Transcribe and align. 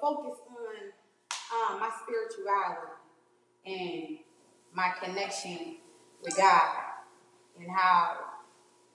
focus 0.00 0.38
on 0.48 1.74
um, 1.74 1.80
my 1.80 1.90
spirituality 2.02 2.92
and 3.66 4.18
my 4.74 4.90
connection 5.02 5.76
with 6.22 6.36
God, 6.36 6.76
and 7.60 7.70
how 7.70 8.16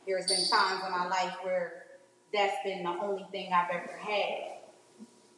there's 0.07 0.27
been 0.27 0.47
times 0.49 0.81
in 0.85 0.91
my 0.91 1.07
life 1.07 1.35
where 1.43 1.85
that's 2.33 2.57
been 2.63 2.83
the 2.83 2.89
only 2.89 3.25
thing 3.31 3.51
I've 3.54 3.70
ever 3.70 3.97
had, 3.97 4.60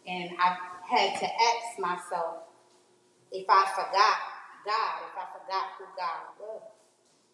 and 0.07 0.31
I've 0.43 0.57
had 0.89 1.19
to 1.19 1.25
ask 1.25 1.79
myself 1.79 2.37
if 3.31 3.45
I 3.49 3.65
forgot 3.75 4.17
God, 4.65 4.93
if 5.07 5.17
I 5.17 5.25
forgot 5.39 5.65
who 5.77 5.85
God 5.97 6.21
was, 6.39 6.61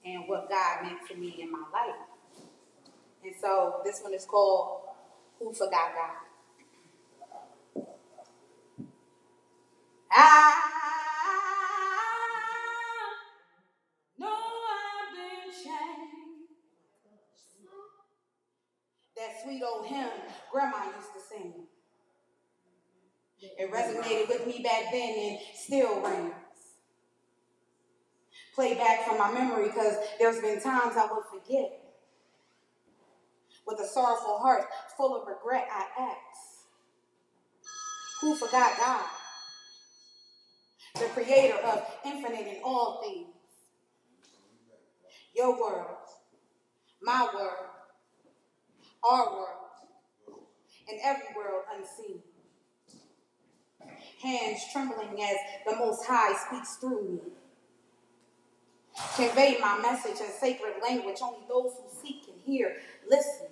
and 0.06 0.24
what 0.28 0.50
God 0.50 0.84
meant 0.84 1.00
to 1.10 1.16
me 1.16 1.38
in 1.42 1.52
my 1.52 1.64
life. 1.74 1.96
And 3.24 3.34
so 3.42 3.82
this 3.84 4.02
one 4.02 4.14
is 4.14 4.26
called 4.26 4.82
Who 5.40 5.54
Forgot 5.54 5.94
God. 5.96 6.27
Ah, 10.12 10.56
I 11.26 13.14
know 14.20 14.28
I've 14.28 15.16
been 15.16 15.52
changed. 15.54 16.52
That 19.18 19.44
sweet 19.44 19.64
old 19.64 19.88
hymn 19.88 20.10
grandma 20.52 20.86
used 20.98 21.14
to 21.14 21.22
sing. 21.22 21.54
It 23.42 23.72
resonated 23.72 24.30
with 24.30 24.48
me 24.48 24.64
back 24.64 24.92
then 24.92 25.16
and 25.18 25.40
still 25.56 26.02
rings. 26.02 26.34
Play 28.56 28.76
back 28.76 29.08
from 29.08 29.18
my 29.20 29.32
memory 29.32 29.70
because 29.70 29.96
there's 30.20 30.42
been 30.42 30.62
times 30.62 30.96
I 30.98 31.08
would 31.12 31.26
forget. 31.32 31.82
With 33.68 33.80
a 33.80 33.88
sorrowful 33.88 34.40
heart 34.40 34.66
full 34.98 35.16
of 35.22 35.28
regret, 35.28 35.68
I 35.72 35.86
ask, 36.02 36.68
Who 38.22 38.36
forgot 38.36 38.78
God? 38.78 39.06
The 41.00 41.06
creator 41.14 41.58
of 41.58 41.84
infinite 42.04 42.48
and 42.48 42.58
all 42.64 43.02
things. 43.04 43.28
Your 45.36 45.60
world, 45.60 45.98
my 47.02 47.28
world, 47.34 47.68
our 49.08 49.32
world, 49.32 49.48
and 50.90 51.00
every 51.04 51.28
world 51.36 51.64
unseen. 51.76 52.24
Hands 54.24 54.60
trembling 54.74 55.22
as 55.22 55.38
the 55.68 55.76
Most 55.76 56.04
High 56.08 56.34
speaks 56.48 56.78
through 56.78 57.04
me. 57.04 57.20
Convey 59.16 59.58
my 59.62 59.80
message 59.80 60.20
in 60.20 60.32
sacred 60.40 60.76
language 60.82 61.18
only 61.22 61.46
those 61.48 61.74
who 61.74 62.02
seek 62.02 62.26
can 62.26 62.34
hear. 62.44 62.78
Listen. 63.08 63.48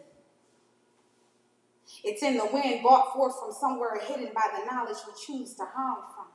It's 2.04 2.24
in 2.24 2.38
the 2.38 2.48
wind 2.52 2.82
brought 2.82 3.14
forth 3.14 3.40
from 3.40 3.52
somewhere 3.52 4.00
hidden 4.00 4.32
by 4.34 4.50
the 4.58 4.66
knowledge 4.66 4.98
we 5.06 5.14
choose 5.26 5.54
to 5.56 5.64
hide 5.64 6.04
from. 6.16 6.35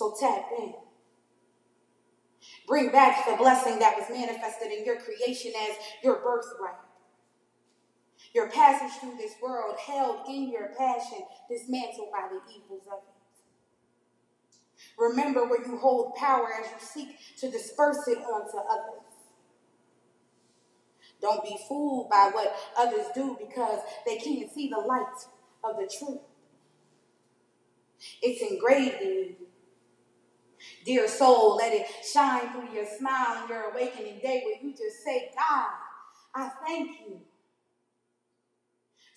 So 0.00 0.14
tap 0.18 0.46
in. 0.58 0.72
Bring 2.66 2.90
back 2.90 3.26
the 3.28 3.36
blessing 3.36 3.78
that 3.80 3.98
was 3.98 4.08
manifested 4.08 4.72
in 4.72 4.86
your 4.86 4.96
creation 4.96 5.52
as 5.68 5.76
your 6.02 6.22
birthright. 6.22 6.80
Your 8.34 8.48
passage 8.48 8.98
through 8.98 9.18
this 9.18 9.34
world 9.42 9.76
held 9.78 10.26
in 10.26 10.50
your 10.50 10.70
passion, 10.78 11.18
dismantled 11.50 12.08
by 12.12 12.28
the 12.30 12.40
evils 12.50 12.86
of 12.90 13.00
it. 13.00 13.42
Remember 14.98 15.46
where 15.46 15.66
you 15.66 15.76
hold 15.76 16.14
power 16.14 16.48
as 16.58 16.70
you 16.70 16.78
seek 16.80 17.18
to 17.40 17.50
disperse 17.50 18.08
it 18.08 18.20
onto 18.20 18.56
others. 18.56 19.04
Don't 21.20 21.44
be 21.44 21.58
fooled 21.68 22.08
by 22.08 22.30
what 22.32 22.56
others 22.74 23.04
do 23.14 23.36
because 23.38 23.80
they 24.06 24.16
can't 24.16 24.50
see 24.50 24.70
the 24.70 24.80
light 24.80 25.26
of 25.62 25.76
the 25.76 25.90
truth. 25.98 26.22
It's 28.22 28.50
engraved 28.50 29.02
in 29.02 29.08
you. 29.10 29.36
Dear 30.84 31.08
soul, 31.08 31.56
let 31.56 31.72
it 31.72 31.86
shine 32.10 32.52
through 32.52 32.74
your 32.74 32.86
smile 32.86 33.40
and 33.40 33.48
your 33.48 33.70
awakening 33.70 34.18
day 34.22 34.42
where 34.44 34.62
you 34.62 34.72
just 34.72 35.04
say, 35.04 35.30
God, 35.36 35.70
I 36.34 36.50
thank 36.66 37.00
you 37.00 37.20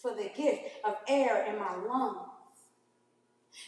for 0.01 0.13
the 0.13 0.29
gift 0.35 0.63
of 0.83 0.97
air 1.07 1.45
in 1.45 1.57
my 1.57 1.75
lungs. 1.75 2.29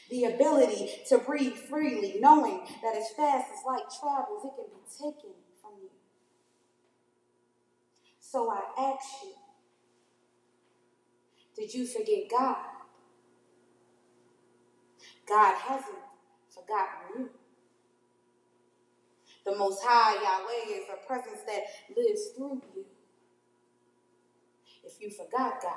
The 0.09 0.25
ability 0.25 0.92
to 1.09 1.19
breathe 1.19 1.53
freely, 1.53 2.16
knowing 2.19 2.62
that 2.81 2.96
as 2.96 3.09
fast 3.16 3.47
as 3.53 3.66
light 3.66 3.86
travels, 4.00 4.44
it 4.44 4.52
can 4.56 4.66
be 4.66 4.81
taken 4.92 5.36
from 5.62 5.72
you. 5.81 5.90
So 8.19 8.52
I 8.52 8.62
ask 8.78 9.24
you, 9.24 9.34
did 11.56 11.74
you 11.74 11.88
forget 11.88 12.30
God? 12.30 12.58
God 15.28 15.56
hasn't 15.56 15.96
forgotten 16.53 17.00
you. 17.18 17.30
The 19.45 19.56
Most 19.56 19.83
High 19.83 20.16
Yahweh 20.16 20.81
is 20.81 20.89
a 20.89 21.06
presence 21.06 21.41
that 21.45 21.63
lives 21.95 22.29
through 22.35 22.61
you. 22.75 22.85
If 24.83 25.00
you 25.00 25.11
forgot 25.11 25.61
God, 25.61 25.73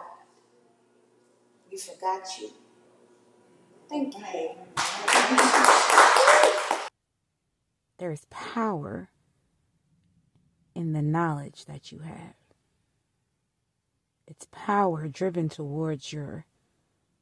you 1.71 1.79
forgot 1.79 2.27
you. 2.41 2.51
Thank 3.91 4.15
you. 4.19 4.51
There's 7.99 8.25
power 8.31 9.11
in 10.75 10.93
the 10.93 11.03
knowledge 11.03 11.67
that 11.67 11.93
you 11.93 11.99
have. 12.01 12.37
It's 14.27 14.47
power 14.51 15.09
driven 15.09 15.49
towards 15.51 16.13
your 16.13 16.47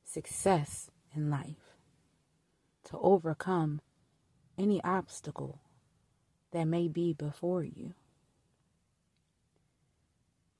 success 0.04 0.90
in 1.14 1.28
life 1.30 1.74
to 2.84 2.98
overcome 2.98 3.80
any 4.58 4.82
obstacle 4.84 5.60
that 6.56 6.66
may 6.66 6.88
be 6.88 7.12
before 7.12 7.62
you. 7.62 7.92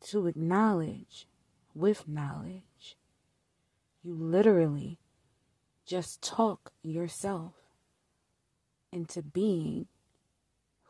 To 0.08 0.26
acknowledge 0.26 1.26
with 1.74 2.06
knowledge, 2.06 2.98
you 4.02 4.14
literally 4.14 4.98
just 5.86 6.20
talk 6.20 6.70
yourself 6.82 7.54
into 8.92 9.22
being 9.22 9.86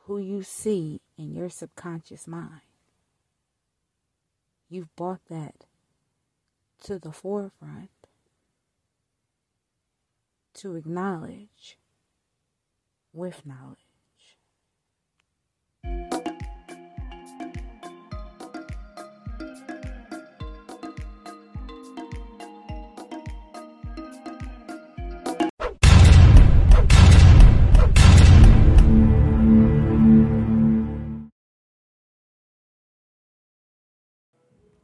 who 0.06 0.18
you 0.18 0.42
see 0.42 1.00
in 1.16 1.32
your 1.32 1.50
subconscious 1.50 2.26
mind. 2.26 2.62
You've 4.68 4.94
brought 4.96 5.24
that 5.30 5.66
to 6.82 6.98
the 6.98 7.12
forefront 7.12 7.90
to 10.54 10.74
acknowledge 10.74 11.78
with 13.12 13.46
knowledge. 13.46 13.85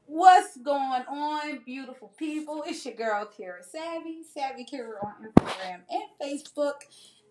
What's 0.07 0.57
going 0.59 1.03
on, 1.09 1.61
beautiful 1.65 2.13
people? 2.17 2.63
It's 2.67 2.85
your 2.85 2.95
girl 2.95 3.27
Kara 3.27 3.63
Savvy, 3.65 4.23
Savvy 4.23 4.65
Kara 4.65 4.99
on 5.03 5.15
Instagram 5.27 5.81
and 5.91 6.03
Facebook. 6.21 6.75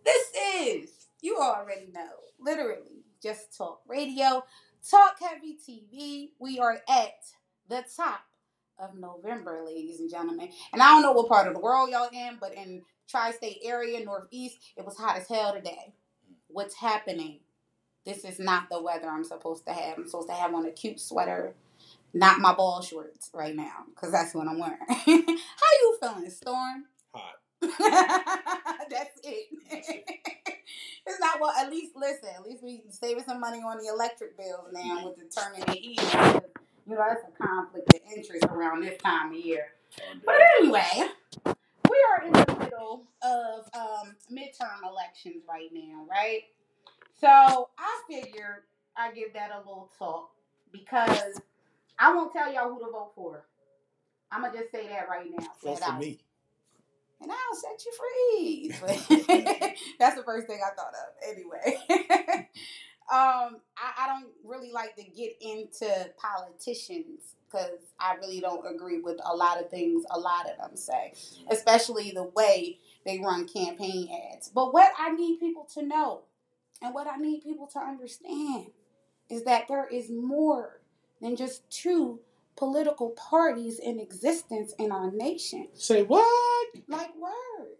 This 0.03 0.27
is, 0.59 1.07
you 1.21 1.37
already 1.37 1.89
know, 1.93 2.09
literally 2.39 3.05
just 3.21 3.57
talk 3.57 3.81
radio, 3.87 4.43
talk 4.89 5.17
heavy 5.19 5.57
TV. 5.57 6.29
We 6.39 6.59
are 6.59 6.79
at 6.89 7.13
the 7.69 7.83
top 7.95 8.21
of 8.79 8.95
November, 8.95 9.63
ladies 9.65 9.99
and 9.99 10.09
gentlemen. 10.09 10.49
And 10.73 10.81
I 10.81 10.87
don't 10.87 11.03
know 11.03 11.13
what 11.13 11.29
part 11.29 11.47
of 11.47 11.53
the 11.53 11.59
world 11.59 11.89
y'all 11.91 12.09
in, 12.13 12.37
but 12.39 12.53
in 12.55 12.83
tri-state 13.09 13.59
area, 13.63 14.03
northeast, 14.03 14.57
it 14.77 14.85
was 14.85 14.97
hot 14.97 15.17
as 15.17 15.27
hell 15.27 15.53
today. 15.53 15.93
What's 16.47 16.75
happening? 16.75 17.39
This 18.05 18.25
is 18.25 18.39
not 18.39 18.69
the 18.69 18.81
weather 18.81 19.09
I'm 19.09 19.23
supposed 19.23 19.65
to 19.67 19.73
have. 19.73 19.97
I'm 19.97 20.07
supposed 20.07 20.29
to 20.29 20.35
have 20.35 20.53
on 20.53 20.65
a 20.65 20.71
cute 20.71 20.99
sweater 20.99 21.53
not 22.13 22.39
my 22.39 22.53
ball 22.53 22.81
shorts 22.81 23.29
right 23.33 23.55
now 23.55 23.85
because 23.93 24.11
that's 24.11 24.33
what 24.33 24.47
I'm 24.47 24.59
wearing. 24.59 24.77
How 24.89 25.05
you 25.05 25.97
feeling, 26.01 26.29
Storm? 26.29 26.85
Hot. 27.13 27.40
that's 28.89 29.19
it. 29.23 29.47
it's 31.05 31.19
not 31.19 31.39
well. 31.39 31.51
At 31.51 31.69
least 31.69 31.95
listen. 31.95 32.29
At 32.35 32.43
least 32.43 32.63
we 32.63 32.83
saving 32.89 33.23
some 33.23 33.39
money 33.39 33.59
on 33.59 33.77
the 33.77 33.87
electric 33.87 34.37
bills 34.37 34.67
now 34.73 35.05
with 35.05 35.17
the 35.17 35.41
turning 35.41 35.63
the 35.65 35.73
heat. 35.73 36.01
You 36.87 36.95
know 36.95 37.05
that's 37.07 37.23
a 37.23 37.43
conflict 37.43 37.93
of 37.93 38.01
interest 38.15 38.45
around 38.45 38.81
this 38.81 38.99
time 39.01 39.31
of 39.31 39.37
year. 39.37 39.67
But 40.25 40.35
anyway, 40.59 41.09
we 41.45 41.97
are 42.09 42.25
in 42.25 42.33
the 42.33 42.57
middle 42.59 43.03
of 43.21 43.69
um, 43.73 44.15
midterm 44.31 44.89
elections 44.89 45.43
right 45.47 45.69
now, 45.73 46.05
right? 46.09 46.43
So 47.19 47.69
I 47.77 48.01
figured 48.09 48.63
I 48.97 49.11
give 49.11 49.33
that 49.33 49.51
a 49.53 49.59
little 49.59 49.91
talk 49.99 50.31
because 50.71 51.39
I 51.99 52.13
won't 52.13 52.33
tell 52.33 52.51
y'all 52.51 52.73
who 52.73 52.79
to 52.79 52.91
vote 52.91 53.11
for. 53.15 53.45
I'm 54.31 54.41
gonna 54.41 54.57
just 54.57 54.71
say 54.71 54.87
that 54.87 55.07
right 55.07 55.29
now. 55.29 55.47
Vote 55.63 55.79
for 55.83 55.93
me. 55.93 56.19
And 57.21 57.31
I'll 57.31 57.55
set 57.55 57.85
you 57.85 57.91
free. 57.99 59.75
That's 59.99 60.15
the 60.15 60.23
first 60.23 60.47
thing 60.47 60.59
I 60.65 60.75
thought 60.75 60.93
of. 60.93 61.29
Anyway, 61.29 61.77
um, 63.11 63.61
I, 63.77 63.93
I 63.99 64.07
don't 64.07 64.31
really 64.43 64.71
like 64.71 64.95
to 64.95 65.03
get 65.03 65.33
into 65.41 66.09
politicians 66.17 67.35
because 67.45 67.79
I 67.99 68.15
really 68.15 68.39
don't 68.39 68.65
agree 68.73 68.99
with 69.01 69.19
a 69.25 69.35
lot 69.35 69.59
of 69.59 69.69
things 69.69 70.03
a 70.09 70.19
lot 70.19 70.49
of 70.49 70.57
them 70.57 70.75
say, 70.75 71.13
especially 71.49 72.11
the 72.11 72.23
way 72.23 72.79
they 73.05 73.19
run 73.19 73.47
campaign 73.47 74.09
ads. 74.33 74.49
But 74.49 74.73
what 74.73 74.91
I 74.97 75.11
need 75.11 75.39
people 75.39 75.67
to 75.73 75.83
know 75.83 76.21
and 76.81 76.93
what 76.93 77.07
I 77.07 77.17
need 77.17 77.43
people 77.43 77.67
to 77.67 77.79
understand 77.79 78.67
is 79.29 79.43
that 79.43 79.67
there 79.67 79.87
is 79.87 80.09
more 80.09 80.81
than 81.21 81.35
just 81.35 81.69
two 81.69 82.19
political 82.55 83.11
parties 83.11 83.79
in 83.79 83.99
existence 83.99 84.73
in 84.77 84.91
our 84.91 85.11
nation. 85.11 85.67
Say 85.73 86.03
what? 86.03 86.67
Like 86.87 87.15
word. 87.17 87.77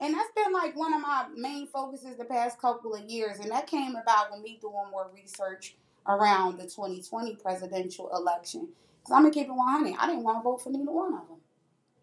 And 0.00 0.14
that's 0.14 0.30
been 0.34 0.52
like 0.52 0.76
one 0.76 0.94
of 0.94 1.00
my 1.00 1.26
main 1.36 1.66
focuses 1.66 2.16
the 2.16 2.24
past 2.24 2.58
couple 2.60 2.94
of 2.94 3.08
years. 3.08 3.38
And 3.38 3.50
that 3.50 3.66
came 3.66 3.96
about 3.96 4.32
with 4.32 4.42
me 4.42 4.58
doing 4.60 4.90
more 4.90 5.10
research 5.14 5.76
around 6.06 6.58
the 6.58 6.64
2020 6.64 7.36
presidential 7.36 8.10
election. 8.14 8.68
Because 9.00 9.14
I'm 9.14 9.22
going 9.22 9.32
to 9.32 9.38
keep 9.38 9.48
it 9.48 9.52
100. 9.52 9.96
I 9.98 10.06
didn't 10.06 10.22
want 10.22 10.38
to 10.38 10.42
vote 10.42 10.62
for 10.62 10.70
neither 10.70 10.90
one 10.90 11.14
of 11.14 11.28
them. 11.28 11.38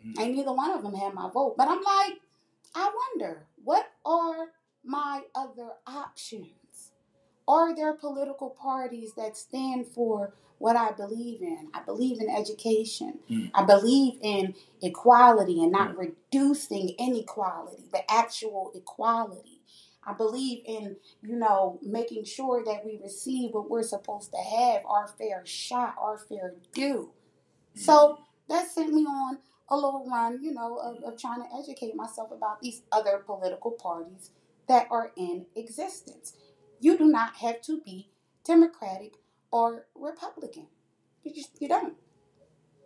Mm-hmm. 0.06 0.21
And 0.21 0.36
neither 0.36 0.54
one 0.54 0.71
of 0.71 0.83
them 0.83 0.94
had 0.94 1.13
my 1.13 1.30
vote. 1.30 1.56
But 1.57 1.68
I'm 1.68 1.81
like, 1.81 2.19
I 2.75 2.92
wonder, 3.15 3.48
what 3.63 3.88
are 4.06 4.50
my 4.83 5.24
other 5.33 5.69
options? 5.88 6.51
Are 7.48 7.76
there 7.76 7.94
political 7.94 8.50
parties 8.50 9.14
that 9.16 9.38
stand 9.38 9.88
for 9.88 10.34
what 10.58 10.76
I 10.76 10.92
believe 10.92 11.42
in? 11.42 11.70
I 11.74 11.82
believe 11.82 12.20
in 12.20 12.30
education. 12.30 13.20
Mm. 13.30 13.52
I 13.54 13.64
believe 13.64 14.20
in 14.22 14.56
equality 14.82 15.64
and 15.64 15.72
not 15.72 15.96
mm. 15.96 16.12
reducing 16.32 16.90
inequality, 17.00 17.84
but 17.92 18.04
actual 18.10 18.72
equality. 18.76 19.62
I 20.04 20.14
believe 20.14 20.64
in, 20.66 20.96
you 21.22 21.36
know, 21.36 21.80
making 21.82 22.24
sure 22.24 22.64
that 22.64 22.86
we 22.86 23.00
receive 23.02 23.52
what 23.52 23.70
we're 23.70 23.84
supposed 23.84 24.32
to 24.32 24.38
have, 24.38 24.82
our 24.86 25.08
fair 25.08 25.46
shot, 25.46 25.96
our 26.00 26.18
fair 26.18 26.56
due. 26.74 27.12
Mm. 27.76 27.80
So 27.80 28.20
that 28.50 28.70
sent 28.70 28.94
me 28.94 29.04
on 29.04 29.40
a 29.70 29.76
little 29.76 30.06
run, 30.10 30.40
you 30.42 30.54
know, 30.54 30.78
of, 30.78 31.04
of 31.04 31.20
trying 31.20 31.42
to 31.42 31.48
educate 31.58 31.96
myself 31.96 32.32
about 32.32 32.62
these 32.62 32.82
other 32.92 33.18
political 33.26 33.72
parties 33.72 34.32
that 34.68 34.88
are 34.90 35.12
in 35.16 35.46
existence. 35.56 36.34
You 36.80 36.98
do 36.98 37.06
not 37.06 37.38
have 37.38 37.62
to 37.64 37.82
be 37.82 38.10
Democratic 38.44 39.16
or 39.52 39.88
Republican. 39.96 40.68
You 41.24 41.34
just 41.34 41.62
you 41.62 41.68
don't. 41.68 41.96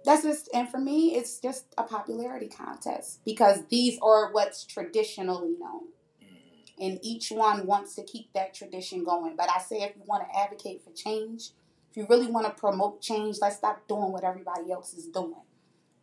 That's 0.03 0.23
just 0.23 0.49
and 0.53 0.67
for 0.67 0.79
me 0.79 1.15
it's 1.15 1.39
just 1.39 1.65
a 1.77 1.83
popularity 1.83 2.47
contest 2.47 3.23
because 3.23 3.59
these 3.69 3.99
are 4.01 4.31
what's 4.31 4.65
traditionally 4.65 5.55
known. 5.59 5.89
Mm-hmm. 6.23 6.83
And 6.83 6.99
each 7.03 7.29
one 7.29 7.67
wants 7.67 7.95
to 7.95 8.03
keep 8.03 8.33
that 8.33 8.53
tradition 8.53 9.03
going. 9.03 9.35
But 9.35 9.49
I 9.49 9.59
say 9.59 9.81
if 9.81 9.95
you 9.95 10.03
want 10.05 10.23
to 10.27 10.39
advocate 10.39 10.83
for 10.83 10.91
change, 10.91 11.51
if 11.91 11.97
you 11.97 12.07
really 12.09 12.27
want 12.27 12.47
to 12.47 12.59
promote 12.59 13.01
change, 13.01 13.37
let's 13.41 13.57
stop 13.57 13.87
doing 13.87 14.11
what 14.11 14.23
everybody 14.23 14.71
else 14.71 14.93
is 14.93 15.07
doing. 15.07 15.35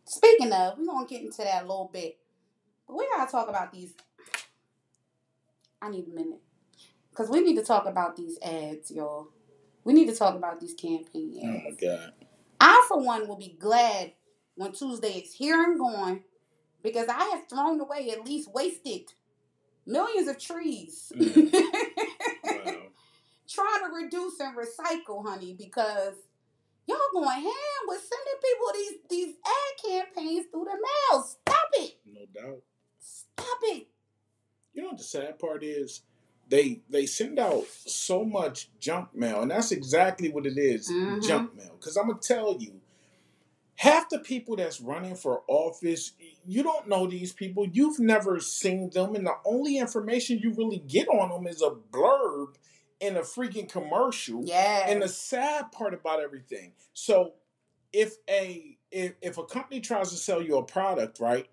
Speaking 0.05 0.53
of, 0.53 0.77
we're 0.77 0.85
gonna 0.85 1.07
get 1.07 1.21
into 1.21 1.43
that 1.43 1.63
a 1.63 1.67
little 1.67 1.89
bit. 1.91 2.17
But 2.87 2.95
we 2.95 3.07
gotta 3.15 3.29
talk 3.29 3.49
about 3.49 3.73
these. 3.73 3.93
I 5.81 5.89
need 5.89 6.07
a 6.07 6.15
minute. 6.15 6.41
Because 7.19 7.31
we 7.33 7.41
need 7.41 7.57
to 7.57 7.63
talk 7.63 7.85
about 7.85 8.15
these 8.15 8.39
ads, 8.41 8.91
y'all. 8.91 9.27
We 9.83 9.91
need 9.91 10.07
to 10.07 10.15
talk 10.15 10.35
about 10.35 10.61
these 10.61 10.73
campaign 10.73 11.37
ads. 11.43 11.65
Oh 11.65 11.69
my 11.69 11.75
God. 11.75 12.13
I, 12.61 12.85
for 12.87 13.03
one, 13.03 13.27
will 13.27 13.35
be 13.35 13.57
glad 13.59 14.13
when 14.55 14.71
Tuesday 14.71 15.19
is 15.19 15.33
here 15.33 15.61
and 15.61 15.77
gone 15.77 16.21
because 16.81 17.09
I 17.09 17.21
have 17.25 17.49
thrown 17.49 17.81
away, 17.81 18.09
at 18.11 18.25
least 18.25 18.53
wasted, 18.53 19.11
millions 19.85 20.29
of 20.29 20.39
trees. 20.39 21.11
Mm. 21.13 21.51
wow. 22.45 22.73
Trying 23.49 23.83
to 23.83 23.95
reduce 24.01 24.39
and 24.39 24.55
recycle, 24.55 25.27
honey, 25.27 25.53
because 25.59 26.13
y'all 26.87 26.99
going 27.11 27.27
ham 27.27 27.83
with 27.87 27.99
sending 27.99 28.41
people 28.41 28.71
these 28.75 28.93
these 29.09 29.35
ad 29.45 29.91
campaigns 30.15 30.45
through 30.49 30.63
the 30.63 30.77
mail. 31.11 31.21
Stop 31.21 31.69
it. 31.73 31.97
No 32.05 32.21
doubt. 32.33 32.61
Stop 33.01 33.59
it. 33.63 33.87
You 34.71 34.83
know 34.83 34.89
what 34.89 34.99
the 34.99 35.03
sad 35.03 35.37
part 35.37 35.65
is? 35.65 36.03
They 36.49 36.81
they 36.89 37.05
send 37.05 37.39
out 37.39 37.65
so 37.67 38.25
much 38.25 38.69
junk 38.79 39.15
mail, 39.15 39.41
and 39.41 39.51
that's 39.51 39.71
exactly 39.71 40.29
what 40.29 40.45
it 40.45 40.57
is, 40.57 40.89
mm-hmm. 40.91 41.21
junk 41.21 41.55
mail. 41.55 41.75
Because 41.79 41.95
I'm 41.95 42.07
gonna 42.07 42.19
tell 42.19 42.57
you, 42.59 42.81
half 43.75 44.09
the 44.09 44.19
people 44.19 44.55
that's 44.55 44.81
running 44.81 45.15
for 45.15 45.43
office, 45.47 46.13
you 46.45 46.63
don't 46.63 46.87
know 46.87 47.07
these 47.07 47.31
people. 47.31 47.67
You've 47.71 47.99
never 47.99 48.39
seen 48.39 48.89
them, 48.89 49.15
and 49.15 49.25
the 49.27 49.35
only 49.45 49.77
information 49.77 50.39
you 50.39 50.53
really 50.53 50.79
get 50.79 51.07
on 51.07 51.29
them 51.29 51.47
is 51.47 51.61
a 51.61 51.71
blurb 51.91 52.55
in 52.99 53.15
a 53.15 53.21
freaking 53.21 53.71
commercial. 53.71 54.43
Yeah. 54.43 54.85
And 54.87 55.01
the 55.01 55.07
sad 55.07 55.71
part 55.71 55.93
about 55.93 56.19
everything, 56.19 56.73
so 56.93 57.33
if 57.93 58.15
a 58.27 58.77
if, 58.91 59.13
if 59.21 59.37
a 59.37 59.45
company 59.45 59.81
tries 59.81 60.09
to 60.09 60.17
sell 60.17 60.41
you 60.41 60.57
a 60.57 60.63
product, 60.63 61.19
right, 61.19 61.47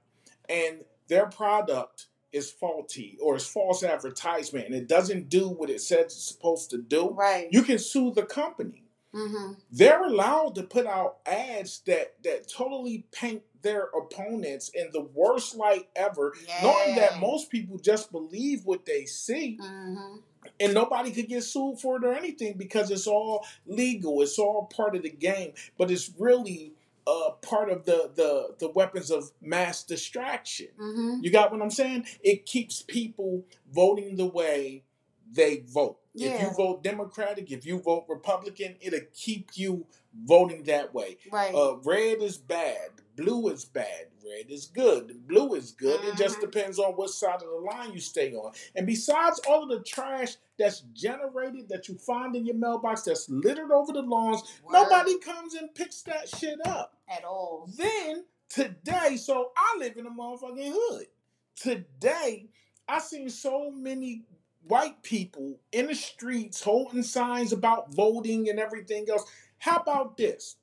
and 0.48 0.84
their 1.08 1.26
product 1.26 2.06
is 2.36 2.50
faulty 2.50 3.18
or 3.20 3.36
is 3.36 3.46
false 3.46 3.82
advertisement 3.82 4.66
and 4.66 4.74
it 4.74 4.88
doesn't 4.88 5.28
do 5.28 5.48
what 5.48 5.70
it 5.70 5.80
says 5.80 6.04
it's 6.06 6.28
supposed 6.28 6.70
to 6.70 6.78
do, 6.78 7.10
right. 7.10 7.48
you 7.50 7.62
can 7.62 7.78
sue 7.78 8.12
the 8.12 8.24
company. 8.24 8.84
Mm-hmm. 9.14 9.52
They're 9.72 10.04
allowed 10.04 10.56
to 10.56 10.62
put 10.62 10.86
out 10.86 11.18
ads 11.24 11.80
that 11.86 12.22
that 12.24 12.48
totally 12.50 13.06
paint 13.12 13.42
their 13.62 13.84
opponents 13.98 14.70
in 14.74 14.90
the 14.92 15.00
worst 15.00 15.56
light 15.56 15.88
ever, 15.96 16.34
yeah. 16.46 16.62
knowing 16.62 16.96
that 16.96 17.18
most 17.18 17.50
people 17.50 17.78
just 17.78 18.12
believe 18.12 18.64
what 18.64 18.84
they 18.84 19.06
see. 19.06 19.58
Mm-hmm. 19.60 20.16
And 20.60 20.74
nobody 20.74 21.10
could 21.10 21.28
get 21.28 21.42
sued 21.42 21.80
for 21.80 21.96
it 21.96 22.04
or 22.04 22.14
anything 22.14 22.56
because 22.56 22.90
it's 22.90 23.08
all 23.08 23.44
legal. 23.66 24.22
It's 24.22 24.38
all 24.38 24.66
part 24.66 24.94
of 24.94 25.02
the 25.02 25.10
game. 25.10 25.54
But 25.76 25.90
it's 25.90 26.12
really 26.18 26.74
uh, 27.06 27.30
part 27.42 27.70
of 27.70 27.84
the, 27.84 28.10
the 28.14 28.54
the 28.58 28.70
weapons 28.70 29.10
of 29.10 29.30
mass 29.40 29.84
distraction. 29.84 30.68
Mm-hmm. 30.80 31.22
You 31.22 31.30
got 31.30 31.52
what 31.52 31.62
I'm 31.62 31.70
saying? 31.70 32.06
It 32.22 32.46
keeps 32.46 32.82
people 32.82 33.44
voting 33.72 34.16
the 34.16 34.26
way 34.26 34.84
they 35.30 35.64
vote. 35.66 35.98
Yeah. 36.14 36.30
If 36.30 36.42
you 36.42 36.50
vote 36.50 36.82
Democratic, 36.82 37.52
if 37.52 37.66
you 37.66 37.78
vote 37.80 38.06
Republican, 38.08 38.76
it'll 38.80 39.00
keep 39.12 39.50
you 39.54 39.86
voting 40.24 40.64
that 40.64 40.94
way. 40.94 41.18
Right. 41.30 41.54
Uh, 41.54 41.76
red 41.84 42.22
is 42.22 42.38
bad. 42.38 42.90
Blue 43.16 43.48
is 43.48 43.64
bad. 43.64 44.06
Red 44.24 44.50
is 44.50 44.66
good. 44.66 45.26
Blue 45.26 45.54
is 45.54 45.72
good. 45.72 46.00
It 46.04 46.16
just 46.16 46.36
mm-hmm. 46.36 46.50
depends 46.50 46.78
on 46.78 46.92
what 46.92 47.10
side 47.10 47.36
of 47.36 47.48
the 47.48 47.70
line 47.70 47.92
you 47.92 48.00
stay 48.00 48.34
on. 48.34 48.52
And 48.74 48.86
besides 48.86 49.40
all 49.48 49.62
of 49.62 49.68
the 49.68 49.84
trash 49.84 50.36
that's 50.58 50.80
generated 50.94 51.68
that 51.68 51.88
you 51.88 51.96
find 51.96 52.34
in 52.36 52.44
your 52.44 52.56
mailbox 52.56 53.02
that's 53.02 53.28
littered 53.30 53.70
over 53.70 53.92
the 53.92 54.02
lawns, 54.02 54.42
Word. 54.64 54.72
nobody 54.72 55.18
comes 55.20 55.54
and 55.54 55.74
picks 55.74 56.02
that 56.02 56.28
shit 56.28 56.58
up. 56.66 56.94
At 57.08 57.24
all. 57.24 57.70
Then 57.76 58.24
today, 58.48 59.16
so 59.16 59.52
I 59.56 59.76
live 59.78 59.96
in 59.96 60.06
a 60.06 60.10
motherfucking 60.10 60.72
hood. 60.74 61.06
Today, 61.54 62.48
I 62.88 62.98
seen 62.98 63.30
so 63.30 63.70
many 63.70 64.24
white 64.66 65.02
people 65.02 65.58
in 65.72 65.86
the 65.86 65.94
streets 65.94 66.62
holding 66.62 67.02
signs 67.02 67.52
about 67.52 67.94
voting 67.94 68.48
and 68.48 68.58
everything 68.58 69.06
else. 69.08 69.24
How 69.58 69.76
about 69.76 70.16
this? 70.16 70.56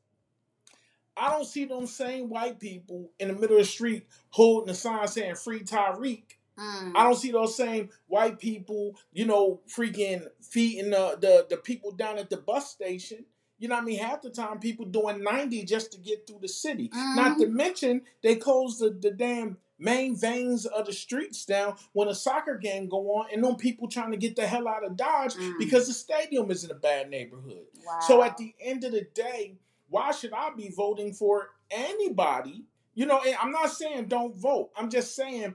I 1.16 1.30
don't 1.30 1.46
see 1.46 1.66
them 1.66 1.86
same 1.86 2.30
white 2.30 2.60
people 2.60 3.12
in 3.20 3.28
the 3.28 3.34
middle 3.34 3.58
of 3.58 3.64
the 3.64 3.70
street 3.70 4.08
holding 4.30 4.70
a 4.70 4.74
sign 4.74 5.08
saying 5.08 5.36
"Free 5.36 5.62
Tariq." 5.62 6.24
Mm. 6.58 6.92
I 6.96 7.04
don't 7.04 7.16
see 7.16 7.32
those 7.32 7.56
same 7.56 7.90
white 8.08 8.40
people, 8.40 8.96
you 9.12 9.26
know, 9.26 9.62
freaking 9.68 10.28
feeding 10.42 10.92
the, 10.92 11.18
the 11.20 11.48
the 11.50 11.58
people 11.58 11.92
down 11.92 12.18
at 12.18 12.30
the 12.30 12.38
bus 12.38 12.70
station. 12.70 13.26
You 13.60 13.70
know 13.70 13.76
what 13.76 13.84
I 13.84 13.86
mean? 13.86 14.00
Half 14.00 14.24
the 14.24 14.30
time, 14.30 14.60
people 14.60 14.86
doing 14.86 15.24
ninety 15.24 15.64
just 15.64 15.92
to 15.94 15.98
get 15.98 16.28
through 16.28 16.40
the 16.42 16.48
city. 16.48 16.90
Mm. 16.90 17.16
Not 17.16 17.38
to 17.40 17.48
mention, 17.48 18.02
they 18.22 18.36
close 18.36 18.78
the, 18.78 18.90
the 18.90 19.12
damn 19.12 19.58
main 19.80 20.16
veins 20.16 20.66
of 20.66 20.86
the 20.86 20.94
streets 20.94 21.46
down 21.46 21.76
when 21.94 22.08
a 22.08 22.16
soccer 22.16 22.58
game 22.58 22.88
go 22.88 23.16
on 23.16 23.28
and 23.34 23.44
them 23.44 23.56
people 23.56 23.88
trying 23.88 24.12
to 24.12 24.18
get 24.18 24.36
the 24.36 24.46
hell 24.46 24.68
out 24.68 24.86
of 24.86 24.96
Dodge 24.96 25.34
mm. 25.34 25.58
because 25.58 25.88
the 25.88 25.94
stadium 25.94 26.50
is 26.52 26.64
in 26.64 26.72
a 26.72 26.76
bad 26.76 27.10
neighborhood. 27.10 27.66
Wow. 27.86 28.00
So 28.08 28.24
at 28.24 28.38
the 28.38 28.54
end 28.62 28.84
of 28.84 28.92
the 28.92 29.08
day, 29.14 29.58
why 29.94 30.12
should 30.12 30.34
I 30.34 30.50
be 30.50 30.70
voting 30.76 31.14
for 31.14 31.52
anybody? 31.70 32.64
You 32.96 33.06
know, 33.06 33.22
I'm 33.40 33.52
not 33.52 33.72
saying 33.72 34.06
don't 34.08 34.36
vote. 34.36 34.72
I'm 34.76 34.90
just 34.90 35.16
saying 35.16 35.54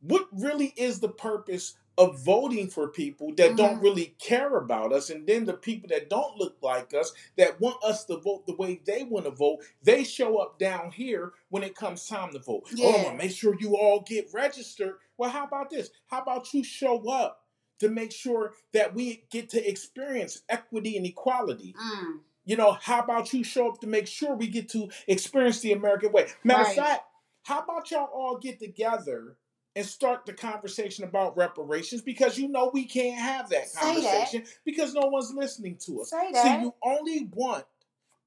what 0.00 0.26
really 0.32 0.72
is 0.76 1.00
the 1.00 1.10
purpose 1.10 1.74
of 1.98 2.24
voting 2.24 2.68
for 2.68 2.88
people 2.88 3.34
that 3.36 3.48
mm-hmm. 3.48 3.56
don't 3.56 3.82
really 3.82 4.14
care 4.18 4.56
about 4.56 4.92
us 4.92 5.10
and 5.10 5.26
then 5.26 5.44
the 5.44 5.52
people 5.52 5.88
that 5.90 6.08
don't 6.08 6.38
look 6.38 6.56
like 6.62 6.94
us 6.94 7.12
that 7.36 7.60
want 7.60 7.76
us 7.84 8.04
to 8.04 8.16
vote 8.16 8.46
the 8.46 8.54
way 8.54 8.80
they 8.86 9.02
want 9.02 9.26
to 9.26 9.32
vote 9.32 9.58
they 9.82 10.04
show 10.04 10.38
up 10.38 10.58
down 10.60 10.92
here 10.92 11.32
when 11.50 11.64
it 11.64 11.74
comes 11.74 12.06
time 12.06 12.32
to 12.32 12.38
vote 12.38 12.62
yeah. 12.72 12.92
oh 13.08 13.14
make 13.16 13.32
sure 13.32 13.56
you 13.58 13.76
all 13.76 14.00
get 14.06 14.28
registered 14.32 14.94
well 15.16 15.28
how 15.28 15.44
about 15.44 15.70
this 15.70 15.90
how 16.06 16.22
about 16.22 16.54
you 16.54 16.62
show 16.62 17.10
up 17.10 17.44
to 17.80 17.88
make 17.88 18.12
sure 18.12 18.52
that 18.72 18.94
we 18.94 19.24
get 19.30 19.48
to 19.48 19.68
experience 19.68 20.42
equity 20.48 20.96
and 20.96 21.04
equality 21.04 21.74
mm. 21.76 22.20
You 22.48 22.56
know 22.56 22.72
how 22.80 23.00
about 23.00 23.32
you 23.32 23.44
show 23.44 23.68
up 23.68 23.80
to 23.80 23.86
make 23.86 24.06
sure 24.08 24.34
we 24.34 24.48
get 24.48 24.68
to 24.70 24.88
experience 25.06 25.60
the 25.60 25.72
american 25.72 26.10
way 26.10 26.26
matter 26.44 26.62
of 26.62 26.74
fact 26.74 27.02
how 27.44 27.60
about 27.60 27.90
y'all 27.90 28.08
all 28.12 28.38
get 28.38 28.58
together 28.58 29.36
and 29.76 29.86
start 29.86 30.26
the 30.26 30.32
conversation 30.32 31.04
about 31.04 31.36
reparations 31.36 32.00
because 32.02 32.36
you 32.38 32.48
know 32.48 32.70
we 32.74 32.84
can't 32.84 33.20
have 33.20 33.48
that 33.50 33.68
Say 33.68 33.78
that. 33.78 33.94
conversation 33.94 34.44
because 34.64 34.92
no 34.92 35.06
one's 35.06 35.32
listening 35.32 35.76
to 35.76 36.00
us. 36.00 36.10
Say 36.10 36.26
See, 36.28 36.32
that. 36.32 36.60
you 36.62 36.74
only 36.82 37.28
want 37.32 37.64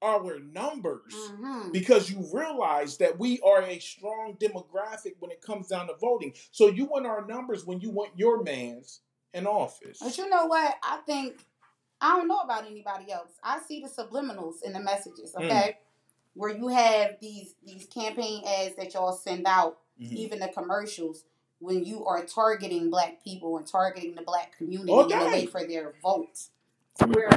our 0.00 0.38
numbers 0.40 1.12
Mhm. 1.14 1.72
because 1.72 2.10
you 2.10 2.26
realize 2.32 2.96
that 2.98 3.18
we 3.18 3.38
are 3.40 3.62
a 3.62 3.78
strong 3.80 4.34
demographic 4.40 5.16
when 5.18 5.30
it 5.30 5.42
comes 5.42 5.68
down 5.68 5.88
to 5.88 5.94
voting. 5.96 6.32
So 6.52 6.68
you 6.68 6.86
want 6.86 7.06
our 7.06 7.26
numbers 7.26 7.66
when 7.66 7.80
you 7.80 7.90
want 7.90 8.18
your 8.18 8.42
man's 8.42 9.00
in 9.34 9.46
office. 9.46 9.98
But 10.00 10.16
you 10.16 10.28
know 10.30 10.46
what? 10.46 10.76
I 10.82 10.98
think 11.06 11.36
I 12.02 12.16
don't 12.16 12.28
know 12.28 12.40
about 12.40 12.66
anybody 12.66 13.10
else. 13.12 13.30
I 13.42 13.60
see 13.60 13.80
the 13.80 13.88
subliminals 13.88 14.62
in 14.62 14.72
the 14.74 14.80
messages, 14.80 15.32
Mm. 15.34 15.44
okay? 15.44 15.78
Where 16.34 16.50
you 16.54 16.68
have 16.68 17.18
these 17.20 17.54
these 17.64 17.86
campaign 17.86 18.42
ads 18.46 18.74
that 18.76 18.92
y'all 18.94 19.12
send 19.12 19.46
out, 19.46 19.78
Mhm. 20.00 20.12
even 20.12 20.38
the 20.40 20.48
commercials, 20.48 21.24
when 21.60 21.84
you 21.84 22.04
are 22.06 22.24
targeting 22.24 22.90
black 22.90 23.22
people 23.22 23.56
and 23.56 23.66
targeting 23.66 24.14
the 24.16 24.22
black 24.22 24.56
community 24.58 24.92
Okay. 24.92 25.14
in 25.14 25.20
a 25.20 25.26
way 25.26 25.46
for 25.46 25.64
their 25.64 25.94
votes. 26.02 26.50
Where 27.06 27.30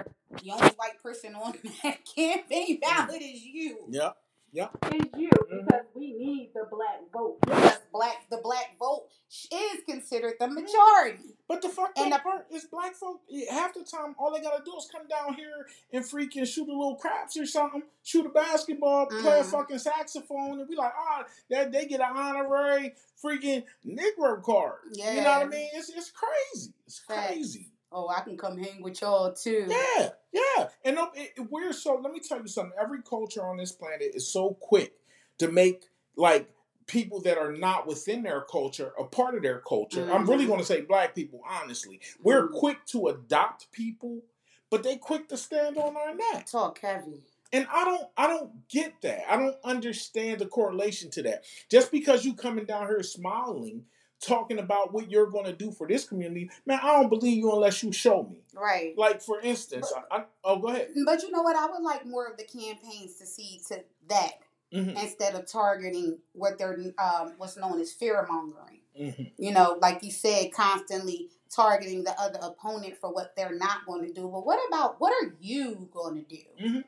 the 0.43 0.51
only 0.51 0.69
white 0.69 1.01
person 1.01 1.35
on 1.35 1.53
that 1.83 2.03
campaign 2.05 2.79
ballot 2.79 3.21
is 3.21 3.45
you. 3.45 3.85
Yep. 3.89 4.17
Is 4.55 5.05
you 5.17 5.29
Mhm. 5.29 5.65
because 5.65 5.85
we 5.93 6.13
need 6.13 6.51
the 6.53 6.65
black 6.71 7.01
vote. 7.11 7.39
Because 7.41 7.79
black 7.91 8.29
the 8.29 8.37
black 8.37 8.77
vote 8.79 9.07
is 9.51 9.83
considered 9.85 10.35
the 10.39 10.47
majority. 10.47 11.35
But 11.47 11.61
the 11.61 11.69
fucked 11.69 11.97
And 11.99 12.11
the- 12.13 12.19
part 12.19 12.47
is 12.51 12.65
black 12.65 12.95
folk 12.95 13.21
half 13.49 13.73
the 13.73 13.83
time 13.83 14.15
all 14.17 14.31
they 14.33 14.41
gotta 14.41 14.63
do 14.63 14.75
is 14.77 14.87
come 14.91 15.07
down 15.07 15.33
here 15.35 15.67
and 15.91 16.03
freaking 16.03 16.47
shoot 16.47 16.67
a 16.67 16.71
little 16.71 16.95
craps 16.95 17.37
or 17.37 17.45
something, 17.45 17.83
shoot 18.03 18.25
a 18.25 18.29
basketball, 18.29 19.07
play 19.07 19.39
a 19.39 19.43
Mm. 19.43 19.51
fucking 19.51 19.79
saxophone, 19.79 20.59
and 20.59 20.69
we 20.69 20.75
like, 20.75 20.93
ah, 20.95 21.25
they, 21.49 21.65
they 21.65 21.85
get 21.85 21.99
an 22.01 22.15
honorary 22.15 22.95
freaking 23.21 23.65
Negro 23.85 24.41
card. 24.41 24.79
Yeah. 24.91 25.11
You 25.11 25.21
know 25.21 25.29
what 25.31 25.41
I 25.41 25.45
mean? 25.45 25.69
It's 25.73 25.89
it's 25.89 26.11
crazy. 26.11 26.73
It's 26.87 26.99
Facts. 26.99 27.27
crazy. 27.33 27.71
Oh, 27.97 28.09
I 28.09 28.19
can 28.19 28.35
come 28.37 28.57
hang 28.57 28.81
with 28.81 28.99
y'all 29.01 29.31
too. 29.31 29.67
Yeah, 29.69 30.09
yeah. 30.33 30.67
And 30.83 30.97
it, 31.15 31.33
it- 31.37 31.49
we're 31.49 31.71
so. 31.71 31.95
Let 32.03 32.11
me 32.11 32.19
tell 32.19 32.41
you 32.41 32.47
something. 32.47 32.77
Every 32.79 33.01
culture 33.01 33.43
on 33.47 33.55
this 33.55 33.71
planet 33.71 34.11
is 34.13 34.27
so 34.27 34.51
quick 34.59 34.93
to 35.37 35.49
make 35.49 35.85
like 36.17 36.49
people 36.87 37.21
that 37.21 37.37
are 37.37 37.53
not 37.53 37.87
within 37.87 38.21
their 38.21 38.41
culture 38.41 38.91
a 38.99 39.05
part 39.05 39.33
of 39.35 39.41
their 39.43 39.59
culture. 39.59 40.11
I'm 40.11 40.29
really 40.29 40.45
going 40.45 40.59
to 40.59 40.65
say 40.65 40.81
black 40.81 41.15
people. 41.15 41.41
Honestly, 41.49 42.01
we're 42.21 42.49
Mhm. 42.49 42.51
quick 42.59 42.85
to 42.87 43.07
adopt 43.07 43.71
people, 43.71 44.21
but 44.69 44.83
they 44.83 44.97
quick 44.97 45.29
to 45.29 45.37
stand 45.37 45.77
on 45.77 45.95
our 45.95 46.13
neck. 46.13 46.45
Talk 46.47 46.79
heavy. 46.79 47.23
And 47.53 47.65
I 47.71 47.85
don't, 47.85 48.07
I 48.17 48.27
don't 48.27 48.67
get 48.67 49.01
that. 49.01 49.31
I 49.31 49.37
don't 49.37 49.55
understand 49.63 50.41
the 50.41 50.45
correlation 50.47 51.09
to 51.11 51.23
that. 51.23 51.45
Just 51.71 51.91
because 51.91 52.25
you 52.25 52.33
coming 52.33 52.65
down 52.65 52.87
here 52.87 53.01
smiling, 53.03 53.85
talking 54.21 54.59
about 54.59 54.93
what 54.93 55.09
you're 55.11 55.27
going 55.29 55.45
to 55.45 55.53
do 55.53 55.71
for 55.71 55.87
this 55.87 56.05
community, 56.07 56.49
man, 56.65 56.79
I 56.81 56.93
don't 56.93 57.09
believe 57.09 57.37
you 57.37 57.51
unless 57.51 57.83
you 57.83 57.91
show 57.91 58.23
me. 58.23 58.41
Right. 58.53 58.97
Like 58.97 59.21
for 59.21 59.39
instance, 59.41 59.91
I, 60.11 60.17
I, 60.17 60.23
oh, 60.43 60.59
go 60.59 60.69
ahead. 60.69 60.89
But 61.05 61.21
you 61.23 61.31
know 61.31 61.41
what? 61.41 61.55
I 61.55 61.65
would 61.67 61.81
like 61.83 62.05
more 62.05 62.27
of 62.27 62.37
the 62.37 62.43
campaigns 62.45 63.15
to 63.19 63.25
see 63.25 63.61
to 63.69 63.83
that 64.09 64.31
Mhm, 64.73 65.01
instead 65.01 65.35
of 65.35 65.45
targeting 65.49 66.17
what 66.33 66.57
they're 66.57 66.77
um, 66.97 67.33
what's 67.37 67.55
known 67.55 67.79
as 67.79 67.93
fear 67.93 68.25
mongering. 68.27 68.81
mhm. 68.99 69.31
You 69.37 69.51
know, 69.53 69.77
like 69.79 70.03
you 70.03 70.11
said, 70.11 70.51
constantly 70.51 71.29
targeting 71.49 72.03
the 72.03 72.19
other 72.19 72.39
opponent 72.41 72.97
for 72.97 73.13
what 73.13 73.35
they're 73.35 73.55
not 73.55 73.85
going 73.85 74.05
to 74.07 74.11
do. 74.11 74.27
But 74.27 74.45
what 74.45 74.59
about 74.67 74.99
what 74.99 75.13
are 75.13 75.33
you 75.39 75.87
going 75.93 76.15
to 76.15 76.23
do? 76.35 76.83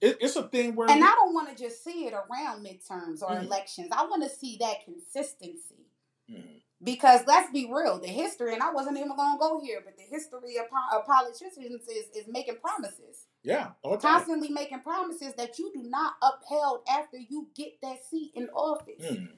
It, 0.00 0.18
it's 0.20 0.36
a 0.36 0.42
thing 0.48 0.76
where 0.76 0.88
And 0.90 1.02
I 1.02 1.10
don't 1.12 1.32
want 1.32 1.48
to 1.56 1.60
just 1.60 1.82
see 1.82 2.06
it 2.06 2.12
around 2.12 2.64
midterms 2.64 3.22
or 3.22 3.30
Mhm. 3.36 3.44
elections. 3.46 3.88
I 3.92 4.04
want 4.04 4.22
to 4.24 4.28
see 4.28 4.56
that 4.58 4.84
consistency. 4.84 5.86
Mhm. 6.30 6.61
Because 6.84 7.20
let's 7.28 7.50
be 7.52 7.70
real, 7.72 8.00
the 8.00 8.08
history, 8.08 8.54
and 8.54 8.62
I 8.62 8.72
wasn't 8.72 8.96
even 8.96 9.14
going 9.14 9.34
to 9.34 9.38
go 9.38 9.60
here, 9.60 9.80
but 9.84 9.96
the 9.96 10.02
history 10.02 10.56
of, 10.56 10.68
po- 10.68 10.98
of 10.98 11.06
politicians 11.06 11.56
is, 11.56 12.08
is 12.16 12.26
making 12.26 12.56
promises. 12.56 13.26
yeah, 13.44 13.70
time. 13.84 13.98
Constantly 14.00 14.48
making 14.48 14.80
promises 14.80 15.32
that 15.34 15.58
you 15.60 15.70
do 15.72 15.82
not 15.84 16.14
upheld 16.20 16.80
after 16.90 17.18
you 17.18 17.46
get 17.54 17.80
that 17.82 18.04
seat 18.04 18.32
in 18.34 18.48
office. 18.48 19.00
Mm. 19.00 19.28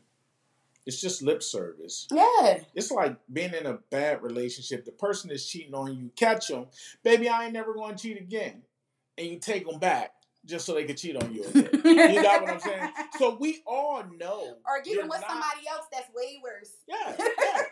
It's 0.86 1.00
just 1.00 1.22
lip 1.22 1.42
service. 1.42 2.06
Yeah. 2.10 2.60
It's 2.74 2.90
like 2.90 3.16
being 3.30 3.52
in 3.52 3.66
a 3.66 3.78
bad 3.90 4.22
relationship. 4.22 4.84
The 4.84 4.92
person 4.92 5.30
is 5.30 5.46
cheating 5.46 5.74
on 5.74 5.94
you, 5.94 6.10
catch 6.16 6.48
them, 6.48 6.66
baby. 7.02 7.28
I 7.28 7.44
ain't 7.44 7.52
never 7.52 7.74
going 7.74 7.94
to 7.94 8.02
cheat 8.02 8.20
again, 8.20 8.62
and 9.18 9.26
you 9.26 9.38
take 9.38 9.68
them 9.68 9.78
back 9.78 10.13
just 10.44 10.66
so 10.66 10.74
they 10.74 10.84
could 10.84 10.96
cheat 10.96 11.16
on 11.16 11.32
you 11.34 11.44
you 11.54 12.22
got 12.22 12.42
what 12.42 12.50
I'm 12.50 12.60
saying? 12.60 12.90
So 13.18 13.36
we 13.40 13.62
all 13.66 14.02
know. 14.18 14.56
Or 14.66 14.80
you're 14.84 15.02
with 15.02 15.20
not- 15.20 15.28
somebody 15.28 15.66
else 15.70 15.86
that's 15.92 16.08
way 16.14 16.40
worse. 16.42 16.70
Yeah, 16.86 17.14
yeah. 17.18 17.62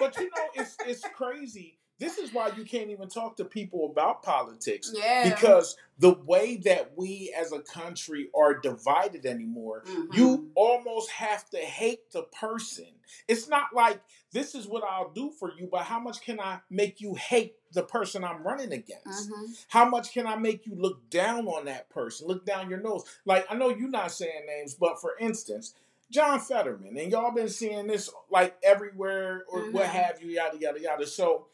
but 0.00 0.16
you 0.16 0.24
know, 0.24 0.44
it's 0.54 0.76
it's 0.86 1.04
crazy. 1.14 1.78
This 1.98 2.18
is 2.18 2.32
why 2.32 2.50
you 2.56 2.64
can't 2.64 2.90
even 2.90 3.08
talk 3.08 3.36
to 3.36 3.44
people 3.44 3.90
about 3.90 4.22
politics. 4.22 4.92
Yeah. 4.94 5.28
Because 5.34 5.76
the 5.98 6.12
way 6.14 6.56
that 6.58 6.92
we 6.96 7.34
as 7.36 7.52
a 7.52 7.58
country 7.60 8.30
are 8.34 8.54
divided 8.54 9.26
anymore, 9.26 9.82
Mhm. 9.84 10.14
you 10.16 10.50
almost 10.54 11.10
have 11.10 11.50
to 11.50 11.58
hate 11.58 12.10
the 12.12 12.22
person. 12.22 12.86
It's 13.26 13.48
not 13.48 13.74
like 13.74 14.00
this 14.32 14.54
is 14.54 14.66
what 14.68 14.84
I'll 14.84 15.10
do 15.10 15.30
for 15.32 15.52
you, 15.58 15.66
but 15.66 15.82
how 15.82 15.98
much 15.98 16.20
can 16.20 16.38
I 16.38 16.60
make 16.70 17.00
you 17.00 17.14
hate 17.14 17.56
the 17.72 17.82
person 17.82 18.22
I'm 18.22 18.42
running 18.46 18.72
against? 18.72 19.30
Mhm. 19.30 19.64
How 19.68 19.84
much 19.84 20.12
can 20.12 20.26
I 20.26 20.36
make 20.36 20.66
you 20.66 20.74
look 20.76 21.10
down 21.10 21.48
on 21.48 21.64
that 21.64 21.88
person, 21.88 22.28
look 22.28 22.44
down 22.44 22.70
your 22.70 22.80
nose? 22.80 23.04
Like 23.24 23.44
I 23.50 23.54
know 23.56 23.70
you're 23.70 23.88
not 23.88 24.12
saying 24.12 24.46
names, 24.46 24.74
but 24.74 25.00
for 25.00 25.16
instance, 25.18 25.74
John 26.10 26.40
Fetterman, 26.40 26.96
and 26.96 27.10
y'all 27.12 27.32
been 27.32 27.48
seeing 27.50 27.86
this 27.88 28.08
like 28.30 28.56
everywhere 28.62 29.44
or 29.48 29.70
what 29.72 29.86
Mhm. 29.86 29.90
have 29.90 30.22
you, 30.22 30.30
yada 30.30 30.56
yada 30.58 30.80
yada. 30.80 31.06
So 31.06 31.48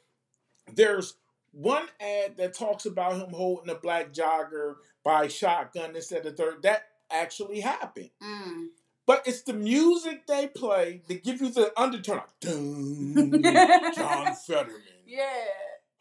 there's 0.73 1.15
one 1.53 1.87
ad 2.01 2.37
that 2.37 2.55
talks 2.55 2.87
about 2.87 3.15
him 3.17 3.31
holding 3.33 3.71
a 3.71 3.79
black 3.79 4.13
jogger 4.13 4.75
by 5.05 5.29
shotgun 5.29 5.95
instead 5.95 6.27
of 6.27 6.37
third. 6.37 6.63
That 6.63 6.85
actually 7.11 7.61
happened. 7.61 8.11
Mm. 8.23 8.67
But 9.07 9.23
it's 9.27 9.43
the 9.43 9.53
music 9.53 10.27
they 10.27 10.49
play 10.49 11.03
that 11.09 11.23
give 11.23 11.41
you 11.43 11.51
the 11.51 11.73
undertone. 11.79 12.23
Like, 12.43 13.95
John 13.95 14.35
Fetterman 14.35 14.81
Yeah. 15.07 15.29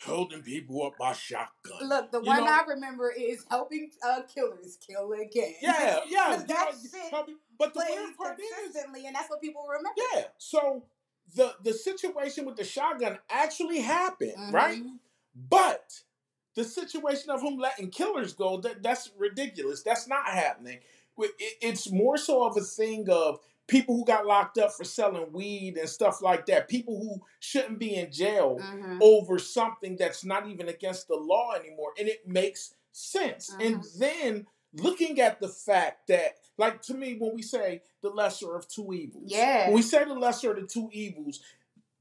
holding 0.01 0.41
people 0.41 0.81
up 0.85 0.93
by 0.97 1.11
shotgun. 1.11 1.87
Look, 1.89 2.11
the 2.11 2.21
You 2.21 2.27
one 2.27 2.45
know- 2.45 2.51
I 2.51 2.63
remember 2.67 3.11
is 3.11 3.45
helping 3.49 3.91
uh, 4.07 4.21
killers 4.33 4.77
kill 4.87 5.11
again. 5.13 5.53
Yeah, 5.61 5.99
yeah. 6.07 6.41
that 6.47 6.71
shit 6.81 7.13
but 7.59 7.73
the 7.73 7.85
weird 7.87 8.15
part 8.17 8.39
is, 8.39 8.75
and 8.75 9.15
that's 9.15 9.29
what 9.29 9.41
people 9.41 9.65
remember. 9.67 9.91
yeah. 10.15 10.23
So 10.37 10.85
the 11.35 11.55
the 11.63 11.73
situation 11.73 12.45
with 12.45 12.57
the 12.57 12.63
shotgun 12.63 13.19
actually 13.29 13.79
happened, 13.79 14.35
Mhm. 14.37 14.53
right? 14.53 14.81
But 15.35 16.01
the 16.55 16.63
situation 16.63 17.29
of 17.31 17.41
him 17.41 17.57
letting 17.57 17.89
killers 17.89 18.33
go, 18.33 18.57
that, 18.61 18.83
that's 18.83 19.09
ridiculous. 19.17 19.81
That's 19.83 20.07
not 20.07 20.27
happening. 20.27 20.79
It- 21.17 21.31
it- 21.39 21.57
It's 21.61 21.89
more 21.91 22.17
so 22.17 22.43
of 22.43 22.55
a 22.57 22.61
thing 22.61 23.09
of 23.09 23.39
people 23.65 23.95
who 23.95 24.05
got 24.05 24.25
locked 24.25 24.57
up 24.57 24.73
for 24.73 24.83
selling 24.83 25.31
weed 25.31 25.77
and 25.77 25.89
stuff 25.89 26.21
like 26.21 26.45
that. 26.47 26.67
People 26.67 26.99
who 26.99 27.21
shouldn't 27.39 27.79
be 27.79 27.95
in 27.95 28.11
jail 28.11 28.59
Mhm. 28.59 28.99
over 29.01 29.39
something 29.39 29.95
that's 29.95 30.23
not 30.23 30.47
even 30.47 30.67
against 30.69 31.07
the 31.07 31.15
law 31.15 31.53
anymore. 31.53 31.93
And 31.97 32.07
it 32.07 32.27
makes 32.27 32.75
sense. 32.91 33.49
And 33.59 33.77
Mhm. 33.81 33.97
then 33.97 34.47
looking 34.75 35.19
at 35.19 35.39
the 35.39 35.47
fact 35.47 36.07
that, 36.07 36.35
like 36.57 36.81
to 36.83 36.93
me, 36.93 37.15
when 37.17 37.33
we 37.35 37.41
say 37.41 37.81
the 38.01 38.09
lesser 38.09 38.55
of 38.55 38.67
two 38.67 38.93
evils, 38.93 39.31
Yeah. 39.31 39.65
when 39.67 39.75
we 39.75 39.81
say 39.81 40.03
the 40.03 40.13
lesser 40.13 40.51
of 40.51 40.61
the 40.61 40.67
two 40.67 40.89
evils, 40.91 41.39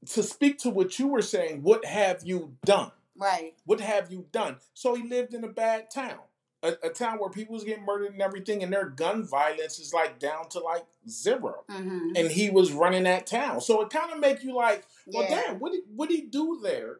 to 0.07 0.21
speak 0.23 0.57
to 0.59 0.69
what 0.69 0.99
you 0.99 1.07
were 1.07 1.21
saying, 1.21 1.61
what 1.63 1.85
have 1.85 2.21
you 2.25 2.55
done? 2.65 2.91
Right. 3.15 3.53
What 3.65 3.79
have 3.79 4.11
you 4.11 4.25
done? 4.31 4.57
So 4.73 4.95
he 4.95 5.07
lived 5.07 5.33
in 5.33 5.43
a 5.43 5.47
bad 5.47 5.89
town, 5.91 6.19
a, 6.61 6.73
a 6.83 6.89
town 6.89 7.19
where 7.19 7.29
people 7.29 7.53
was 7.53 7.63
getting 7.63 7.85
murdered 7.85 8.11
and 8.11 8.21
everything, 8.21 8.63
and 8.63 8.73
their 8.73 8.89
gun 8.89 9.23
violence 9.23 9.79
is 9.79 9.93
like 9.93 10.19
down 10.19 10.49
to 10.49 10.59
like 10.59 10.85
0 11.07 11.63
Mm-hmm. 11.69 12.09
And 12.15 12.31
he 12.31 12.49
was 12.49 12.71
running 12.73 13.03
that 13.03 13.27
town, 13.27 13.61
so 13.61 13.81
it 13.81 13.89
kind 13.91 14.11
of 14.11 14.19
make 14.19 14.43
you 14.43 14.55
like, 14.55 14.85
well, 15.07 15.23
yeah. 15.29 15.43
damn, 15.47 15.59
what 15.59 15.71
did 15.71 15.81
what 15.95 16.09
did 16.09 16.15
he 16.15 16.21
do 16.25 16.59
there 16.61 16.99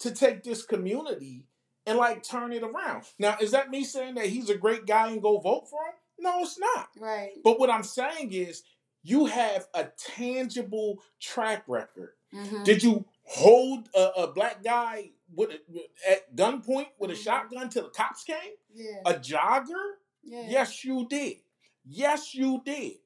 to 0.00 0.10
take 0.10 0.42
this 0.42 0.62
community 0.64 1.44
and 1.86 1.98
like 1.98 2.22
turn 2.22 2.52
it 2.52 2.62
around? 2.62 3.04
Now, 3.18 3.36
is 3.40 3.50
that 3.52 3.70
me 3.70 3.84
saying 3.84 4.14
that 4.16 4.26
he's 4.26 4.50
a 4.50 4.56
great 4.56 4.86
guy 4.86 5.10
and 5.10 5.22
go 5.22 5.38
vote 5.38 5.68
for 5.68 5.80
him? 5.80 5.94
No, 6.18 6.42
it's 6.42 6.58
not. 6.58 6.88
Right. 6.98 7.30
But 7.42 7.58
what 7.58 7.70
I'm 7.70 7.82
saying 7.82 8.32
is, 8.32 8.62
you 9.02 9.24
have 9.26 9.66
a 9.72 9.86
tangible 9.98 11.02
track 11.20 11.64
record. 11.66 12.10
Mm-hmm. 12.34 12.64
Did 12.64 12.82
you 12.82 13.06
hold 13.24 13.88
a, 13.96 14.10
a 14.18 14.26
black 14.32 14.62
guy 14.62 15.10
with 15.34 15.50
a, 15.50 16.10
at 16.10 16.36
gunpoint 16.36 16.88
with 16.98 17.10
a 17.10 17.14
Mhm. 17.14 17.24
shotgun 17.24 17.68
till 17.70 17.84
the 17.84 17.90
cops 17.90 18.24
came? 18.24 18.36
yeah. 18.74 19.00
A 19.06 19.14
jogger? 19.14 19.92
yeah. 20.22 20.46
Yes, 20.48 20.84
you 20.84 21.06
did. 21.08 21.38
Yes, 21.86 22.34
you 22.34 22.60
did. 22.64 22.98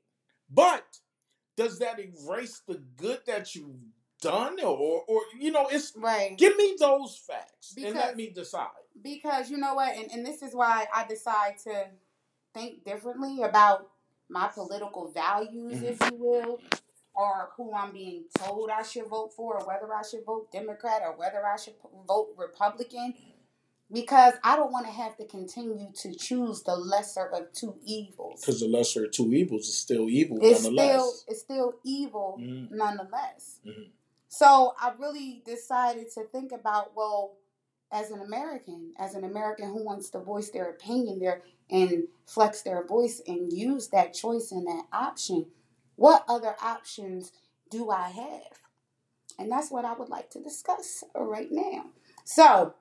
But 0.51 0.85
does 1.57 1.79
that 1.79 2.01
erase 2.01 2.61
the 2.67 2.83
good 2.97 3.21
that 3.27 3.55
you've 3.55 3.77
done, 4.25 4.57
or, 4.61 5.03
or 5.07 5.21
you 5.39 5.51
know, 5.53 5.67
it's 5.71 5.93
Right. 5.97 6.37
give 6.37 6.57
me 6.57 6.77
those 6.79 7.17
facts 7.17 7.75
and 7.77 7.95
let 7.95 8.17
me 8.17 8.31
decide. 8.31 8.69
because 9.03 9.51
you 9.51 9.59
know 9.59 9.75
what 9.75 9.95
and, 9.97 10.11
and 10.13 10.25
this 10.27 10.41
is 10.47 10.53
why 10.55 10.87
i 10.95 11.05
decide 11.07 11.55
to 11.67 11.75
think 12.55 12.85
differently 12.85 13.43
about 13.43 13.91
my 14.29 14.47
political 14.49 15.05
values, 15.11 15.83
if 15.83 15.99
you 16.11 16.17
will, 16.17 16.61
or 17.15 17.51
who 17.57 17.75
I'm 17.75 17.93
being 17.93 18.25
told 18.39 18.71
I 18.71 18.83
should 18.83 19.07
vote 19.07 19.33
for, 19.37 19.51
or 19.61 19.67
whether 19.67 19.93
I 19.93 20.03
should 20.09 20.25
vote 20.25 20.51
Democrat 20.51 21.03
or 21.05 21.13
whether 21.17 21.43
I 21.47 21.57
should 21.63 21.75
vote 22.09 22.29
Republican, 22.39 23.13
because 23.93 24.35
I 24.43 24.57
don't 24.57 24.73
want 24.73 24.87
to 24.87 24.93
have 24.93 25.15
to 25.19 25.27
continue 25.27 25.89
to 26.03 26.15
choose 26.15 26.63
the 26.63 26.75
lesser 26.75 27.27
of 27.29 27.53
two 27.53 27.75
evils. 27.85 28.41
Because 28.41 28.61
the 28.61 28.69
lesser 28.69 29.05
of 29.05 29.11
two 29.13 29.33
evils 29.33 29.69
is 29.69 29.77
still 29.77 30.09
evil 30.09 30.39
It's 30.41 30.63
nonetheless. 30.65 30.89
still 30.89 31.13
it's 31.29 31.41
still 31.41 31.75
evil 31.85 32.39
Mhm. 32.41 32.71
nonetheless. 32.71 33.61
Mhm. 33.67 33.91
So 34.37 34.75
I 34.81 34.93
really 34.99 35.43
decided 35.47 36.11
to 36.15 36.25
think 36.25 36.51
about 36.51 36.97
well, 36.97 37.37
as 37.93 38.11
an 38.11 38.21
American, 38.21 38.93
as 38.99 39.15
an 39.15 39.23
American 39.23 39.69
who 39.69 39.85
wants 39.85 40.11
to 40.11 40.19
voice 40.19 40.51
their 40.51 40.71
opinion 40.71 41.21
there 41.21 41.43
and 41.71 42.09
flex 42.27 42.63
their 42.63 42.85
voice 42.85 43.23
and 43.29 43.53
use 43.53 43.89
that 43.89 44.13
choice 44.13 44.51
and 44.51 44.67
that 44.67 44.87
option, 44.93 45.47
what 45.95 46.25
other 46.29 46.57
options 46.61 47.31
do 47.71 47.91
I 47.91 48.09
have? 48.09 48.59
And 49.39 49.53
that's 49.53 49.71
what 49.71 49.85
I 49.85 49.93
would 49.93 50.09
like 50.09 50.31
to 50.31 50.43
discuss 50.43 51.05
right 51.15 51.53
now. 51.53 51.85
So 52.25 52.75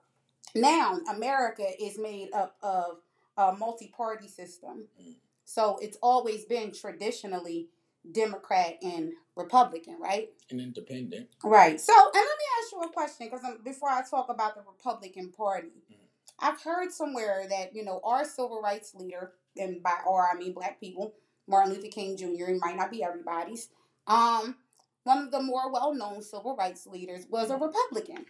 now 0.55 1.01
America 1.07 1.67
is 1.79 1.99
made 1.99 2.33
up 2.33 2.55
of 2.63 2.97
a 3.37 3.53
multi-party 3.53 4.27
system. 4.27 4.87
Mm. 4.99 5.13
So 5.45 5.77
it's 5.83 5.97
always 6.01 6.45
been 6.45 6.71
traditionally 6.71 7.67
Democrat 8.11 8.77
and 8.81 9.13
Republican, 9.35 9.97
right? 9.99 10.29
An 10.51 10.59
independent. 10.59 11.27
Right. 11.43 11.79
So, 11.79 11.93
and 11.93 12.13
let 12.13 12.23
me 12.23 12.45
ask 12.61 12.71
you 12.71 12.81
a 12.81 12.89
question 12.89 13.29
because 13.31 13.41
before 13.63 13.89
I 13.89 14.01
talk 14.07 14.29
about 14.29 14.55
the 14.55 14.61
Republican 14.61 15.31
Party, 15.31 15.69
Mhm. 15.91 15.97
I've 16.39 16.61
heard 16.61 16.91
somewhere 16.91 17.47
that 17.49 17.75
you 17.75 17.83
know 17.83 17.99
our 18.03 18.25
civil 18.25 18.61
rights 18.61 18.93
leader, 18.95 19.33
and 19.57 19.81
by 19.81 19.93
or 20.05 20.27
I 20.29 20.35
mean 20.35 20.53
black 20.53 20.79
people, 20.79 21.13
Martin 21.47 21.73
Luther 21.73 21.87
King 21.87 22.17
Jr. 22.17 22.49
It 22.51 22.59
might 22.61 22.75
not 22.75 22.91
be 22.91 23.03
everybody's. 23.03 23.69
Um, 24.07 24.57
one 25.03 25.17
of 25.19 25.31
the 25.31 25.41
more 25.41 25.71
well-known 25.71 26.21
civil 26.21 26.55
rights 26.55 26.85
leaders 26.87 27.25
was 27.29 27.49
a 27.49 27.57
Republican. 27.57 28.25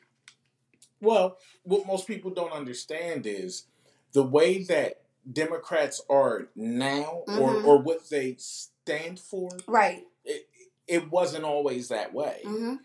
Well, 1.02 1.38
what 1.64 1.86
most 1.86 2.08
people 2.08 2.32
don't 2.32 2.52
understand 2.52 3.26
is 3.26 3.66
the 4.14 4.24
way 4.24 4.64
that 4.64 5.02
Democrats 5.32 6.02
are 6.10 6.50
now, 6.56 7.24
or, 7.28 7.56
Mhm. 7.56 7.66
or 7.68 7.78
what 7.78 8.10
they 8.10 8.36
stand 8.38 9.20
for. 9.20 9.50
Right. 9.68 10.08
It, 10.88 11.10
wasn't 11.12 11.44
always 11.46 11.88
that 11.90 12.14
way. 12.14 12.42
hmm 12.44 12.76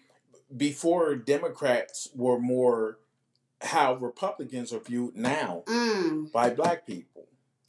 Before 0.57 1.15
Democrats 1.17 2.09
were 2.15 2.39
more 2.39 2.99
how 3.61 3.95
Republicans 3.95 4.73
are 4.73 4.79
viewed 4.81 5.17
now 5.17 5.65
Mm. 5.67 6.31
by 6.33 6.51
black 6.51 6.87
people. 6.87 7.27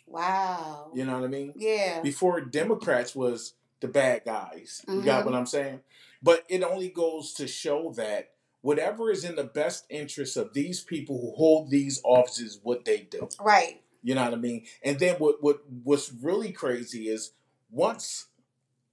Wow. 0.07 0.91
You 0.93 1.05
know 1.05 1.13
what 1.19 1.25
I 1.25 1.27
mean? 1.27 1.53
Yeah. 1.55 2.01
Before 2.01 2.41
Democrats 2.41 3.15
was 3.15 3.53
the 3.79 3.87
bad 3.87 4.23
guys. 4.25 4.83
You 4.87 5.01
got 5.01 5.21
Mhm. 5.23 5.25
what 5.25 5.35
I'm 5.35 5.45
saying? 5.45 5.81
But 6.21 6.45
it 6.49 6.63
only 6.63 6.89
goes 6.89 7.33
to 7.35 7.47
show 7.47 7.91
that 7.93 8.31
whatever 8.61 9.09
is 9.11 9.23
in 9.23 9.35
the 9.35 9.43
best 9.43 9.85
interest 9.89 10.35
of 10.37 10.53
these 10.53 10.83
people 10.83 11.19
who 11.21 11.31
hold 11.35 11.69
these 11.69 12.01
offices, 12.03 12.59
what 12.61 12.85
they 12.85 12.99
do. 13.01 13.29
Right. 13.39 13.81
You 14.03 14.15
know 14.15 14.23
what 14.25 14.33
I 14.33 14.37
mean? 14.37 14.65
And 14.83 14.99
then 14.99 15.15
what 15.15 15.41
what 15.43 15.61
what's 15.83 16.11
really 16.11 16.51
crazy 16.51 17.07
is 17.09 17.31
once 17.71 18.27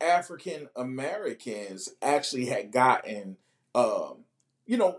African 0.01 0.69
Americans 0.77 1.89
actually 2.03 2.47
had 2.47 2.71
gotten 2.73 3.37
um, 3.75 4.25
you 4.65 4.77
know, 4.77 4.97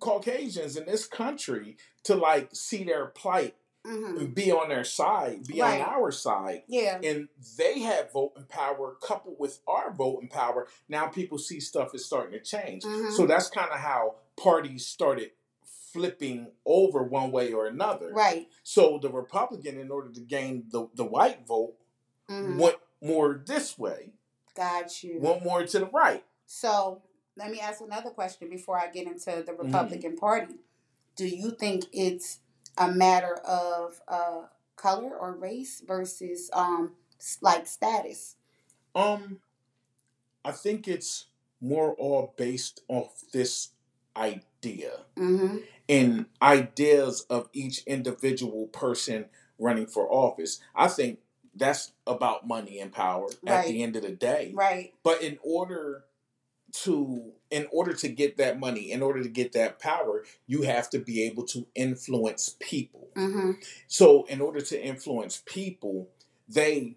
Caucasians 0.00 0.76
in 0.76 0.86
this 0.86 1.06
country 1.06 1.76
to 2.04 2.14
like 2.14 2.48
see 2.54 2.84
their 2.84 3.06
plight 3.06 3.54
hmm 3.86 4.16
and 4.16 4.34
be 4.34 4.50
on 4.50 4.70
their 4.70 4.82
side, 4.84 5.46
be 5.46 5.60
Right. 5.60 5.78
on 5.80 5.86
our 5.86 6.10
side. 6.10 6.62
Yeah. 6.66 6.98
And 7.02 7.28
they 7.58 7.80
have 7.80 8.12
voting 8.12 8.44
power 8.48 8.96
coupled 9.02 9.36
with 9.38 9.60
our 9.68 9.92
voting 9.92 10.28
power. 10.28 10.68
Now 10.88 11.08
people 11.08 11.36
see 11.36 11.60
stuff 11.60 11.94
is 11.94 12.04
starting 12.04 12.32
to 12.32 12.40
change. 12.42 12.82
Mhm. 12.82 13.12
So 13.12 13.26
that's 13.26 13.50
kind 13.50 13.70
of 13.70 13.78
how 13.80 14.14
parties 14.36 14.86
started 14.86 15.32
flipping 15.92 16.50
over 16.64 17.02
one 17.02 17.30
way 17.30 17.52
or 17.52 17.66
another. 17.66 18.10
Right. 18.12 18.48
So 18.62 18.98
the 18.98 19.10
Republican, 19.10 19.78
in 19.78 19.90
order 19.90 20.08
to 20.10 20.20
gain 20.20 20.64
the, 20.70 20.88
the 20.94 21.04
white 21.04 21.46
vote, 21.46 21.74
hmm 22.26 22.56
went 22.58 22.76
more 23.02 23.42
this 23.46 23.78
way, 23.78 24.12
Got 24.56 25.02
you. 25.02 25.18
One 25.20 25.42
more 25.42 25.64
to 25.66 25.78
the 25.80 25.86
right. 25.86 26.24
So 26.46 27.02
let 27.36 27.50
me 27.50 27.60
ask 27.60 27.80
another 27.80 28.10
question 28.10 28.48
before 28.48 28.78
I 28.78 28.88
get 28.88 29.06
into 29.06 29.42
the 29.44 29.52
Mm-hmm. 29.52 29.62
Republican 29.66 30.16
Party. 30.16 30.54
Do 31.16 31.26
you 31.26 31.50
think 31.52 31.84
it's 31.92 32.38
a 32.78 32.90
matter 32.90 33.34
of 33.46 34.00
uh, 34.08 34.42
color 34.76 35.16
or 35.16 35.32
race 35.36 35.82
versus 35.86 36.50
um, 36.52 36.92
like 37.40 37.66
status? 37.66 38.36
Um, 38.94 39.38
I 40.44 40.52
think 40.52 40.86
it's 40.88 41.26
more 41.60 41.94
all 41.94 42.34
based 42.36 42.82
off 42.88 43.22
this 43.32 43.70
idea 44.16 44.92
Mm-hmm. 45.16 45.58
and 45.88 46.24
ideas 46.40 47.26
of 47.28 47.48
each 47.52 47.82
individual 47.86 48.66
person 48.68 49.26
running 49.58 49.86
for 49.86 50.10
office. 50.10 50.58
I 50.74 50.88
think 50.88 51.18
that's 51.56 51.92
about 52.06 52.46
money 52.46 52.80
and 52.80 52.92
power 52.92 53.28
at 53.46 53.66
the 53.66 53.82
end 53.82 53.96
of 53.96 54.02
the 54.02 54.10
day. 54.10 54.52
Right. 54.54 54.92
But 55.02 55.22
in 55.22 55.38
order 55.42 56.04
to 56.82 57.32
in 57.50 57.68
order 57.70 57.92
to 57.92 58.08
get 58.08 58.36
that 58.38 58.58
money, 58.58 58.90
in 58.90 59.00
order 59.00 59.22
to 59.22 59.28
get 59.28 59.52
that 59.52 59.78
power, 59.78 60.24
you 60.46 60.62
have 60.62 60.90
to 60.90 60.98
be 60.98 61.22
able 61.22 61.44
to 61.44 61.66
influence 61.74 62.56
people. 62.58 63.08
Mm-hmm. 63.14 63.52
So 63.86 64.24
in 64.24 64.40
order 64.40 64.60
to 64.60 64.82
influence 64.82 65.42
people, 65.46 66.08
they 66.48 66.96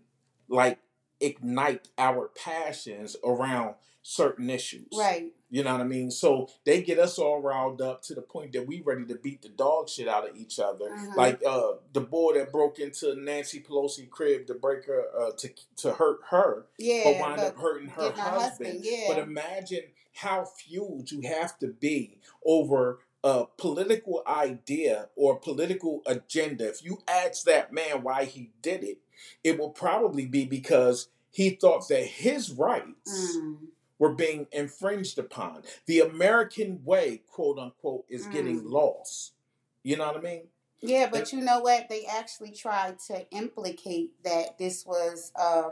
like 0.50 0.80
ignite 1.20 1.90
our 1.98 2.30
passions 2.30 3.16
around 3.24 3.76
certain 4.10 4.50
issues. 4.50 4.88
Right. 4.98 5.34
You 5.50 5.64
know 5.66 5.74
what 5.74 5.82
I 5.82 5.86
mean? 5.86 6.12
So 6.12 6.50
they 6.66 6.82
get 6.82 6.98
us 6.98 7.18
all 7.20 7.42
riled 7.42 7.82
up 7.82 8.02
to 8.04 8.16
the 8.16 8.22
point 8.22 8.54
that 8.54 8.66
we 8.66 8.82
ready 8.82 9.04
to 9.06 9.16
beat 9.16 9.42
the 9.42 9.50
dog 9.50 9.90
shit 9.90 10.08
out 10.08 10.30
of 10.30 10.36
each 10.38 10.60
other. 10.60 10.90
Mhm. 10.90 11.16
Like 11.16 11.42
uh, 11.46 11.74
the 11.92 12.00
boy 12.02 12.36
that 12.36 12.52
broke 12.52 12.80
into 12.80 13.16
Nancy 13.16 13.60
Pelosi 13.60 14.10
crib 14.10 14.48
to 14.48 14.54
break 14.54 14.86
her 14.86 15.04
uh, 15.18 15.32
to 15.40 15.50
to 15.78 15.92
hurt 15.94 16.20
her, 16.30 16.68
Yeah. 16.80 17.02
but 17.04 17.20
wind 17.20 17.36
but 17.38 17.46
up 17.48 17.58
hurting 17.58 17.90
her 17.90 18.12
her 18.12 18.22
husband. 18.22 18.42
husband, 18.42 18.80
yeah. 18.86 19.06
But 19.10 19.18
imagine 19.20 19.84
how 20.14 20.46
fueled 20.46 21.12
you 21.12 21.22
have 21.28 21.60
to 21.60 21.68
be 21.68 22.20
over 22.46 23.00
a 23.26 23.46
political 23.58 24.24
idea 24.26 25.10
or 25.18 25.38
political 25.38 26.02
agenda. 26.06 26.70
If 26.70 26.82
you 26.84 27.00
ask 27.10 27.44
that 27.44 27.74
man 27.74 28.04
why 28.04 28.24
he 28.24 28.52
did 28.62 28.84
it, 28.86 29.00
it 29.44 29.60
will 29.60 29.72
probably 29.72 30.26
be 30.26 30.46
because 30.46 31.10
he 31.30 31.50
thought 31.52 31.88
that 31.90 32.04
his 32.06 32.52
rights 32.52 33.36
Mm. 33.38 33.58
Were 34.00 34.14
being 34.14 34.48
infringed 34.52 35.18
upon. 35.18 35.64
The 35.86 36.00
American 36.02 36.84
way, 36.84 37.22
quote 37.30 37.58
unquote, 37.60 38.06
is 38.10 38.26
getting 38.28 38.62
Mm. 38.62 38.72
lost. 38.72 39.34
You 39.84 39.98
know 39.98 40.08
what 40.08 40.18
I 40.18 40.22
mean? 40.22 40.48
Yeah, 40.82 41.10
but 41.12 41.32
you 41.34 41.42
know 41.42 41.60
what? 41.62 41.90
They 41.90 42.06
actually 42.06 42.52
tried 42.52 43.00
to 43.08 43.28
implicate 43.32 44.12
that 44.24 44.58
this 44.60 44.86
was 44.86 45.32
uh, 45.36 45.72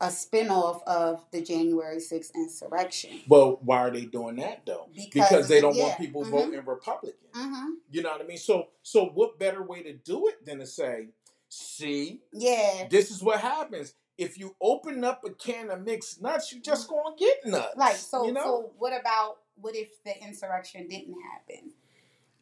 a 0.00 0.06
spinoff 0.06 0.82
of 0.84 1.24
the 1.30 1.40
January 1.42 1.98
6th 2.00 2.34
insurrection. 2.34 3.20
Well, 3.28 3.58
why 3.62 3.78
are 3.78 3.90
they 3.90 4.04
doing 4.06 4.36
that 4.36 4.64
though? 4.66 4.88
Because 4.94 5.28
Because 5.28 5.48
they 5.48 5.60
don't 5.60 5.74
yeah, 5.76 5.84
want 5.84 5.98
people 5.98 6.24
mhm. 6.24 6.30
voting 6.30 6.64
Republican. 6.64 7.18
Mm-hmm. 7.32 7.70
You 7.90 8.02
know 8.02 8.10
what 8.10 8.20
I 8.22 8.24
mean? 8.24 8.38
So, 8.38 8.68
so 8.82 9.06
what 9.06 9.38
better 9.38 9.62
way 9.62 9.82
to 9.82 9.92
do 9.94 10.28
it 10.28 10.44
than 10.44 10.58
to 10.58 10.66
say, 10.66 11.08
"See, 11.48 12.20
Yeah. 12.32 12.88
this 12.90 13.10
is 13.10 13.22
what 13.22 13.40
happens 13.40 13.94
if 14.18 14.38
you 14.38 14.54
open 14.60 15.04
up 15.04 15.24
a 15.24 15.30
can 15.30 15.70
of 15.70 15.82
mixed 15.82 16.20
nuts. 16.22 16.52
You're 16.52 16.62
just 16.62 16.88
gonna 16.88 17.16
get 17.18 17.46
nuts." 17.46 17.76
Like 17.76 17.96
so. 17.96 18.26
you 18.26 18.32
know, 18.32 18.42
So 18.42 18.72
what 18.78 18.98
about 18.98 19.38
what 19.56 19.76
if 19.76 20.02
the 20.04 20.22
insurrection 20.22 20.88
didn't 20.88 21.16
happen? 21.32 21.72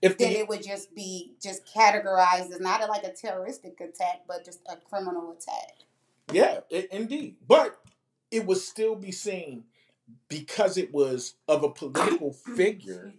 if 0.01 0.17
Then 0.17 0.33
the 0.33 0.39
it 0.41 0.49
would 0.49 0.63
just 0.63 0.95
be 0.95 1.35
just 1.43 1.63
categorized 1.67 2.53
as 2.53 2.61
not 2.61 2.89
like 2.89 3.05
a 3.05 3.13
terroristic 3.13 3.81
attack, 3.81 4.23
but 4.29 4.45
just 4.45 4.61
a 4.69 4.77
criminal 4.77 5.33
attack. 5.33 5.75
Yeah, 6.33 6.61
i 6.73 6.87
indeed. 6.93 7.37
But 7.47 7.79
it 8.31 8.47
would 8.47 8.59
still 8.59 8.95
be 8.95 9.13
seen 9.13 9.65
because 10.29 10.77
it 10.77 10.93
was 10.93 11.35
of 11.49 11.65
a 11.65 11.71
political 11.71 12.33
figure. 12.57 13.13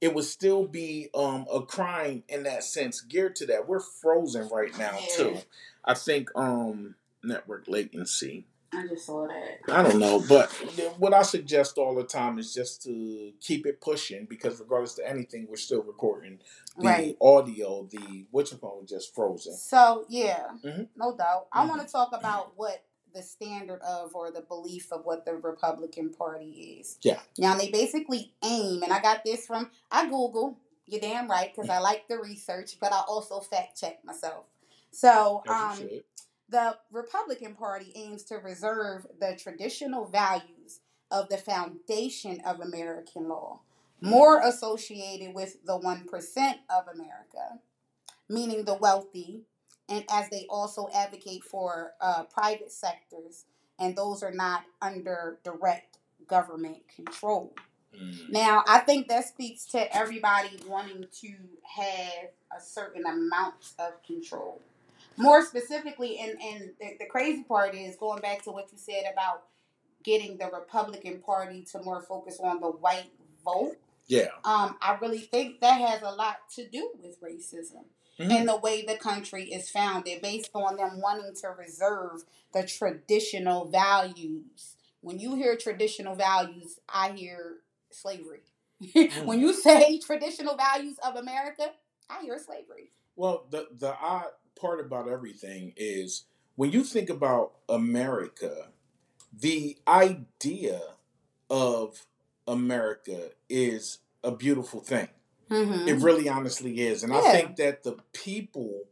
It 0.00 0.14
would 0.14 0.24
still 0.24 0.66
be 0.66 1.08
um, 1.14 1.46
a 1.52 1.62
crime 1.62 2.24
in 2.28 2.42
that 2.42 2.64
sense, 2.64 3.00
geared 3.00 3.36
to 3.36 3.46
that. 3.46 3.68
We're 3.68 3.80
frozen 3.80 4.48
right 4.48 4.76
now 4.76 4.98
too. 5.16 5.38
I 5.84 5.94
think 5.94 6.28
um, 6.34 6.96
network 7.24 7.64
latency. 7.68 8.46
I 8.74 8.86
just 8.86 9.04
saw 9.04 9.26
that. 9.26 9.60
I 9.70 9.82
don't 9.82 9.98
know, 9.98 10.18
but 10.26 10.50
what 10.98 11.12
I 11.12 11.22
suggest 11.22 11.76
all 11.76 11.94
the 11.94 12.04
time 12.04 12.38
is 12.38 12.54
just 12.54 12.82
to 12.84 13.32
keep 13.40 13.66
it 13.66 13.82
pushing 13.82 14.24
because 14.24 14.60
regardless 14.60 14.94
to 14.94 15.06
anything, 15.06 15.46
we're 15.48 15.56
still 15.56 15.82
recording 15.82 16.38
the 16.78 16.86
Right. 16.86 17.16
audio. 17.20 17.86
The 17.90 18.24
your 18.32 18.44
phone 18.46 18.86
just 18.86 19.14
frozen. 19.14 19.54
So 19.54 20.06
yeah, 20.08 20.52
Mhm. 20.64 20.88
no 20.96 21.14
doubt. 21.14 21.48
I 21.52 21.64
Mhm. 21.64 21.68
want 21.68 21.80
to 21.86 21.92
talk 21.92 22.12
about 22.14 22.56
what 22.56 22.82
the 23.12 23.22
standard 23.22 23.82
of 23.82 24.16
or 24.16 24.30
the 24.30 24.40
belief 24.40 24.90
of 24.90 25.04
what 25.04 25.26
the 25.26 25.34
Republican 25.36 26.08
Party 26.14 26.78
is. 26.80 26.96
Yeah. 27.02 27.20
Now 27.36 27.58
they 27.58 27.70
basically 27.70 28.32
aim, 28.42 28.82
and 28.82 28.90
I 28.90 29.00
got 29.02 29.22
this 29.22 29.44
from 29.46 29.70
I 29.90 30.06
Google. 30.06 30.56
You're 30.86 31.00
damn 31.02 31.30
right 31.30 31.54
because 31.54 31.68
I 31.68 31.78
like 31.78 32.08
the 32.08 32.18
research, 32.18 32.78
but 32.80 32.90
I 32.90 33.00
also 33.06 33.40
fact 33.40 33.78
check 33.78 34.02
myself. 34.02 34.46
So 34.90 35.42
um. 35.46 35.88
The 36.52 36.76
Republican 36.90 37.54
Party 37.54 37.92
aims 37.94 38.24
to 38.24 38.36
reserve 38.36 39.06
the 39.18 39.38
traditional 39.42 40.04
values 40.04 40.80
of 41.10 41.30
the 41.30 41.38
foundation 41.38 42.42
of 42.44 42.60
American 42.60 43.26
law, 43.26 43.60
more 44.02 44.38
associated 44.38 45.34
with 45.34 45.64
the 45.64 45.78
1% 45.78 46.54
of 46.68 46.88
America, 46.92 47.58
meaning 48.28 48.66
the 48.66 48.74
wealthy, 48.74 49.44
and 49.88 50.04
as 50.12 50.28
they 50.28 50.44
also 50.50 50.90
advocate 50.94 51.42
for 51.42 51.92
uh, 52.02 52.24
private 52.24 52.70
sectors, 52.70 53.46
and 53.78 53.96
those 53.96 54.22
are 54.22 54.30
not 54.30 54.64
under 54.82 55.38
direct 55.44 55.96
government 56.26 56.82
control. 56.94 57.54
Mm. 57.98 58.28
Now, 58.28 58.62
I 58.68 58.80
think 58.80 59.08
that 59.08 59.26
speaks 59.26 59.64
to 59.68 59.96
everybody 59.96 60.50
wanting 60.66 61.06
to 61.22 61.34
have 61.76 62.28
a 62.54 62.60
certain 62.60 63.06
amount 63.06 63.72
of 63.78 64.02
control. 64.02 64.60
More 65.16 65.44
specifically, 65.44 66.18
and, 66.18 66.30
and 66.42 66.70
the, 66.80 66.96
the 67.00 67.06
crazy 67.06 67.42
part 67.44 67.74
is 67.74 67.96
going 67.96 68.20
back 68.20 68.42
to 68.44 68.50
what 68.50 68.68
you 68.72 68.78
said 68.78 69.04
about 69.12 69.44
getting 70.02 70.36
the 70.38 70.50
Republican 70.52 71.20
Party 71.20 71.62
to 71.72 71.82
more 71.82 72.00
focus 72.02 72.38
on 72.42 72.60
the 72.60 72.68
white 72.68 73.10
vote. 73.44 73.76
Yeah. 74.08 74.28
Um, 74.44 74.76
I 74.80 74.98
really 75.00 75.20
think 75.20 75.60
that 75.60 75.80
has 75.80 76.02
a 76.02 76.10
lot 76.10 76.36
to 76.56 76.68
do 76.68 76.90
with 77.02 77.20
racism 77.20 77.84
Mhm. 78.18 78.30
and 78.30 78.48
the 78.48 78.56
way 78.56 78.84
the 78.84 78.96
country 78.96 79.44
is 79.52 79.70
founded, 79.70 80.20
based 80.20 80.50
on 80.54 80.76
them 80.76 81.00
wanting 81.00 81.34
to 81.34 81.48
reserve 81.48 82.24
the 82.52 82.64
traditional 82.66 83.64
values. 83.66 84.76
When 85.00 85.18
you 85.18 85.34
hear 85.36 85.56
traditional 85.56 86.14
values, 86.14 86.78
I 86.88 87.12
hear 87.12 87.58
slavery. 87.90 88.42
when 89.24 89.40
you 89.40 89.52
say 89.52 89.98
traditional 90.04 90.56
values 90.56 90.98
of 91.04 91.16
America, 91.16 91.72
I 92.10 92.22
hear 92.22 92.38
slavery. 92.38 92.90
Well, 93.16 93.46
the 93.50 93.68
the 93.72 93.94
odd 93.98 94.26
part 94.60 94.80
about 94.80 95.08
everything 95.08 95.72
is 95.76 96.24
when 96.56 96.72
you 96.72 96.84
think 96.84 97.10
about 97.10 97.52
America, 97.68 98.68
the 99.32 99.78
idea 99.86 100.80
of 101.48 102.06
America 102.46 103.30
is 103.48 103.98
a 104.22 104.30
beautiful 104.30 104.80
thing. 104.80 105.08
Mm-hmm. 105.50 105.88
It 105.88 105.98
really 105.98 106.28
honestly 106.28 106.80
is. 106.80 107.02
And 107.02 107.12
I 107.12 107.20
think 107.32 107.56
that 107.56 107.82
the 107.82 107.96
people 108.12 108.84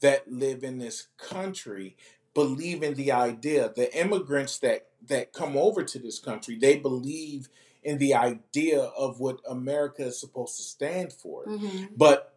that 0.00 0.30
live 0.30 0.64
in 0.64 0.78
this 0.78 1.08
country 1.16 1.96
believe 2.34 2.82
in 2.82 2.94
the 2.94 3.12
idea. 3.12 3.72
The 3.74 3.94
immigrants 3.98 4.58
that 4.58 4.88
that 5.06 5.32
come 5.32 5.56
over 5.56 5.82
to 5.84 5.98
this 5.98 6.18
country, 6.18 6.56
they 6.56 6.76
believe 6.76 7.48
in 7.82 7.98
the 7.98 8.14
idea 8.14 8.80
of 8.80 9.20
what 9.20 9.40
America 9.48 10.06
is 10.06 10.20
supposed 10.20 10.56
to 10.56 10.62
stand 10.62 11.12
for. 11.12 11.46
Mm-hmm. 11.46 11.94
But 11.96 12.36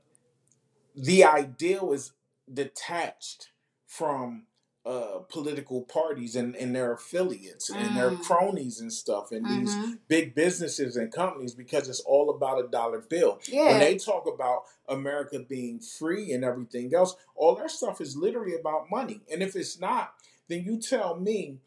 the 0.95 1.23
ideal 1.23 1.91
is 1.93 2.11
detached 2.53 3.49
from 3.85 4.43
uh, 4.83 5.19
political 5.29 5.83
parties 5.83 6.35
and, 6.35 6.55
and 6.55 6.75
their 6.75 6.91
affiliates 6.93 7.69
and 7.69 7.95
their 7.95 8.09
Mm. 8.11 8.21
cronies 8.23 8.79
and 8.79 8.91
stuff 8.91 9.31
and 9.31 9.45
these 9.47 9.75
Mm-hmm. 9.75 9.91
big 10.07 10.33
businesses 10.33 10.95
and 10.95 11.11
companies 11.13 11.53
because 11.53 11.87
it's 11.87 11.99
all 11.99 12.31
about 12.31 12.65
a 12.65 12.67
dollar 12.67 12.99
bill. 12.99 13.39
Yeah. 13.47 13.67
When 13.69 13.79
they 13.79 13.95
talk 13.99 14.25
about 14.25 14.63
America 14.87 15.37
being 15.39 15.79
free 15.79 16.31
and 16.31 16.43
everything 16.43 16.95
else, 16.95 17.15
all 17.35 17.53
their 17.53 17.69
stuff 17.69 18.01
is 18.01 18.15
literally 18.17 18.55
about 18.55 18.89
money. 18.89 19.21
And 19.31 19.43
if 19.43 19.55
it's 19.55 19.79
not, 19.79 20.15
then 20.47 20.63
you 20.65 20.79
tell 20.81 21.15
me 21.15 21.59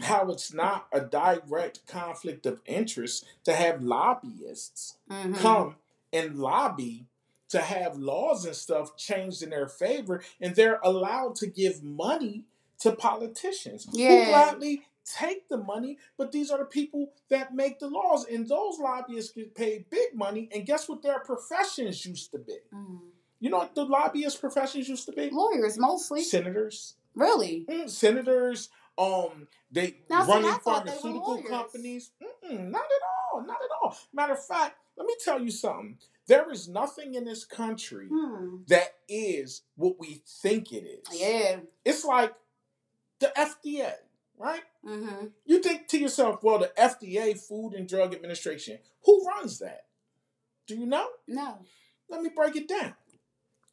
how 0.00 0.28
it's 0.32 0.52
not 0.52 0.88
a 0.92 1.00
direct 1.00 1.86
conflict 1.86 2.44
of 2.44 2.60
interest 2.66 3.24
to 3.44 3.52
have 3.54 3.82
lobbyists 3.84 4.96
Mhm. 5.08 5.36
come 5.36 5.76
and 6.12 6.36
lobby 6.40 7.06
to 7.52 7.60
have 7.60 7.96
laws 7.98 8.44
and 8.46 8.56
stuff 8.56 8.96
changed 8.96 9.42
in 9.42 9.50
their 9.50 9.68
favor, 9.68 10.22
and 10.40 10.56
they're 10.56 10.80
allowed 10.82 11.36
to 11.36 11.46
give 11.46 11.82
money 11.82 12.44
to 12.80 12.92
politicians 12.92 13.86
who 13.90 13.98
gladly 14.26 14.82
take 15.04 15.48
the 15.48 15.58
money. 15.58 15.98
But 16.16 16.32
these 16.32 16.50
are 16.50 16.58
the 16.58 16.64
people 16.64 17.12
that 17.28 17.54
make 17.54 17.78
the 17.78 17.88
laws, 17.88 18.24
and 18.24 18.48
those 18.48 18.78
lobbyists 18.78 19.32
get 19.32 19.54
paid 19.54 19.90
big 19.90 20.14
money. 20.14 20.48
And 20.52 20.66
guess 20.66 20.88
what 20.88 21.02
their 21.02 21.20
professions 21.20 22.04
used 22.06 22.30
to 22.32 22.38
be? 22.38 22.58
Mhm. 22.72 23.10
You 23.38 23.50
know 23.50 23.58
what 23.58 23.74
the 23.74 23.84
lobbyist 23.84 24.40
professions 24.40 24.88
used 24.88 25.04
to 25.06 25.12
be? 25.12 25.28
Lawyers 25.30 25.76
mostly. 25.78 26.22
Senators, 26.22 26.94
Really? 27.14 27.66
Mm, 27.68 27.90
senators. 27.90 28.70
Um, 28.96 29.48
they 29.70 29.98
Now, 30.08 30.24
see, 30.24 30.32
running 30.32 30.50
they 30.52 30.58
pharmaceutical 30.58 31.42
companies. 31.42 32.10
Mm-mm, 32.22 32.70
not 32.70 32.84
at 32.84 33.02
all. 33.34 33.42
Not 33.42 33.60
at 33.62 33.70
all. 33.82 33.96
Matter 34.12 34.32
of 34.34 34.44
fact, 34.46 34.76
let 34.96 35.06
me 35.06 35.14
tell 35.22 35.40
you 35.40 35.50
something. 35.50 35.98
There 36.32 36.50
is 36.50 36.66
nothing 36.66 37.14
in 37.14 37.26
this 37.26 37.44
country 37.44 38.06
Hmm. 38.10 38.62
that 38.68 38.94
is 39.06 39.60
what 39.76 39.98
we 39.98 40.22
think 40.26 40.72
it 40.72 40.86
is. 40.86 41.06
Yeah. 41.20 41.60
It's 41.84 42.06
like 42.06 42.32
the 43.18 43.30
FDA, 43.36 43.92
right? 44.38 44.62
Mm-hmm. 44.82 45.26
You 45.44 45.60
think 45.60 45.88
to 45.88 45.98
yourself, 45.98 46.42
well, 46.42 46.58
the 46.60 46.72
FDA, 46.74 47.38
Food 47.38 47.74
and 47.74 47.86
Drug 47.86 48.14
Administration, 48.14 48.78
who 49.04 49.22
runs 49.26 49.58
that? 49.58 49.84
Do 50.66 50.74
you 50.74 50.86
know? 50.86 51.06
No. 51.28 51.66
Let 52.08 52.22
me 52.22 52.30
break 52.34 52.56
it 52.56 52.66
down. 52.66 52.94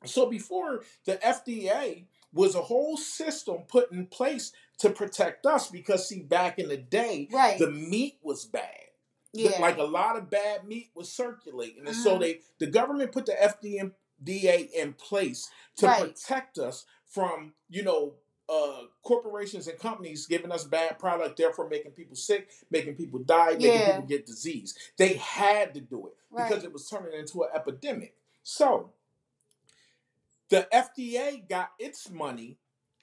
So 0.04 0.30
before 0.30 0.84
the 1.06 1.16
FDA 1.16 2.08
was 2.34 2.56
a 2.56 2.62
whole 2.64 2.98
system 2.98 3.60
put 3.70 3.90
in 3.94 4.08
place 4.08 4.52
to 4.80 4.90
protect 4.90 5.46
us 5.46 5.70
because 5.70 6.10
see 6.10 6.24
back 6.24 6.60
in 6.60 6.68
the 6.68 6.76
day 6.78 7.30
Right. 7.32 7.58
the 7.58 7.72
meat 7.72 8.20
was 8.22 8.44
bad. 8.44 8.89
Yeah. 9.34 9.60
Like 9.60 9.78
a 9.78 9.84
lot 9.84 10.18
of 10.18 10.30
bad 10.30 10.68
meat 10.68 10.92
was 10.96 11.12
circulating. 11.12 11.86
And 11.86 11.96
so 11.96 12.16
Mhm. 12.18 12.20
they 12.20 12.42
the 12.60 12.68
government 12.68 13.12
put 13.12 13.26
the 13.26 13.34
FDA 13.34 14.64
in 14.74 14.94
place 14.94 15.50
to 15.78 15.86
Right. 15.86 16.02
protect 16.02 16.58
us 16.58 16.86
from, 17.06 17.54
you 17.70 17.84
know, 17.84 18.16
uh, 18.50 18.88
corporations 19.04 19.68
and 19.68 19.78
companies 19.78 20.26
giving 20.26 20.52
us 20.52 20.64
bad 20.64 20.98
product, 20.98 21.38
therefore 21.38 21.70
making 21.70 21.92
people 21.92 22.16
sick, 22.16 22.50
making 22.72 22.96
people 22.96 23.20
die, 23.20 23.52
making 23.52 23.66
Yeah. 23.68 23.92
people 23.92 24.08
get 24.08 24.26
disease. 24.26 24.76
They 24.98 25.14
had 25.14 25.76
to 25.76 25.82
do 25.82 26.08
it 26.08 26.18
because 26.36 26.64
it 26.64 26.74
was 26.74 26.90
turning 26.90 27.14
into 27.14 27.44
an 27.44 27.52
epidemic. 27.54 28.16
So 28.42 28.94
the 30.50 30.68
FDA 30.74 31.38
got 31.48 31.74
its 31.78 32.10
money 32.10 32.58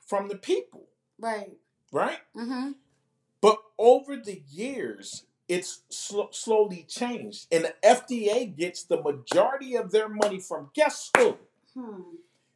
from 0.05 0.29
the 0.29 0.37
people, 0.37 0.89
right. 1.19 1.57
right? 1.93 2.21
Mm-hmm. 2.35 2.73
But 3.41 3.63
over 3.79 4.17
the 4.17 4.43
years, 4.49 5.27
it's 5.49 5.83
sl- 5.91 6.31
slowly 6.33 6.85
changed, 6.89 7.47
and 7.53 7.65
the 7.65 7.75
FDA 7.85 8.55
gets 8.57 8.83
the 8.85 9.01
majority 9.01 9.77
of 9.77 9.91
their 9.93 10.09
money 10.09 10.41
from 10.41 10.71
guess 10.75 11.11
who? 11.17 11.37
Hmm. 11.75 12.01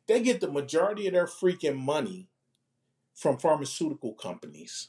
They 0.07 0.21
get 0.23 0.41
the 0.41 0.51
majority 0.51 1.07
of 1.07 1.13
their 1.13 1.27
freaking 1.27 1.77
money 1.77 2.27
from 3.15 3.39
pharmaceutical 3.39 4.15
companies. 4.15 4.89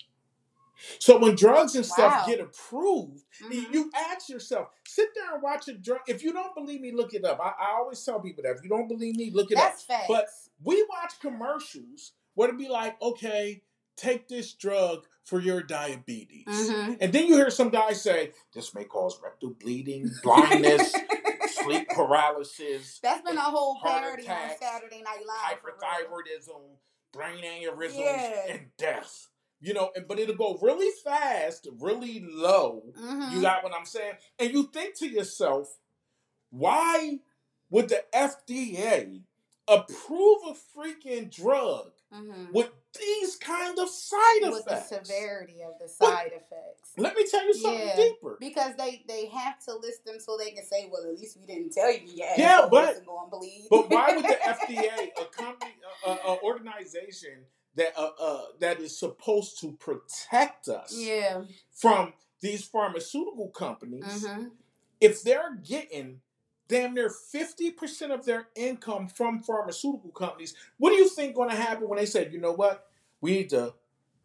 So 0.97 1.19
when 1.19 1.35
drugs 1.35 1.75
and 1.75 1.85
stuff 1.85 2.11
Wow. 2.11 2.25
get 2.25 2.39
approved, 2.39 3.23
Mhm. 3.39 3.71
you 3.73 3.91
ask 3.93 4.29
yourself, 4.29 4.69
sit 4.87 5.09
there 5.13 5.33
and 5.35 5.43
watch 5.43 5.67
a 5.67 5.73
drug. 5.73 5.99
If 6.07 6.23
you 6.23 6.33
don't 6.33 6.55
believe 6.55 6.81
me, 6.81 6.91
look 6.91 7.13
it 7.13 7.23
up. 7.23 7.39
I, 7.39 7.49
I 7.49 7.71
always 7.73 8.03
tell 8.03 8.19
people 8.19 8.41
that 8.43 8.55
if 8.57 8.63
you 8.63 8.69
don't 8.69 8.87
believe 8.87 9.15
me, 9.15 9.29
look 9.29 9.51
it 9.51 9.57
up. 9.59 9.65
That's 9.65 9.83
facts. 9.83 10.07
But 10.07 10.27
we 10.63 10.83
watch 10.89 11.19
commercials 11.19 12.13
where 12.33 12.47
it'd 12.47 12.57
be 12.57 12.67
like, 12.69 12.99
okay, 12.99 13.61
take 13.95 14.27
this 14.27 14.53
drug 14.53 15.05
for 15.23 15.39
your 15.39 15.61
diabetes. 15.61 16.45
Mhm. 16.47 16.97
And 16.99 17.13
then 17.13 17.27
you 17.27 17.35
hear 17.35 17.49
some 17.51 17.69
guy 17.69 17.93
say, 17.93 18.31
this 18.53 18.73
may 18.73 18.85
cause 18.85 19.19
rectal 19.23 19.51
bleeding, 19.51 20.09
blindness, 20.23 20.93
sleep 21.63 21.87
paralysis, 21.89 22.99
That's 23.03 23.21
been 23.21 23.37
a 23.37 23.41
whole 23.41 23.79
parody 23.81 24.27
on 24.27 24.49
Saturday 24.59 25.01
Night 25.01 25.23
Live. 25.25 25.59
hyperthyroidism, 25.61 26.61
brain 27.13 27.43
aneurysms, 27.43 27.97
Yeah. 27.97 28.45
and 28.49 28.71
death. 28.77 29.27
You 29.63 29.75
know, 29.75 29.91
and, 29.95 30.07
but 30.07 30.17
it'll 30.17 30.35
go 30.35 30.57
really 30.59 30.89
fast, 31.03 31.67
really 31.79 32.19
low. 32.19 32.93
Mhm. 32.97 33.31
You 33.33 33.41
got 33.41 33.63
what 33.63 33.73
I'm 33.75 33.85
saying? 33.85 34.15
And 34.39 34.51
you 34.51 34.63
think 34.73 34.95
to 34.97 35.07
yourself, 35.07 35.77
why 36.49 37.19
would 37.69 37.89
the 37.89 38.03
FDA 38.13 39.21
approve 39.67 40.39
a 40.47 40.53
freaking 40.77 41.29
drug 41.33 41.91
Mhm. 42.13 42.51
with 42.51 42.69
these 42.99 43.35
kind 43.37 43.79
of 43.79 43.89
side 43.89 44.19
effects. 44.41 44.55
With 44.55 44.65
the 44.65 44.81
severity 45.05 45.63
of 45.63 45.79
the 45.79 45.89
But- 45.99 46.07
side 46.09 46.31
effects. 46.33 46.91
Let 46.97 47.15
me 47.15 47.25
tell 47.25 47.45
you 47.45 47.53
something 47.53 47.87
Yeah. 47.87 47.95
deeper. 47.95 48.37
Because 48.39 48.75
they 48.75 49.03
they 49.07 49.27
have 49.27 49.63
to 49.65 49.75
list 49.75 50.03
them 50.05 50.19
so 50.19 50.37
they 50.37 50.51
can 50.51 50.65
say, 50.65 50.89
well, 50.91 51.03
at 51.03 51.17
least 51.17 51.37
we 51.37 51.45
didn't 51.45 51.71
tell 51.71 51.91
you 51.91 52.01
yet. 52.07 52.37
Yeah, 52.37 52.67
but- 52.71 53.05
going 53.05 53.29
bleed. 53.29 53.67
But 53.69 53.89
why 53.89 54.15
would 54.15 54.25
the 54.25 54.37
FDA, 54.43 55.11
a 55.21 55.25
company, 55.25 55.75
a, 56.05 56.09
a, 56.09 56.13
a 56.35 56.41
organization 56.41 57.45
that 57.75 57.97
uh, 57.97 58.11
uh, 58.19 58.45
that 58.59 58.81
is 58.81 58.97
supposed 58.99 59.59
to 59.61 59.71
protect 59.73 60.67
us 60.67 60.93
yeah. 60.93 61.43
from 61.71 62.13
these 62.41 62.65
pharmaceutical 62.65 63.49
companies, 63.49 64.03
Mm-hmm. 64.25 64.47
if 64.99 65.23
they're 65.23 65.55
getting 65.63 66.21
damn 66.71 66.93
near 66.93 67.09
50% 67.09 68.11
of 68.13 68.25
their 68.25 68.47
income 68.55 69.07
from 69.07 69.39
pharmaceutical 69.43 70.11
companies, 70.11 70.55
what 70.77 70.89
do 70.91 70.95
you 70.95 71.09
think 71.09 71.35
going 71.35 71.49
to 71.49 71.55
happen 71.55 71.87
when 71.87 71.99
they 71.99 72.05
said, 72.05 72.31
you 72.33 72.39
know 72.39 72.53
what, 72.53 72.87
we 73.19 73.31
need 73.31 73.49
to 73.51 73.73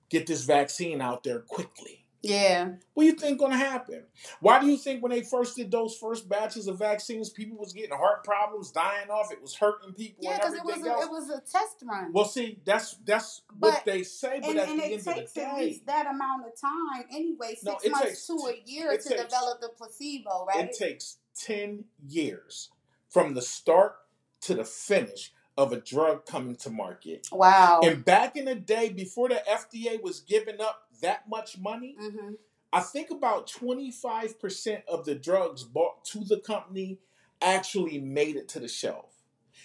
get 0.08 0.26
this 0.26 0.44
vaccine 0.44 1.00
out 1.00 1.24
there 1.24 1.40
quickly? 1.40 2.04
Yeah. 2.22 2.70
What 2.94 3.04
do 3.04 3.06
you 3.06 3.12
think 3.12 3.38
gonna 3.38 3.56
happen? 3.56 4.02
Why 4.40 4.58
do 4.58 4.66
you 4.66 4.76
think 4.76 5.00
when 5.00 5.12
they 5.12 5.22
first 5.22 5.54
did 5.54 5.70
those 5.70 5.96
first 5.96 6.28
batches 6.28 6.66
of 6.66 6.76
vaccines, 6.76 7.30
people 7.30 7.56
was 7.56 7.72
getting 7.72 7.96
heart 7.96 8.24
problems, 8.24 8.72
dying 8.72 9.10
off, 9.10 9.30
it 9.30 9.40
was 9.40 9.54
hurting 9.54 9.92
people 9.92 10.24
Yeah, 10.24 10.36
because 10.38 10.54
it 10.54 10.64
was 10.64 10.82
a, 10.84 10.88
else? 10.90 11.04
it 11.04 11.10
was 11.10 11.30
a 11.30 11.40
test 11.40 11.84
run. 11.84 12.12
well, 12.12 12.24
see, 12.24 12.58
that's 12.64 12.96
that's 13.04 13.42
what 13.60 13.84
they 13.84 14.02
say, 14.02 14.40
but 14.40 14.50
and 14.50 14.58
at 14.58 14.68
and 14.70 14.80
the 14.80 14.84
it 14.84 14.86
end 14.86 14.94
of 14.98 15.04
the 15.04 15.12
takes 15.12 15.36
at 15.36 15.56
least 15.56 15.86
that 15.86 16.06
amount 16.06 16.46
of 16.46 16.60
time 16.60 17.04
anyway, 17.12 17.50
six 17.50 17.64
No, 17.64 17.90
months 17.90 18.02
takes- 18.08 18.26
to 18.26 18.32
a 18.48 18.62
year 18.64 18.90
to 18.90 18.96
takes- 18.96 19.22
develop 19.22 19.60
the 19.60 19.68
placebo, 19.76 20.46
right? 20.46 20.64
it 20.68 20.76
takes 20.76 21.18
ten 21.38 21.84
years 22.06 22.70
from 23.08 23.34
the 23.34 23.42
start 23.42 23.96
to 24.42 24.54
the 24.54 24.64
finish 24.64 25.32
of 25.56 25.72
a 25.72 25.80
drug 25.80 26.26
coming 26.26 26.54
to 26.56 26.70
market. 26.70 27.28
wow. 27.32 27.80
And 27.82 28.04
back 28.04 28.36
in 28.36 28.44
the 28.44 28.54
day, 28.54 28.90
before 28.90 29.28
the 29.28 29.42
FDA 29.48 30.02
was 30.02 30.20
giving 30.20 30.60
up 30.60 30.82
that 31.00 31.28
much 31.28 31.58
money, 31.58 31.96
hmm 31.98 32.34
I 32.72 32.80
think 32.80 33.10
about 33.10 33.46
25% 33.48 34.84
of 34.86 35.06
the 35.06 35.14
drugs 35.14 35.62
bought 35.62 36.04
to 36.06 36.24
the 36.24 36.40
company 36.40 36.98
actually 37.40 37.98
made 37.98 38.36
it 38.36 38.48
to 38.48 38.60
the 38.60 38.68
shelf. 38.68 39.14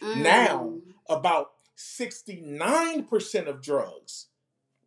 Mm. 0.02 0.24
Now, 0.24 0.74
about 1.10 1.52
69% 1.78 3.48
of 3.48 3.62
drugs 3.62 4.28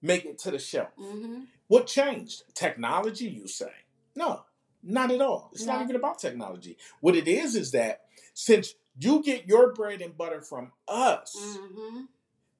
make 0.00 0.24
it 0.24 0.38
to 0.38 0.50
the 0.50 0.58
shelf. 0.58 0.90
hmm 0.96 1.42
What 1.66 1.86
changed? 1.86 2.44
Technology, 2.54 3.26
you 3.28 3.46
say? 3.48 3.72
No, 4.14 4.44
not 4.84 5.10
at 5.10 5.20
all. 5.20 5.50
It's 5.52 5.64
not 5.64 5.82
even 5.82 5.96
about 5.96 6.18
technology. 6.18 6.76
What 7.00 7.16
it 7.16 7.26
is 7.28 7.56
is 7.56 7.72
that 7.72 8.02
since 8.34 8.74
you 8.98 9.22
get 9.22 9.46
your 9.46 9.72
bread 9.72 10.00
and 10.00 10.16
butter 10.16 10.40
from 10.40 10.72
us, 10.88 11.34
hmm 11.58 12.02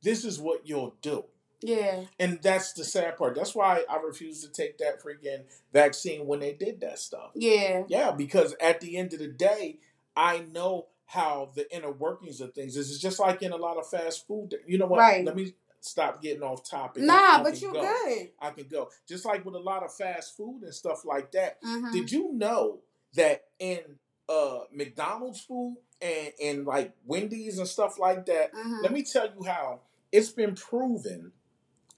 this 0.03 0.25
is 0.25 0.39
what 0.39 0.69
you'll 0.69 0.95
do. 1.01 1.25
Yeah. 1.63 2.05
And 2.21 2.39
that's 2.43 2.75
the 2.75 2.85
sad 2.85 3.17
part. 3.17 3.35
That's 3.35 3.55
why 3.55 3.85
I 3.89 3.97
refused 3.97 4.45
to 4.45 4.51
take 4.51 4.77
that 4.79 5.03
freaking 5.03 5.45
vaccine 5.73 6.27
when 6.27 6.41
they 6.41 6.53
did 6.53 6.83
that 6.83 6.99
stuff. 6.99 7.31
Yeah. 7.35 7.85
Yeah, 7.89 8.11
because 8.11 8.55
at 8.61 8.83
the 8.83 8.99
end 8.99 9.15
of 9.15 9.19
the 9.19 9.29
day, 9.29 9.79
I 10.15 10.45
know 10.53 10.89
how 11.07 11.51
the 11.55 11.75
inner 11.75 11.91
workings 11.91 12.41
of 12.43 12.53
things 12.53 12.77
is. 12.77 12.91
It's 12.91 13.01
just 13.01 13.19
like 13.19 13.43
in 13.43 13.53
a 13.53 13.57
lot 13.57 13.79
of 13.79 13.89
fast 13.89 14.27
food. 14.27 14.55
You 14.67 14.77
know 14.77 14.87
what? 14.87 14.99
Right. 14.99 15.25
Let 15.25 15.37
me 15.37 15.55
stop 15.85 16.23
getting 16.23 16.43
off 16.43 16.69
topic. 16.69 17.03
Nah, 17.03 17.43
but 17.43 17.61
you 17.61 17.73
go. 17.73 17.81
good. 17.83 18.31
I 18.41 18.51
can 18.51 18.67
go. 18.69 18.89
Just 19.07 19.25
like 19.25 19.45
with 19.45 19.55
a 19.55 19.59
lot 19.61 19.83
of 19.83 19.95
fast 19.95 20.37
food 20.37 20.63
and 20.63 20.75
stuff 20.75 21.05
like 21.05 21.31
that. 21.33 21.59
hmm 21.63 21.91
Did 21.93 22.11
you 22.11 22.33
know 22.33 22.81
that 23.15 23.45
in 23.59 23.81
uh 24.29 24.61
McDonald's 24.73 25.41
food 25.41 25.77
and, 26.01 26.33
and 26.43 26.67
like 26.67 26.95
Wendy's 27.05 27.59
and 27.59 27.69
stuff 27.69 27.99
like 27.99 28.27
that, 28.27 28.51
hmm 28.55 28.83
let 28.83 28.93
me 28.93 29.03
tell 29.03 29.27
you 29.27 29.45
how 29.45 29.81
it's 30.11 30.31
been 30.31 30.55
proven 30.55 31.33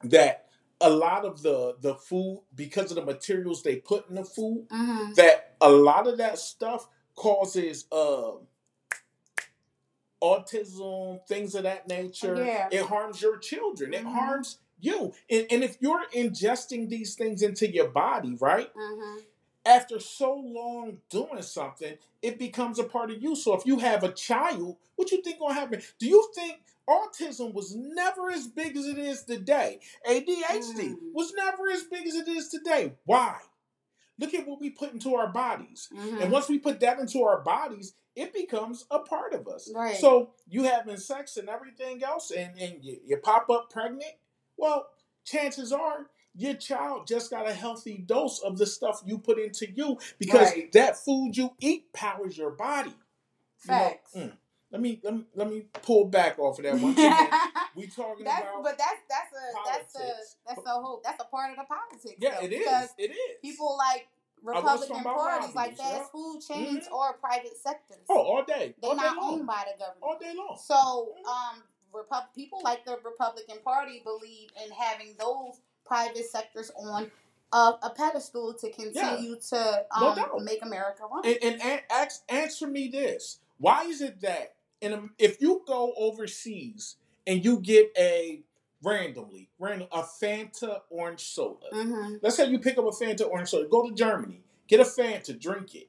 that 0.05 0.46
a 0.81 0.90
lot 0.90 1.25
of 1.25 1.42
the 1.42 1.77
the 1.81 1.94
food 1.94 2.42
because 2.55 2.90
of 2.90 2.96
the 2.96 3.05
materials 3.05 3.62
they 3.62 3.77
put 3.77 4.09
in 4.09 4.16
the 4.16 4.25
food 4.25 4.66
hmm 4.70 5.12
that 5.14 5.55
a 5.61 5.70
lot 5.70 6.07
of 6.07 6.18
that 6.18 6.38
stuff 6.38 6.88
causes 7.14 7.87
uh, 7.92 8.33
autism 10.27 11.27
things 11.27 11.55
of 11.55 11.62
that 11.65 11.89
nature 11.89 12.37
Yeah. 12.45 12.69
it 12.71 12.83
harms 12.83 13.21
your 13.23 13.37
children 13.39 13.95
it 13.95 14.05
Mhm. 14.05 14.12
harms 14.12 14.59
you 14.81 15.12
and, 15.31 15.47
and 15.51 15.65
if 15.65 15.77
you're 15.81 16.05
ingesting 16.15 16.89
these 16.89 17.15
things 17.15 17.43
into 17.43 17.67
your 17.71 17.89
body 17.89 18.37
right 18.41 18.71
hmm 18.75 19.19
after 19.65 19.99
so 19.99 20.33
long 20.33 20.99
doing 21.11 21.43
something, 21.43 21.99
it 22.23 22.39
becomes 22.39 22.79
a 22.79 22.85
part 22.85 23.11
of 23.11 23.21
you. 23.21 23.35
So 23.35 23.53
if 23.55 23.67
you 23.67 23.81
have 23.81 24.05
a 24.05 24.12
child, 24.12 24.77
what 24.95 25.11
you 25.11 25.21
think 25.23 25.41
gonna 25.41 25.55
happen? 25.55 25.83
Do 25.99 26.07
you 26.07 26.31
think 26.37 26.61
autism 26.89 27.53
was 27.53 27.75
never 27.75 28.31
as 28.31 28.47
big 28.47 28.77
as 28.77 28.87
it 28.87 28.97
is 28.97 29.25
today? 29.25 29.81
ADHD 30.09 30.91
Mm. 30.91 31.12
was 31.12 31.33
never 31.35 31.69
as 31.69 31.83
big 31.83 32.07
as 32.07 32.15
it 32.15 32.29
is 32.29 32.49
today. 32.49 32.93
Why? 33.07 33.41
Look 34.21 34.35
at 34.35 34.47
what 34.47 34.61
we 34.61 34.71
put 34.71 34.93
into 34.93 35.17
our 35.17 35.29
bodies. 35.33 35.89
hmm 35.93 36.21
And 36.21 36.31
once 36.31 36.49
we 36.49 36.61
put 36.61 36.79
that 36.81 37.01
into 37.01 37.25
our 37.25 37.41
bodies, 37.41 37.95
it 38.17 38.33
becomes 38.33 38.87
a 38.91 38.99
part 39.01 39.35
of 39.35 39.47
us. 39.47 39.71
Right. 39.75 39.97
So 39.97 40.31
you 40.49 40.65
having 40.65 40.97
sex 40.97 41.37
and 41.37 41.49
everything 41.49 42.03
else, 42.03 42.31
and, 42.33 42.59
and 42.59 42.83
you, 42.83 42.97
you 43.05 43.17
pop 43.19 43.49
up 43.51 43.71
pregnant, 43.71 44.15
well, 44.57 44.89
chances 45.25 45.71
are 45.73 46.07
your 46.35 46.55
child 46.55 47.07
just 47.07 47.31
got 47.31 47.49
a 47.49 47.53
healthy 47.53 47.99
dose 48.07 48.41
of 48.41 48.59
the 48.59 48.67
stuff 48.67 49.03
you 49.07 49.19
put 49.19 49.39
into 49.39 49.71
you 49.71 49.99
because 50.19 50.51
Right. 50.51 50.73
that 50.73 50.97
food 50.99 51.37
you 51.37 51.51
eat 51.61 51.93
powers 51.93 52.37
your 52.37 52.51
body. 52.51 52.91
You 52.91 53.71
know, 53.73 53.79
Facts. 53.79 54.13
mm, 54.15 54.33
let 54.71 54.81
me 54.81 55.01
let 55.03 55.15
me 55.15 55.25
let 55.35 55.49
me 55.51 55.63
pull 55.83 56.05
back 56.07 56.39
off 56.39 56.59
of 56.59 56.65
that 56.65 56.75
again. 56.75 57.29
We 57.77 57.87
talking 57.89 58.25
that's 58.25 58.41
about 58.43 58.63
but 58.63 58.79
that's 58.79 59.01
that's 59.09 59.33
a 59.33 59.71
that's 59.71 59.95
a 59.97 60.13
that's 60.47 60.67
a 60.67 60.71
whole 60.71 61.01
that's 61.05 61.21
a 61.23 61.27
part 61.27 61.51
of 61.51 61.57
the 61.59 61.65
politics. 61.65 62.15
yeah, 62.19 62.37
though, 62.41 62.47
it 62.47 62.53
is. 62.53 62.89
It 62.99 63.11
is. 63.11 63.37
people 63.43 63.77
like 63.79 64.09
Republican 64.47 65.03
parties, 65.03 65.55
like 65.55 65.77
fast 65.77 65.93
yeah. 65.93 66.05
food 66.13 66.41
chains 66.41 66.87
Mhm. 66.89 66.93
or 66.93 67.13
private 67.15 67.57
sectors. 67.57 68.05
oh, 68.09 68.19
all 68.23 68.45
day. 68.45 68.75
They're 68.81 68.91
all 68.91 68.97
not 68.97 69.17
long. 69.17 69.35
owned 69.35 69.47
by 69.47 69.65
the 69.71 69.79
government. 69.79 70.03
all 70.03 70.19
day 70.19 70.33
long. 70.35 70.59
So, 70.63 71.15
um, 71.29 71.63
Repub- 71.93 72.33
people 72.35 72.61
like 72.63 72.85
the 72.85 72.99
Republican 73.05 73.59
Party 73.65 74.01
believe 74.05 74.51
in 74.65 74.71
having 74.71 75.15
those 75.19 75.61
private 75.87 76.27
sectors 76.29 76.71
on 76.77 77.11
a, 77.53 77.57
a 77.83 77.91
pedestal 77.97 78.53
to 78.55 78.71
continue 78.71 79.37
to 79.41 79.87
um, 79.93 80.15
doubt. 80.17 80.43
make 80.43 80.63
America 80.63 81.05
run. 81.11 81.25
And, 81.25 81.39
and 81.43 81.61
a- 81.63 81.93
ask, 81.93 82.23
answer 82.29 82.67
me 82.67 82.89
this: 82.89 83.39
Why 83.59 83.85
is 83.85 84.03
it 84.03 84.21
that 84.21 84.55
in 84.83 84.93
a, 84.93 85.09
if 85.19 85.41
you 85.41 85.63
go 85.67 85.95
overseas 85.97 86.97
and 87.27 87.43
you 87.45 87.59
get 87.61 87.91
a 87.97 88.43
randomly 88.83 89.49
random 89.59 89.89
a 89.93 90.03
Fanta 90.03 90.81
orange 90.91 91.21
soda, 91.25 91.67
hmm 91.73 92.17
let's 92.23 92.37
say 92.37 92.47
you 92.49 92.59
pick 92.59 92.79
up 92.79 92.85
a 92.85 92.91
Fanta 92.91 93.29
orange 93.29 93.49
soda, 93.51 93.69
go 93.69 93.89
to 93.89 93.95
Germany, 93.95 94.43
get 94.69 94.81
a 94.81 94.85
Fanta, 94.85 95.39
drink 95.39 95.75
it, 95.75 95.89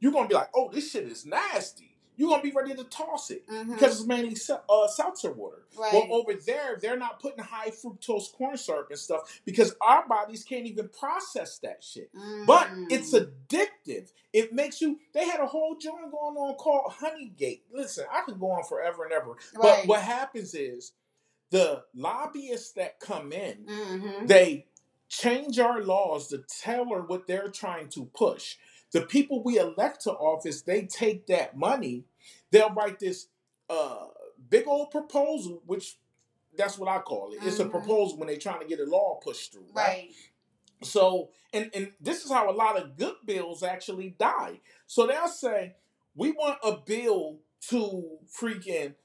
you're 0.00 0.12
gonna 0.12 0.28
be 0.28 0.34
like, 0.34 0.50
"Oh, 0.54 0.70
this 0.70 0.90
shit 0.90 1.04
is 1.04 1.24
nasty." 1.26 1.90
You're 2.16 2.28
gonna 2.30 2.44
be 2.44 2.52
ready 2.52 2.72
to 2.74 2.84
toss 2.84 3.32
it 3.32 3.42
hmm 3.48 3.72
because 3.72 3.98
it's 3.98 4.06
mainly 4.06 4.36
uh, 4.68 4.86
seltzer 4.86 5.32
water. 5.32 5.64
right. 5.76 5.92
Well, 5.92 6.06
over 6.20 6.34
there, 6.34 6.78
they're 6.80 6.96
not 6.96 7.18
putting 7.18 7.42
high 7.42 7.70
fructose 7.70 8.32
corn 8.32 8.56
syrup 8.56 8.86
and 8.90 8.98
stuff 8.98 9.40
because 9.44 9.74
our 9.80 10.06
bodies 10.06 10.44
can't 10.44 10.64
even 10.64 10.88
process 10.90 11.58
that 11.58 11.82
shit. 11.82 12.10
But 12.46 12.68
Mm. 12.68 12.86
it's 12.90 13.12
addictive. 13.12 14.12
It 14.32 14.52
makes 14.52 14.80
you. 14.80 15.00
They 15.12 15.24
had 15.24 15.40
a 15.40 15.46
whole 15.46 15.74
joint 15.74 16.12
going 16.12 16.36
on 16.36 16.54
called 16.54 16.92
Honeygate. 16.92 17.62
Listen, 17.72 18.04
I 18.12 18.20
could 18.20 18.38
go 18.38 18.52
on 18.52 18.62
forever 18.62 19.02
and 19.04 19.12
ever. 19.12 19.36
But 19.60 19.86
what 19.88 20.00
happens 20.02 20.54
is 20.54 20.92
the 21.54 21.84
lobbyists 21.94 22.72
that 22.72 22.98
come 22.98 23.32
in, 23.32 23.64
Mhm. 23.64 24.26
they 24.26 24.66
change 25.08 25.60
our 25.60 25.80
laws 25.80 26.26
to 26.28 26.38
tailor 26.48 27.02
what 27.02 27.28
they're 27.28 27.48
trying 27.48 27.88
to 27.90 28.06
push. 28.06 28.56
The 28.90 29.02
people 29.02 29.40
we 29.40 29.58
elect 29.58 30.02
to 30.02 30.12
office, 30.12 30.62
they 30.62 30.86
take 30.86 31.28
that 31.28 31.56
money. 31.56 32.06
They'll 32.50 32.74
write 32.74 32.98
this 32.98 33.28
uh, 33.70 34.08
big 34.50 34.66
old 34.66 34.90
proposal, 34.90 35.62
which 35.64 35.96
that's 36.56 36.76
what 36.76 36.88
I 36.88 36.98
call 36.98 37.32
it. 37.32 37.38
It's 37.44 37.60
a 37.60 37.64
Mhm. 37.64 37.70
proposal 37.70 38.18
when 38.18 38.26
they're 38.28 38.36
trying 38.36 38.60
to 38.60 38.66
get 38.66 38.80
a 38.80 38.84
law 38.84 39.20
pushed 39.22 39.52
through. 39.52 39.68
Right. 39.72 40.10
So, 40.82 41.30
and 41.52 41.70
and 41.72 41.94
this 42.00 42.24
is 42.24 42.30
how 42.32 42.50
a 42.50 42.52
lot 42.64 42.76
of 42.76 42.96
good 42.96 43.16
bills 43.24 43.62
actually 43.62 44.10
die. 44.10 44.60
So 44.86 45.06
they'll 45.06 45.28
say, 45.28 45.76
we 46.16 46.32
want 46.32 46.58
a 46.64 46.76
bill 46.76 47.38
to 47.68 48.18
freaking 48.26 48.96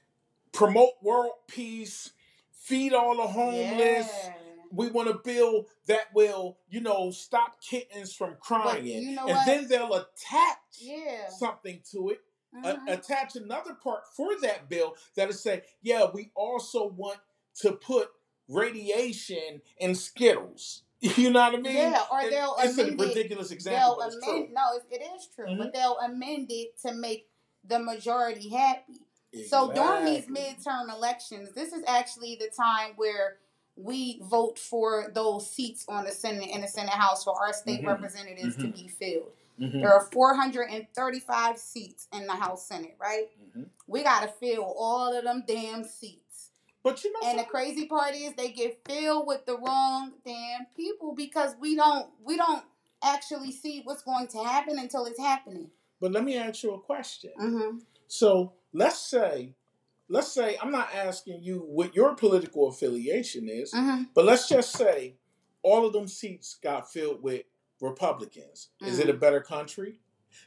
promote 0.52 0.94
world 1.00 1.34
peace, 1.46 2.12
feed 2.60 2.92
all 2.92 3.16
the 3.16 3.26
homeless. 3.26 4.08
Yeah. 4.24 4.34
We 4.72 4.88
want 4.88 5.08
a 5.08 5.14
bill 5.14 5.66
that 5.88 6.14
will, 6.14 6.58
you 6.68 6.80
know, 6.80 7.10
stop 7.10 7.60
kittens 7.60 8.14
from 8.14 8.36
crying. 8.40 8.86
you 8.86 9.16
know 9.16 9.26
and 9.26 9.36
what? 9.36 9.46
then 9.46 9.66
they'll 9.66 9.92
attach 9.94 10.58
Yeah. 10.78 11.28
something 11.28 11.82
to 11.90 12.10
it, 12.10 12.20
a- 12.64 12.74
Mhm. 12.74 12.92
attach 12.92 13.34
another 13.34 13.74
part 13.74 14.06
for 14.14 14.38
that 14.42 14.68
bill 14.68 14.96
that'll 15.16 15.32
say, 15.34 15.64
yeah, 15.82 16.08
we 16.12 16.30
also 16.36 16.86
want 16.86 17.18
to 17.62 17.72
put 17.72 18.10
radiation 18.48 19.62
in 19.78 19.94
Skittles. 19.94 20.82
You 21.16 21.30
know 21.30 21.40
what 21.40 21.54
I 21.54 21.56
mean? 21.56 21.74
Yeah, 21.76 22.04
or 22.12 22.20
It- 22.20 22.30
they'll 22.30 22.54
it's 22.58 22.76
a 22.76 22.82
amend 22.82 23.00
it. 23.00 23.08
ridiculous 23.08 23.50
example, 23.52 23.96
they'll 23.98 24.08
amend. 24.08 24.22
true. 24.22 24.48
No, 24.54 24.80
it, 24.90 25.02
is 25.16 25.26
true, 25.34 25.46
Mhm. 25.46 25.58
but 25.58 25.72
they'll 25.72 25.96
amend 25.98 26.50
it 26.52 26.78
to 26.82 26.92
make 26.92 27.26
the 27.64 27.78
majority 27.78 28.50
happy. 28.50 29.00
So 29.48 29.72
during 29.72 30.04
these 30.04 30.26
midterm 30.26 30.92
elections, 30.94 31.50
this 31.52 31.72
is 31.72 31.82
actually 31.86 32.36
the 32.40 32.48
time 32.48 32.92
where 32.96 33.36
we 33.76 34.20
vote 34.24 34.58
for 34.58 35.10
those 35.14 35.48
seats 35.50 35.84
on 35.88 36.04
the 36.04 36.10
Senate 36.10 36.50
and 36.52 36.62
the 36.64 36.68
Senate 36.68 36.90
House 36.90 37.24
for 37.24 37.34
our 37.40 37.52
state 37.52 37.82
Mhm. 37.82 37.86
representatives 37.86 38.56
to 38.56 38.66
Mhm. 38.66 38.74
be 38.74 38.88
filled. 38.88 39.32
Mhm, 39.58 39.80
There 39.80 39.92
are 39.92 40.06
435 40.12 41.58
seats 41.58 42.08
in 42.12 42.26
the 42.26 42.34
House 42.34 42.66
Senate, 42.66 42.96
right? 42.98 43.30
mhm. 43.56 43.70
We 43.86 44.02
got 44.02 44.20
to 44.22 44.28
fill 44.28 44.64
all 44.76 45.12
of 45.16 45.24
them 45.24 45.44
damn 45.46 45.84
seats. 45.84 46.50
But 46.82 47.02
you 47.04 47.12
know, 47.12 47.20
And 47.22 47.38
the 47.38 47.44
crazy 47.44 47.86
part 47.86 48.14
is 48.14 48.32
they 48.34 48.50
get 48.50 48.80
filled 48.86 49.26
with 49.26 49.44
the 49.46 49.56
wrong 49.58 50.14
damn 50.24 50.66
people 50.76 51.12
because 51.14 51.54
we 51.56 51.76
don't 51.76 52.10
we 52.22 52.36
don't 52.36 52.64
actually 53.02 53.52
see 53.52 53.82
what's 53.82 54.02
going 54.02 54.26
to 54.28 54.38
happen 54.42 54.78
until 54.78 55.04
it's 55.06 55.18
happening. 55.20 55.70
but 56.00 56.12
let 56.12 56.24
me 56.24 56.36
ask 56.38 56.62
you 56.62 56.72
a 56.72 56.80
question. 56.80 57.30
Mm-hmm. 57.38 57.78
So 58.08 58.54
let's 58.72 58.98
say, 58.98 59.54
let's 60.08 60.32
say 60.32 60.56
I'm 60.62 60.70
not 60.72 60.88
asking 60.94 61.42
you 61.42 61.58
what 61.60 61.94
your 61.94 62.14
political 62.14 62.68
affiliation 62.68 63.48
is, 63.48 63.72
Mm-hmm. 63.72 64.04
but 64.14 64.24
let's 64.24 64.48
just 64.48 64.72
say 64.72 65.16
all 65.62 65.86
of 65.86 65.92
them 65.92 66.08
seats 66.08 66.58
got 66.62 66.90
filled 66.92 67.22
with 67.22 67.42
Republicans. 67.80 68.68
Is 68.82 68.98
it 68.98 69.08
a 69.08 69.14
better 69.14 69.40
country? 69.40 70.00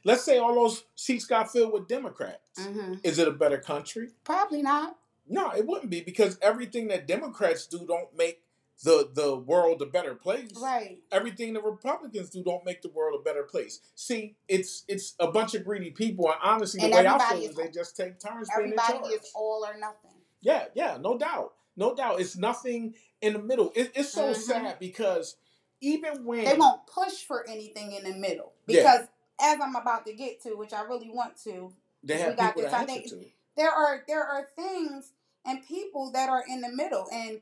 Let's 0.05 0.23
say 0.23 0.37
all 0.37 0.55
those 0.55 0.85
seats 0.95 1.25
got 1.25 1.51
filled 1.51 1.73
with 1.73 1.87
Democrats. 1.87 2.65
hmm 2.65 2.95
Is 3.03 3.19
it 3.19 3.27
a 3.27 3.31
better 3.31 3.57
country? 3.57 4.09
Probably 4.23 4.61
not. 4.61 4.97
No, 5.27 5.51
it 5.51 5.65
wouldn't 5.65 5.89
be 5.89 6.01
because 6.01 6.37
everything 6.41 6.87
that 6.89 7.07
Democrats 7.07 7.65
do 7.67 7.85
don't 7.87 8.15
make 8.15 8.42
the 8.83 9.09
the 9.13 9.35
world 9.37 9.81
a 9.81 9.85
better 9.85 10.15
place. 10.15 10.49
Right. 10.59 10.99
Everything 11.11 11.53
the 11.53 11.61
Republicans 11.61 12.29
do 12.29 12.43
don't 12.43 12.65
make 12.65 12.81
the 12.81 12.89
world 12.89 13.19
a 13.19 13.23
better 13.23 13.43
place. 13.43 13.79
See, 13.95 14.35
it's 14.47 14.83
it's 14.87 15.15
a 15.19 15.31
bunch 15.31 15.53
of 15.55 15.63
greedy 15.63 15.91
people, 15.91 16.27
and 16.27 16.37
honestly, 16.43 16.79
the 16.79 16.85
And 16.87 16.95
way 16.95 17.07
I 17.07 17.29
feel 17.29 17.37
is 17.43 17.49
is- 17.51 17.55
they 17.55 17.69
just 17.69 17.95
take 17.95 18.19
turns 18.19 18.49
being 18.55 18.73
Everybody 18.73 19.09
charge. 19.09 19.13
is 19.21 19.31
all 19.35 19.65
or 19.65 19.77
nothing. 19.77 20.11
Yeah, 20.41 20.65
yeah, 20.73 20.97
no 20.99 21.17
doubt, 21.17 21.53
no 21.77 21.95
doubt. 21.95 22.19
It's 22.19 22.35
nothing 22.35 22.95
in 23.21 23.33
the 23.33 23.39
middle. 23.39 23.71
It, 23.75 23.91
it's 23.95 24.09
so 24.11 24.33
Mhm. 24.33 24.35
sad 24.35 24.79
because 24.79 25.37
even 25.79 26.25
when 26.25 26.43
They 26.45 26.55
won't 26.57 26.85
push 26.87 27.23
for 27.23 27.47
anything 27.47 27.91
in 27.93 28.03
the 28.03 28.13
middle 28.17 28.53
Yeah. 28.67 28.81
because, 28.81 29.07
as 29.41 29.59
I'm 29.61 29.75
about 29.75 30.05
to 30.05 30.13
get 30.13 30.41
to, 30.43 30.55
which 30.55 30.73
I 30.73 30.81
really 30.81 31.09
want 31.09 31.37
to, 31.43 31.73
they 32.03 32.15
we 32.15 32.21
have 32.21 32.35
got 32.37 32.55
people 32.55 32.61
this, 32.63 32.71
to 32.71 32.77
I 32.77 32.85
think- 32.85 33.07
to. 33.09 33.25
there 33.55 33.71
are 33.71 34.03
there 34.07 34.23
are 34.25 34.49
things 34.55 35.13
and 35.45 35.65
people 35.65 36.11
that 36.11 36.29
are 36.29 36.43
in 36.47 36.59
the 36.61 36.69
middle 36.69 37.07
and 37.11 37.41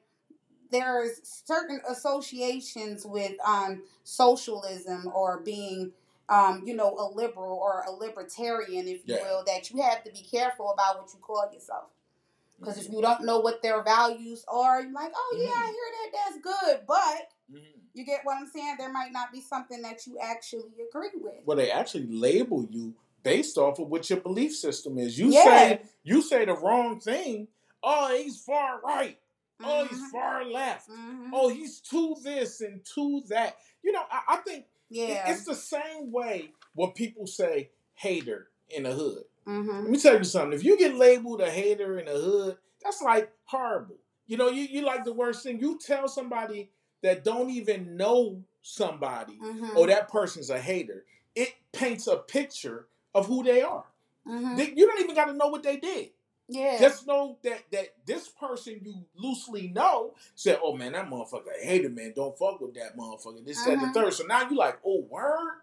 there's 0.71 1.19
certain 1.45 1.81
associations 1.89 3.05
with 3.05 3.33
um 3.45 3.83
socialism 4.03 5.07
or 5.13 5.39
being 5.41 5.91
um 6.29 6.63
you 6.65 6.75
know 6.75 6.95
a 6.97 7.07
liberal 7.15 7.57
or 7.57 7.83
a 7.87 7.91
libertarian 7.91 8.87
if 8.87 9.05
you 9.07 9.15
Yeah. 9.15 9.21
will 9.21 9.43
that 9.45 9.69
you 9.71 9.81
have 9.81 10.03
to 10.03 10.11
be 10.11 10.21
careful 10.29 10.71
about 10.71 10.99
what 10.99 11.13
you 11.13 11.19
call 11.19 11.49
yourself 11.53 11.85
because 12.59 12.77
if 12.77 12.91
you 12.91 13.01
don't 13.01 13.25
know 13.25 13.39
what 13.39 13.61
their 13.61 13.83
values 13.83 14.45
are 14.47 14.81
you're 14.81 14.91
like 14.93 15.11
oh 15.15 15.37
yeah 15.37 15.49
i 15.49 15.67
Mhm. 15.67 15.71
hear 15.71 15.91
that 15.97 16.11
that's 16.13 16.37
good 16.41 16.87
but 16.87 17.29
Mhm. 17.51 17.81
you 17.93 18.05
get 18.05 18.23
what 18.23 18.37
i'm 18.37 18.47
saying 18.47 18.75
there 18.77 18.91
might 18.91 19.11
not 19.11 19.31
be 19.31 19.41
something 19.41 19.81
that 19.81 20.05
you 20.07 20.17
actually 20.19 20.71
agree 20.89 21.09
with 21.15 21.35
Well, 21.45 21.57
they 21.57 21.71
actually 21.71 22.07
label 22.07 22.65
you 22.69 22.93
based 23.23 23.57
off 23.57 23.77
of 23.79 23.87
what 23.89 24.09
your 24.09 24.19
belief 24.19 24.55
system 24.55 24.97
is. 24.97 25.19
You 25.19 25.29
Yeah. 25.31 25.43
say 25.43 25.81
you 26.03 26.21
say 26.23 26.45
the 26.45 26.53
wrong 26.55 26.99
thing. 26.99 27.47
Oh, 27.83 28.15
he's 28.15 28.41
far 28.41 28.79
right. 28.81 29.19
Oh, 29.63 29.85
he's 29.85 29.99
Mhm. 30.01 30.09
far 30.11 30.45
left. 30.45 30.89
Mhm. 30.89 31.29
Oh, 31.33 31.49
he's 31.49 31.79
to 31.81 32.15
this 32.23 32.61
and 32.61 32.83
to 32.95 33.21
that. 33.29 33.57
You 33.83 33.91
know, 33.91 34.03
I, 34.11 34.21
I 34.29 34.37
think 34.37 34.65
it- 34.89 34.97
yeah 34.97 35.31
it's 35.31 35.45
the 35.45 35.55
same 35.55 36.11
way 36.11 36.51
when 36.75 36.91
people 36.91 37.27
say 37.27 37.69
hater 37.93 38.49
in 38.69 38.83
the 38.83 38.91
hood. 38.93 39.25
hmm 39.45 39.69
Let 39.69 39.89
me 39.89 39.99
tell 39.99 40.17
you 40.17 40.23
something. 40.23 40.53
If 40.53 40.63
you 40.63 40.77
get 40.77 40.95
labeled 40.95 41.41
a 41.41 41.49
hater 41.49 41.97
in 41.99 42.05
the 42.05 42.11
hood, 42.19 42.57
that's 42.83 43.01
like 43.01 43.31
horrible. 43.45 43.97
You 44.27 44.37
know, 44.37 44.49
you, 44.49 44.63
you 44.63 44.81
like 44.83 45.03
the 45.03 45.13
worst 45.13 45.43
thing. 45.43 45.59
You 45.59 45.77
tell 45.79 46.07
somebody 46.07 46.69
that 47.01 47.23
don't 47.23 47.49
even 47.49 47.97
know 47.97 48.43
somebody, 48.61 49.33
hmm 49.39 49.75
or 49.75 49.87
that 49.87 50.07
person's 50.09 50.49
a 50.49 50.59
hater, 50.59 51.05
it 51.35 51.53
paints 51.71 52.07
a 52.07 52.17
picture 52.17 52.87
of 53.15 53.25
who 53.27 53.43
they 53.43 53.61
are. 53.61 53.85
hmm 54.25 54.55
They- 54.55 54.73
you 54.75 54.85
don't 54.87 54.99
even 55.01 55.15
got 55.15 55.25
to 55.25 55.33
know 55.33 55.47
what 55.47 55.63
they 55.63 55.77
did. 55.77 56.11
Yeah 56.51 56.77
Just 56.79 57.07
know 57.07 57.37
that 57.43 57.63
that 57.71 57.87
this 58.05 58.27
person 58.29 58.79
you 58.83 59.05
loosely 59.15 59.69
know 59.69 60.13
said, 60.35 60.59
"Oh 60.63 60.75
man, 60.75 60.91
that 60.93 61.09
motherfucker 61.09 61.47
a 61.61 61.65
hater, 61.65 61.89
man. 61.89 62.13
Don't 62.15 62.37
fuck 62.37 62.59
with 62.61 62.73
that 62.75 62.95
motherfucker." 62.97 63.43
This, 63.45 63.63
said 63.63 63.77
Mhm. 63.79 63.93
the 63.93 63.99
third. 63.99 64.13
So 64.13 64.25
now 64.25 64.47
you 64.49 64.55
like, 64.55 64.79
"Oh, 64.85 65.01
word, 65.09 65.61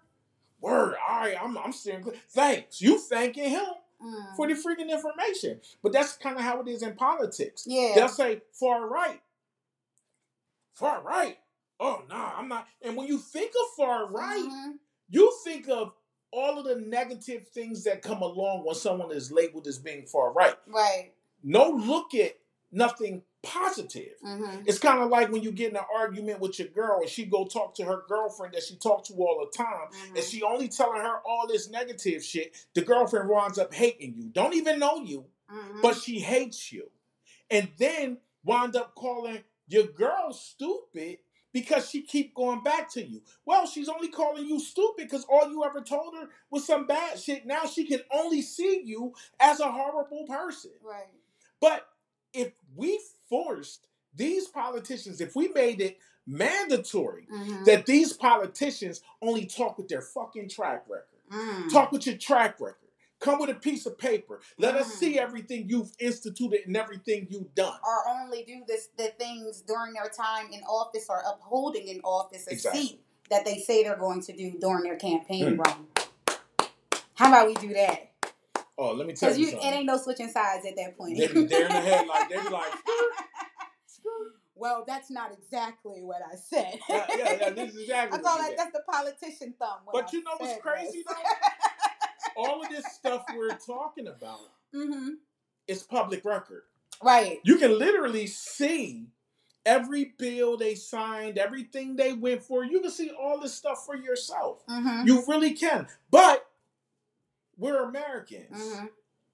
word. 0.61 0.97
All 1.09 1.21
right, 1.21 1.37
I'm 1.41 1.57
I'm 1.59 1.73
steering 1.73 2.03
clear. 2.03 2.17
Thanks. 2.31 2.81
You 2.81 2.99
thanking 2.99 3.51
him 3.51 3.67
Mm. 4.03 4.37
for 4.37 4.47
the 4.49 4.55
freaking 4.55 4.91
information." 4.91 5.61
But 5.83 5.93
that's 5.93 6.13
kind 6.17 6.37
of 6.37 6.43
how 6.43 6.61
it 6.61 6.69
is 6.69 6.83
in 6.83 6.95
politics. 6.97 7.65
Yeah. 7.67 7.93
They'll 7.95 8.09
say 8.09 8.43
far 8.53 8.87
right, 8.87 9.21
far 10.75 11.03
right. 11.03 11.39
Oh 11.81 12.03
no, 12.09 12.17
nah, 12.17 12.33
I'm 12.37 12.49
not. 12.49 12.67
And 12.83 12.97
when 12.97 13.07
you 13.07 13.19
think 13.19 13.53
of 13.53 13.77
far 13.77 14.07
right, 14.11 14.49
Mhm. 14.51 14.79
you 15.11 15.33
think 15.45 15.69
of 15.69 15.93
all 16.31 16.59
of 16.59 16.65
the 16.67 16.77
negative 16.77 17.49
things 17.49 17.85
that 17.85 18.03
come 18.03 18.23
along 18.23 18.65
when 18.65 18.75
someone 18.75 19.11
is 19.13 19.33
labeled 19.33 19.67
as 19.67 19.79
being 19.79 20.05
far 20.07 20.33
right. 20.33 20.57
Right. 20.67 21.13
No 21.43 21.71
look 21.71 22.15
at 22.15 22.37
nothing 22.71 23.23
positive. 23.43 24.13
hmm 24.23 24.61
It's 24.67 24.79
kind 24.79 25.01
of 25.01 25.09
like 25.11 25.31
when 25.31 25.43
you 25.43 25.53
get 25.53 25.71
in 25.71 25.77
an 25.77 25.85
argument 25.95 26.41
with 26.41 26.59
your 26.59 26.69
girl 26.69 27.01
and 27.01 27.09
she 27.09 27.25
go 27.25 27.47
talk 27.47 27.75
to 27.77 27.85
her 27.85 28.03
girlfriend 28.09 28.53
that 28.55 28.63
she 28.65 28.77
talk 28.77 29.05
to 29.05 29.15
all 29.15 29.47
the 29.51 29.57
time 29.57 29.67
Mm-hmm. 29.91 30.17
and 30.17 30.25
she 30.25 30.43
only 30.43 30.69
telling 30.69 31.01
her 31.01 31.19
all 31.25 31.47
this 31.47 31.71
negative 31.71 32.23
shit. 32.25 32.67
The 32.75 32.83
girlfriend 32.83 33.29
winds 33.29 33.59
up 33.59 33.73
hating 33.73 34.15
you. 34.17 34.25
Don't 34.25 34.55
even 34.55 34.79
know 34.79 34.97
you, 35.03 35.25
hmm 35.49 35.81
but 35.81 35.97
she 35.97 36.19
hates 36.21 36.73
you. 36.73 36.91
And 37.51 37.69
then 37.79 38.19
wind 38.45 38.77
up 38.77 38.95
calling 38.95 39.39
your 39.69 39.85
girl 39.87 40.33
stupid 40.33 41.19
because 41.61 41.89
she 41.89 42.03
keep 42.03 42.35
going 42.35 42.63
back 42.63 42.91
to 42.93 43.05
you. 43.05 43.21
Well, 43.45 43.67
she's 43.67 43.89
only 43.89 44.09
calling 44.09 44.47
you 44.47 44.61
stupid 44.61 45.05
because 45.09 45.25
all 45.29 45.51
you 45.51 45.65
ever 45.65 45.81
told 45.81 46.15
her 46.15 46.29
was 46.51 46.67
some 46.67 46.87
bad 46.87 47.19
shit. 47.19 47.47
Now 47.47 47.67
she 47.67 47.85
can 47.85 48.01
only 48.13 48.43
see 48.43 48.83
you 48.85 49.13
as 49.41 49.61
a 49.61 49.71
horrible 49.71 50.25
person. 50.27 50.73
Right. 50.83 51.07
But 51.61 51.87
if 52.33 52.53
we 52.77 53.01
forced 53.29 53.87
these 54.15 54.47
politicians, 54.49 55.21
if 55.21 55.35
we 55.37 55.49
made 55.49 55.81
it 55.81 55.99
mandatory 56.27 57.27
hmm 57.31 57.65
that 57.65 57.87
these 57.87 58.13
politicians 58.13 59.01
only 59.23 59.47
talk 59.47 59.79
with 59.79 59.89
their 59.89 60.03
fucking 60.03 60.49
track 60.49 60.85
record, 60.89 61.05
Mm. 61.31 61.71
talk 61.71 61.93
with 61.93 62.07
your 62.07 62.17
track 62.17 62.59
record, 62.59 62.88
come 63.21 63.41
with 63.41 63.51
a 63.51 63.55
piece 63.55 63.87
of 63.87 63.99
paper, 63.99 64.41
let 64.59 64.75
us 64.77 64.87
Mm. 64.89 64.99
see 64.99 65.19
everything 65.19 65.69
you've 65.69 65.93
instituted 65.99 66.61
and 66.67 66.77
everything 66.77 67.27
you've 67.31 67.55
done. 67.55 67.79
Or 67.85 68.09
only 68.09 68.45
do 68.45 68.65
this 68.67 68.89
the 68.97 69.09
things 69.19 69.63
during 69.63 69.93
their 69.95 70.09
time 70.09 70.51
in 70.53 70.61
office 70.63 71.07
or 71.09 71.23
upholding 71.27 71.89
in 71.89 72.01
office 72.03 72.47
a 72.47 72.53
Exactly. 72.53 72.81
seat 72.83 73.05
that 73.31 73.45
they 73.45 73.59
say 73.59 73.83
they're 73.83 73.97
going 73.97 74.23
to 74.23 74.33
do 74.33 74.53
during 74.59 74.85
their 74.85 74.97
campaign 74.97 75.57
Mm. 75.57 75.67
run. 75.67 75.87
How 77.15 77.29
about 77.29 77.49
we 77.49 77.55
do 77.55 77.75
that? 77.75 78.13
Oh, 78.81 78.93
let 78.93 79.07
me 79.09 79.13
tell 79.15 79.37
you, 79.37 79.49
you 79.49 79.57
it 79.59 79.65
ain't 79.65 79.87
no 79.87 79.97
switching 79.97 80.31
sides 80.31 80.65
at 80.65 80.77
that 80.77 80.97
point. 80.97 81.17
They 81.19 81.27
be 81.27 81.45
there 81.47 81.67
in 81.67 81.73
the 81.73 81.81
head 81.81 82.07
like 82.07 82.29
they 82.29 82.41
be 82.41 82.49
like, 82.49 82.73
well, 84.55 84.85
that's 84.87 85.11
not 85.11 85.33
exactly 85.33 86.03
what 86.03 86.23
I 86.23 86.37
said. 86.37 86.79
yeah, 86.89 87.07
yeah, 87.17 87.37
yeah, 87.41 87.51
this 87.51 87.71
is 87.75 87.81
exactly. 87.83 88.19
I 88.19 88.23
call 88.23 88.39
that 88.39 88.57
that's 88.57 88.73
the 88.73 88.83
politician 88.89 89.55
thumb. 89.59 89.81
But 89.93 90.05
I 90.05 90.09
you 90.13 90.23
know 90.23 90.31
what's 90.39 90.61
crazy 90.63 91.03
was. 91.05 91.17
All 92.39 92.63
of 92.63 92.69
this 92.69 92.87
stuff 92.95 93.25
we're 93.37 93.57
talking 93.57 94.07
about 94.07 94.41
hmm 94.73 95.11
is 95.67 95.83
public 95.83 96.25
record. 96.25 96.63
Right. 97.03 97.41
You 97.45 97.57
can 97.57 97.79
literally 97.79 98.27
see 98.27 99.07
every 99.67 100.15
bill 100.19 100.57
they 100.57 100.75
signed, 100.75 101.37
everything 101.37 101.97
they 101.97 102.13
went 102.15 102.43
for. 102.43 102.65
You 102.65 102.81
can 102.81 102.91
see 102.91 103.11
all 103.11 103.39
this 103.41 103.55
stuff 103.55 103.85
for 103.85 103.97
yourself. 103.97 104.63
hmm 104.69 105.07
You 105.07 105.25
really 105.29 105.53
can. 105.55 105.87
But 106.11 106.47
we're 107.59 107.83
Americans. 107.85 108.47
hmm 108.51 108.87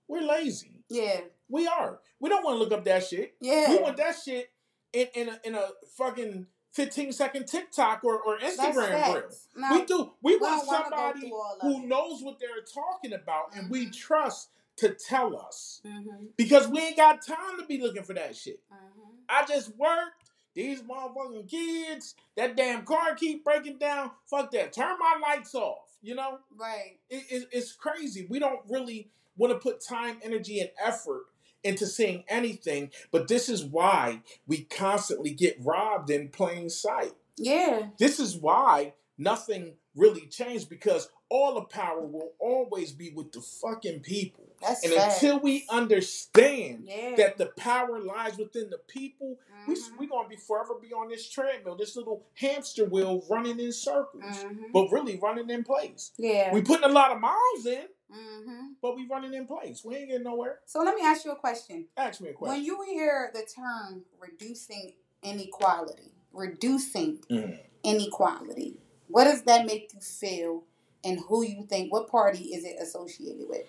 We're 0.09 0.23
lazy. 0.27 0.83
Yeah. 0.89 1.21
We 1.49 1.67
are. 1.67 2.01
We 2.21 2.29
don't 2.31 2.45
want 2.45 2.57
to 2.57 2.59
look 2.59 2.73
up 2.73 2.85
that 2.85 3.05
shit. 3.07 3.35
Yeah. 3.41 3.71
We 3.71 3.79
want 3.79 3.97
that 3.99 4.17
shit 4.25 4.51
in, 4.93 5.09
in, 5.15 5.29
a, 5.29 5.41
in 5.45 5.55
a 5.55 5.69
fucking 5.97 6.47
15 6.75 7.13
second 7.13 7.47
TikTok 7.47 8.03
or, 8.05 8.21
or 8.21 8.39
Instagram 8.39 9.15
reel. 9.15 9.23
Now, 9.57 9.73
we 9.73 9.85
do. 9.85 10.13
We, 10.23 10.33
we 10.37 10.41
want 10.41 10.59
don't 10.59 10.67
wanna 10.67 10.85
go 10.85 10.91
somebody 10.91 11.21
through 11.21 11.35
all 11.41 11.57
of 11.57 11.61
who 11.63 11.83
it. 11.83 11.87
knows 11.87 12.23
what 12.23 12.39
they're 12.41 12.65
talking 12.73 13.13
about 13.13 13.55
and 13.57 13.71
we 13.71 13.87
Mhm. 13.87 13.97
trust 13.97 14.51
to 14.77 14.93
tell 14.95 15.37
us. 15.37 15.81
hmm 15.87 16.27
Because 16.37 16.67
we 16.69 16.81
ain't 16.81 16.97
got 16.97 17.25
time 17.25 17.59
to 17.61 17.65
be 17.67 17.81
looking 17.81 18.03
for 18.03 18.15
that 18.15 18.37
shit. 18.37 18.61
hmm 18.71 19.01
I 19.29 19.45
just 19.47 19.75
worked. 19.77 20.31
These 20.55 20.83
motherfucking 20.83 21.49
kids, 21.49 22.15
that 22.37 22.55
damn 22.57 22.85
car 22.85 23.15
keep 23.17 23.45
breaking 23.45 23.79
down. 23.79 24.13
Fuck 24.31 24.51
that. 24.53 24.73
Turn 24.73 24.97
my 25.01 25.19
lights 25.21 25.55
off. 25.55 25.97
You 26.03 26.15
know, 26.17 26.39
Right. 26.57 26.99
it, 27.09 27.25
it- 27.31 27.49
it's 27.53 27.73
crazy. 27.73 28.27
We 28.29 28.39
don't 28.39 28.61
really 28.69 29.11
want 29.37 29.53
to 29.53 29.59
put 29.59 29.81
time, 29.81 30.19
energy, 30.23 30.61
and 30.61 30.71
effort 30.79 31.27
into 31.65 31.87
seeing 31.87 32.25
anything. 32.29 32.91
But 33.11 33.29
this 33.29 33.49
is 33.49 33.65
why 33.65 34.21
we 34.47 34.63
constantly 34.65 35.31
get 35.31 35.57
robbed 35.61 36.11
in 36.11 36.29
plain 36.29 36.71
sight. 36.71 37.13
Yeah. 37.37 37.89
This 37.99 38.21
is 38.21 38.37
why 38.37 38.95
nothing 39.19 39.75
really 39.97 40.27
changed 40.27 40.69
because 40.69 41.09
all 41.31 41.55
the 41.55 41.63
power 41.63 42.01
will 42.01 42.33
always 42.39 42.93
be 42.93 43.11
with 43.11 43.33
the 43.33 43.41
fucking 43.41 44.01
people. 44.01 44.45
That's 44.61 44.85
And 44.85 44.93
facts. 44.93 45.15
until 45.23 45.41
we 45.41 45.67
understand 45.71 46.85
yeah. 46.87 47.15
that 47.17 47.39
the 47.39 47.47
power 47.57 47.99
lies 47.99 48.37
within 48.37 48.71
the 48.71 48.79
people, 48.89 49.39
we 49.67 49.75
Mhm. 49.75 49.99
we 49.99 50.07
are 50.07 50.09
gonna 50.11 50.29
be 50.29 50.37
forever 50.37 50.75
be 50.75 50.93
on 50.93 51.09
this 51.09 51.29
treadmill, 51.29 51.77
this 51.77 51.97
little 51.97 52.25
hamster 52.35 52.85
wheel 52.85 53.25
running 53.29 53.59
in 53.59 53.73
circles, 53.73 54.23
Mhm. 54.25 54.73
but 54.73 54.91
really 54.93 55.17
running 55.17 55.51
in 55.51 55.65
place. 55.65 56.13
yeah. 56.19 56.53
We 56.53 56.63
putting 56.63 56.85
a 56.89 56.93
lot 56.93 57.11
of 57.13 57.21
miles 57.21 57.67
in, 57.67 57.89
hmm 58.13 58.73
but 58.83 58.97
we 58.97 59.07
running 59.07 59.35
in 59.35 59.47
place. 59.47 59.83
We 59.85 59.97
ain't 59.97 60.09
getting 60.09 60.25
nowhere. 60.25 60.59
So 60.67 60.81
let 60.83 60.95
me 60.95 61.03
ask 61.03 61.25
you 61.25 61.33
a 61.33 61.37
question. 61.37 61.87
Ask 61.97 62.21
me 62.21 62.29
a 62.31 62.33
question. 62.33 62.57
When 62.57 62.65
you 62.65 62.83
hear 62.83 63.31
the 63.35 63.43
term 63.43 64.03
reducing 64.21 64.93
inequality, 65.23 66.13
reducing 66.33 67.19
Mhm. 67.31 67.59
inequality, 67.83 68.79
what 69.09 69.25
does 69.25 69.43
that 69.43 69.67
make 69.67 69.93
you 69.95 70.01
feel? 70.01 70.65
And 71.03 71.21
who 71.21 71.43
you 71.45 71.67
think? 71.67 71.93
What 71.93 72.09
party 72.09 72.55
is 72.55 72.65
it 72.65 72.77
associated 72.81 73.47
with? 73.49 73.67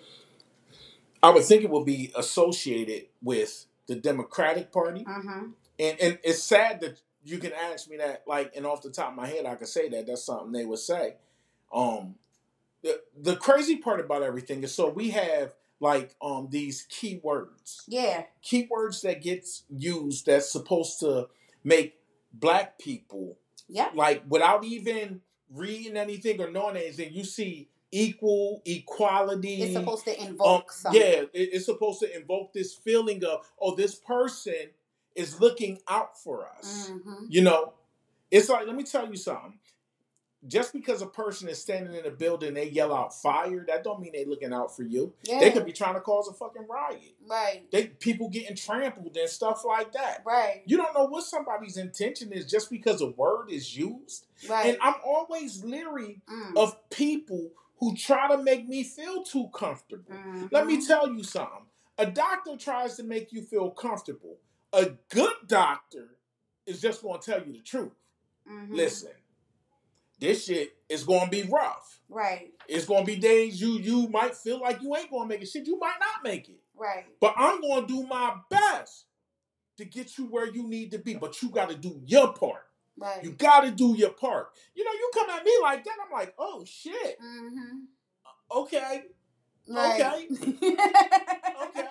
I 1.22 1.30
would 1.30 1.44
think 1.44 1.64
it 1.64 1.70
would 1.70 1.84
be 1.84 2.12
associated 2.16 3.06
with 3.22 3.66
the 3.86 3.94
Democratic 3.96 4.72
Party, 4.72 5.04
Mm-hmm. 5.04 5.50
and 5.78 6.00
and 6.00 6.18
it's 6.24 6.42
sad 6.42 6.80
that 6.80 7.00
you 7.24 7.38
can 7.38 7.52
ask 7.52 7.88
me 7.90 7.96
that, 7.96 8.22
like, 8.26 8.52
and 8.56 8.64
off 8.66 8.82
the 8.82 8.90
top 8.90 9.10
of 9.10 9.16
my 9.16 9.26
head, 9.26 9.46
I 9.46 9.56
could 9.56 9.68
say 9.68 9.88
that. 9.90 10.06
That's 10.06 10.24
something 10.24 10.52
they 10.52 10.64
would 10.64 10.78
say. 10.78 11.16
Um, 11.72 12.14
the 12.86 13.00
the 13.30 13.36
crazy 13.36 13.76
part 13.76 14.00
about 14.00 14.22
everything 14.22 14.62
is, 14.64 14.74
so 14.74 14.88
we 14.88 15.10
have 15.10 15.54
like 15.80 16.14
um 16.22 16.48
these 16.50 16.86
keywords, 16.90 17.82
Yeah. 17.88 18.24
keywords 18.44 19.02
that 19.02 19.22
gets 19.22 19.64
used 19.70 20.26
that's 20.26 20.50
supposed 20.50 21.00
to 21.00 21.28
make 21.64 21.98
black 22.32 22.78
people 22.78 23.38
yeah 23.68 23.90
like 23.94 24.22
without 24.28 24.62
even 24.64 25.20
reading 25.50 25.96
anything 25.96 26.40
or 26.40 26.50
knowing 26.50 26.76
anything. 26.76 27.12
You 27.12 27.24
see 27.24 27.68
equal 27.92 28.62
equality. 28.64 29.62
It's 29.62 29.74
supposed 29.74 30.04
to 30.06 30.20
um, 30.20 30.26
invoke 30.28 30.72
something. 30.72 31.00
yeah, 31.00 31.22
it- 31.32 31.50
it's 31.54 31.66
supposed 31.66 32.00
to 32.00 32.08
invoke 32.16 32.52
this 32.52 32.74
feeling 32.74 33.24
of, 33.24 33.46
oh, 33.60 33.74
this 33.76 33.94
person 33.94 34.70
is 35.14 35.40
looking 35.40 35.78
out 35.88 36.18
for 36.18 36.46
us. 36.58 36.88
hmm 36.90 37.24
You 37.28 37.42
know, 37.42 37.72
it's 38.30 38.48
like, 38.48 38.66
let 38.66 38.74
me 38.76 38.82
tell 38.82 39.08
you 39.08 39.16
something. 39.16 39.58
Just 40.48 40.72
because 40.72 41.02
a 41.02 41.06
person 41.06 41.48
is 41.48 41.60
standing 41.60 41.94
in 41.94 42.04
a 42.06 42.10
building, 42.10 42.54
they 42.54 42.68
yell 42.68 42.94
out 42.94 43.14
fire, 43.14 43.64
that 43.68 43.82
don't 43.84 44.00
mean 44.00 44.12
they 44.12 44.24
looking 44.24 44.52
out 44.52 44.74
for 44.76 44.82
you. 44.82 45.12
Yeah. 45.24 45.40
They 45.40 45.50
could 45.50 45.64
be 45.64 45.72
trying 45.72 45.94
to 45.94 46.00
cause 46.00 46.28
a 46.28 46.32
fucking 46.32 46.66
riot. 46.68 47.14
right. 47.28 47.70
They 47.70 47.86
people 47.88 48.28
getting 48.28 48.56
trampled 48.56 49.16
and 49.16 49.28
stuff 49.28 49.64
like 49.64 49.92
that. 49.92 50.22
Right. 50.24 50.62
You 50.66 50.76
don't 50.76 50.94
know 50.94 51.06
what 51.06 51.24
somebody's 51.24 51.76
intention 51.76 52.32
is 52.32 52.46
just 52.46 52.70
because 52.70 53.00
a 53.00 53.08
word 53.10 53.50
is 53.50 53.76
used. 53.76 54.26
Right. 54.48 54.66
And 54.66 54.78
I'm 54.80 54.94
always 55.04 55.64
leery 55.64 56.20
Mm. 56.28 56.56
of 56.56 56.88
people 56.90 57.50
who 57.78 57.94
try 57.96 58.28
to 58.28 58.42
make 58.42 58.66
me 58.68 58.82
feel 58.84 59.22
too 59.22 59.48
comfortable. 59.52 60.12
Mhm. 60.14 60.50
Let 60.52 60.66
me 60.66 60.84
tell 60.86 61.12
you 61.12 61.22
something. 61.22 61.66
A 61.98 62.06
doctor 62.06 62.56
tries 62.56 62.96
to 62.96 63.02
make 63.02 63.32
you 63.32 63.42
feel 63.42 63.70
comfortable. 63.70 64.38
A 64.72 64.90
good 65.10 65.34
doctor 65.46 66.18
is 66.66 66.80
just 66.80 67.02
going 67.02 67.20
to 67.20 67.30
tell 67.32 67.46
you 67.46 67.52
the 67.54 67.60
truth. 67.62 67.92
Mhm. 68.48 68.74
Listen, 68.74 69.12
this 70.18 70.44
shit 70.46 70.76
is 70.88 71.04
to 71.24 71.30
be 71.30 71.42
rough. 71.44 72.00
Right. 72.08 72.52
It's 72.68 72.86
to 73.04 73.12
be 73.12 73.18
days 73.18 73.60
you 73.60 73.78
you 73.78 74.08
might 74.08 74.34
feel 74.34 74.60
like 74.60 74.82
you 74.82 74.94
ain't 74.96 75.10
to 75.28 75.34
make 75.34 75.42
it. 75.42 75.48
Shit, 75.48 75.66
you 75.66 75.78
might 75.78 75.98
not 76.00 76.24
make 76.24 76.48
it. 76.48 76.60
Right. 76.76 77.04
But 77.20 77.34
I'm 77.36 77.60
to 77.86 77.94
do 77.94 78.06
my 78.06 78.34
best 78.50 79.06
to 79.78 79.84
get 79.84 80.16
you 80.18 80.26
where 80.26 80.46
you 80.46 80.66
need 80.68 80.90
to 80.92 80.98
be. 80.98 81.14
But 81.14 81.42
you 81.42 81.50
got 81.50 81.68
to 81.68 81.76
do 81.76 82.00
your 82.04 82.32
part. 82.32 82.62
Right. 82.98 83.22
You 83.22 83.32
got 83.32 83.60
to 83.62 83.70
do 83.70 83.94
your 83.94 84.10
part. 84.10 84.48
You 84.74 84.84
know, 84.84 84.92
you 84.92 85.10
come 85.12 85.28
at 85.30 85.44
me 85.44 85.52
like 85.62 85.84
that, 85.84 85.96
I'm 86.04 86.12
like, 86.12 86.34
oh 86.38 86.64
shit. 86.64 87.18
hmm 87.20 87.80
Okay. 88.54 89.02
Right. 89.68 90.28
Okay. 90.30 90.76
Okay. 91.68 91.86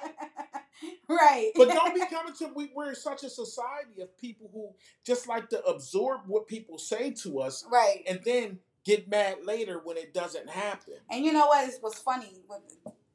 Right. 1.08 1.52
But 1.56 1.70
don't 1.70 1.94
be 1.94 2.06
coming 2.10 2.34
to 2.36 2.52
we, 2.56 2.72
we're 2.76 2.94
such 2.94 3.24
a 3.24 3.30
society 3.30 4.02
of 4.02 4.18
people 4.18 4.50
who 4.54 4.70
just 5.06 5.28
like 5.28 5.50
to 5.50 5.64
absorb 5.64 6.22
what 6.28 6.48
people 6.48 6.78
say 6.78 7.12
to 7.24 7.40
us 7.40 7.66
right. 7.72 8.04
and 8.08 8.22
then 8.26 8.60
get 8.84 9.10
mad 9.10 9.38
later 9.44 9.82
when 9.84 9.98
it 9.98 10.14
doesn't 10.14 10.50
happen. 10.50 10.96
And 11.10 11.26
you 11.26 11.34
know 11.34 11.48
what? 11.48 11.68
It 11.68 11.76
was 11.82 11.96
funny 11.96 12.42
with 12.48 12.62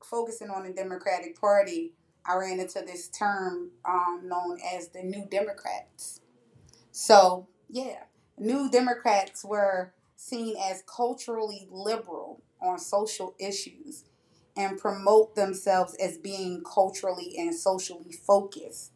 focusing 0.04 0.50
on 0.50 0.64
the 0.64 0.72
Democratic 0.72 1.40
Party. 1.40 1.92
I 2.26 2.36
ran 2.36 2.60
into 2.60 2.82
this 2.86 3.08
term 3.08 3.70
um, 3.84 4.22
known 4.24 4.58
as 4.74 4.88
the 4.88 5.02
New 5.02 5.26
Democrats. 5.30 6.20
So 6.92 7.48
yeah, 7.68 8.04
New 8.38 8.70
Democrats 8.70 9.44
were 9.44 9.92
seen 10.16 10.56
as 10.70 10.82
culturally 10.86 11.66
liberal 11.70 12.42
on 12.60 12.78
social 12.78 13.34
issues 13.38 14.04
and 14.56 14.78
promote 14.78 15.34
themselves 15.34 15.94
as 15.94 16.18
being 16.18 16.62
culturally 16.62 17.34
and 17.38 17.54
socially 17.54 18.12
focused. 18.12 18.92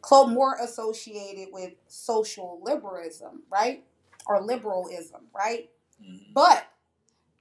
Club 0.00 0.28
More 0.30 0.56
associated 0.60 1.52
with 1.52 1.72
social 1.88 2.60
liberalism, 2.62 3.42
right? 3.50 3.84
Or 4.26 4.40
liberalism, 4.40 5.22
right? 5.34 5.70
Mm-hmm. 6.02 6.32
But 6.32 6.66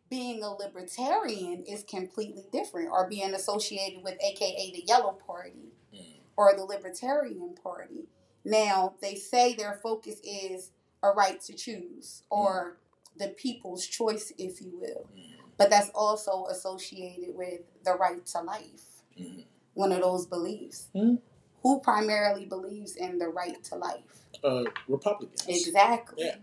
being 0.10 0.44
a 0.44 0.52
libertarian 0.52 1.64
is 1.64 1.84
completely 1.84 2.46
different, 2.52 2.90
or 2.92 3.10
being 3.10 3.34
associated 3.34 4.04
with 4.04 4.16
AKA 4.22 4.72
the 4.72 4.84
Yellow 4.88 5.18
Party 5.26 5.74
mm. 5.94 6.06
or 6.38 6.54
the 6.56 6.64
Libertarian 6.64 7.56
Party. 7.62 8.08
Now, 8.44 8.94
they 9.02 9.16
say 9.16 9.56
their 9.56 9.80
focus 9.82 10.20
is 10.24 10.72
a 11.02 11.10
right 11.10 11.42
to 11.42 11.54
choose 11.54 12.24
or 12.30 12.78
mm. 12.78 13.20
the 13.20 13.30
people's 13.30 13.86
choice, 13.86 14.32
if 14.38 14.62
you 14.62 14.72
will. 14.80 15.10
Mm. 15.16 15.35
But 15.58 15.70
that's 15.70 15.90
also 15.96 16.46
associated 16.48 17.36
with 17.36 17.62
the 17.84 17.94
right 17.96 18.26
to 18.28 18.42
life, 18.42 19.04
Mhm. 19.18 19.46
one 19.74 19.92
of 19.92 20.02
those 20.02 20.26
beliefs. 20.26 20.90
Mhm. 20.96 21.22
Who 21.64 21.80
primarily 21.80 22.46
believes 22.46 22.96
in 22.96 23.18
the 23.20 23.30
right 23.30 23.64
to 23.66 23.76
life? 23.76 24.28
Uh, 24.44 24.66
Republicans. 24.88 25.46
Exactly. 25.48 26.26
Yeah. 26.26 26.36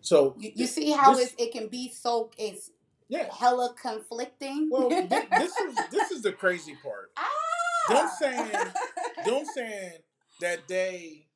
So 0.00 0.34
You, 0.38 0.52
you 0.54 0.66
see 0.66 0.90
how 0.90 1.14
This- 1.14 1.32
it's, 1.32 1.42
it 1.42 1.52
can 1.52 1.68
be 1.68 1.90
so 1.90 2.30
it's 2.38 2.70
yeah. 3.08 3.32
hella 3.32 3.74
conflicting. 3.80 4.68
Well, 4.70 4.88
thi- 5.08 5.28
this 5.38 5.56
is 5.58 5.74
this 5.90 6.10
is 6.10 6.22
the 6.22 6.32
crazy 6.32 6.76
part. 6.76 7.10
ah! 7.16 7.30
Them 7.88 8.08
saying 8.18 8.72
them 9.24 9.44
saying 9.46 9.98
that 10.40 10.68
they 10.68 11.26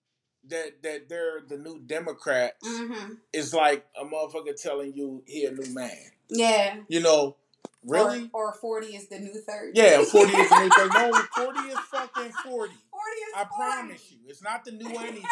that 0.45 0.83
that 0.83 1.09
they're 1.09 1.41
the 1.47 1.57
new 1.59 1.81
Democrats 1.81 2.67
hmm 2.67 3.15
is 3.33 3.53
like 3.55 3.87
a 4.01 4.05
motherfucker 4.05 4.61
telling 4.61 4.93
you 4.95 5.23
he 5.27 5.45
a 5.47 5.51
new 5.53 5.73
man. 5.75 6.11
Yeah. 6.31 6.76
You 6.89 7.01
know, 7.01 7.37
really? 7.85 8.31
Or, 8.33 8.49
or 8.49 8.53
forty 8.55 8.89
is 8.97 9.09
the 9.09 9.18
new 9.18 9.35
thirty. 9.35 9.72
Yeah, 9.74 10.03
40 10.05 10.33
is 10.33 10.49
the 10.49 10.61
new 10.61 10.70
thing. 10.70 10.89
No, 10.95 11.12
40 11.37 11.59
is 11.68 11.79
fucking 11.91 12.33
40. 12.33 12.43
Forty 12.45 12.72
is. 12.72 13.35
I 13.35 13.45
40. 13.45 13.49
promise 13.57 14.11
you. 14.11 14.18
It's 14.26 14.43
not 14.43 14.64
the 14.64 14.72
new 14.72 14.89
anything. 14.89 15.24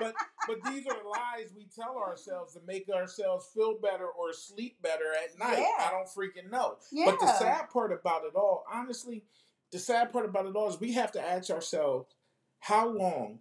But 0.00 0.14
but 0.48 0.62
these 0.64 0.86
are 0.86 0.94
the 1.00 1.08
lies 1.08 1.52
we 1.54 1.68
tell 1.74 1.96
ourselves 1.96 2.54
to 2.54 2.60
make 2.66 2.88
ourselves 2.88 3.48
feel 3.54 3.78
better 3.80 4.06
or 4.06 4.32
sleep 4.32 4.80
better 4.82 5.12
at 5.22 5.38
night. 5.38 5.58
Yeah. 5.58 5.86
I 5.86 5.90
don't 5.90 6.08
freaking 6.08 6.50
know. 6.50 6.76
Yeah. 6.90 7.06
But 7.06 7.20
the 7.20 7.32
sad 7.38 7.70
part 7.70 7.92
about 7.92 8.24
it 8.24 8.34
all, 8.34 8.64
honestly, 8.72 9.24
the 9.70 9.78
sad 9.78 10.12
part 10.12 10.24
about 10.24 10.46
it 10.46 10.56
all 10.56 10.68
is 10.68 10.80
we 10.80 10.92
have 10.94 11.12
to 11.12 11.20
ask 11.20 11.50
ourselves, 11.50 12.06
how 12.60 12.88
long 12.88 13.40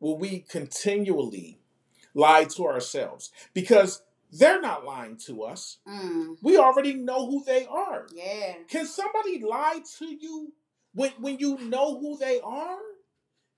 will 0.00 0.18
we 0.18 0.40
continually 0.40 1.58
lie 2.14 2.44
to 2.44 2.66
ourselves? 2.66 3.30
Because 3.54 4.02
they're 4.32 4.60
not 4.60 4.84
lying 4.84 5.16
to 5.26 5.42
us. 5.44 5.78
Mm, 5.88 6.36
We 6.42 6.56
already 6.58 6.94
know 6.94 7.26
who 7.26 7.44
they 7.44 7.66
are. 7.66 8.06
yeah. 8.12 8.54
Can 8.68 8.86
somebody 8.86 9.40
lie 9.40 9.80
to 9.98 10.06
you 10.06 10.52
when 10.94 11.12
when 11.20 11.38
you 11.38 11.58
know 11.58 11.98
who 11.98 12.16
they 12.18 12.40
are? 12.40 12.78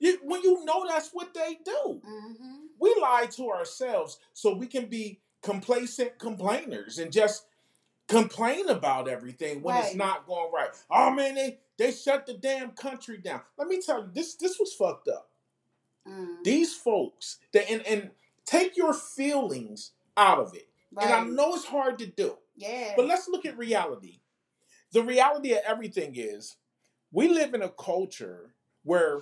You, 0.00 0.18
when 0.22 0.42
you 0.42 0.64
know 0.64 0.86
that's 0.88 1.10
what 1.10 1.34
they 1.34 1.58
do. 1.64 2.00
hmm 2.04 2.66
We 2.78 2.94
lie 3.00 3.26
to 3.32 3.50
ourselves 3.50 4.18
so 4.32 4.54
we 4.54 4.66
can 4.66 4.86
be 4.86 5.20
complacent 5.42 6.18
complainers 6.18 6.98
and 6.98 7.10
just 7.12 7.46
complain 8.08 8.68
about 8.68 9.08
everything 9.08 9.62
when 9.62 9.76
it's 9.76 9.94
not 9.94 10.26
going 10.26 10.50
right. 10.52 10.70
Oh 10.90 11.10
man, 11.10 11.34
they 11.34 11.58
they 11.78 11.92
shut 11.92 12.26
the 12.26 12.34
damn 12.34 12.70
country 12.72 13.18
down. 13.18 13.42
Let 13.56 13.68
me 13.68 13.80
tell 13.80 14.02
you, 14.02 14.10
this 14.12 14.34
this 14.36 14.58
was 14.58 14.72
fucked 14.72 15.08
up. 15.08 15.30
Mm, 16.06 16.42
These 16.44 16.74
folks, 16.74 17.38
that 17.52 17.70
and 17.70 17.86
and 17.86 18.10
take 18.46 18.76
your 18.76 18.94
feelings 18.94 19.92
out 20.18 20.40
of 20.40 20.54
it. 20.54 20.68
And 21.00 21.12
I 21.12 21.24
know 21.24 21.54
it's 21.54 21.64
hard 21.64 21.98
to 22.00 22.06
do. 22.06 22.36
Yeah. 22.56 22.94
But 22.96 23.06
let's 23.06 23.28
look 23.28 23.46
at 23.46 23.56
reality. 23.56 24.20
The 24.92 25.02
reality 25.02 25.52
of 25.52 25.60
everything 25.66 26.14
is 26.16 26.56
we 27.12 27.28
live 27.28 27.54
in 27.54 27.62
a 27.62 27.68
culture 27.70 28.54
where 28.84 29.20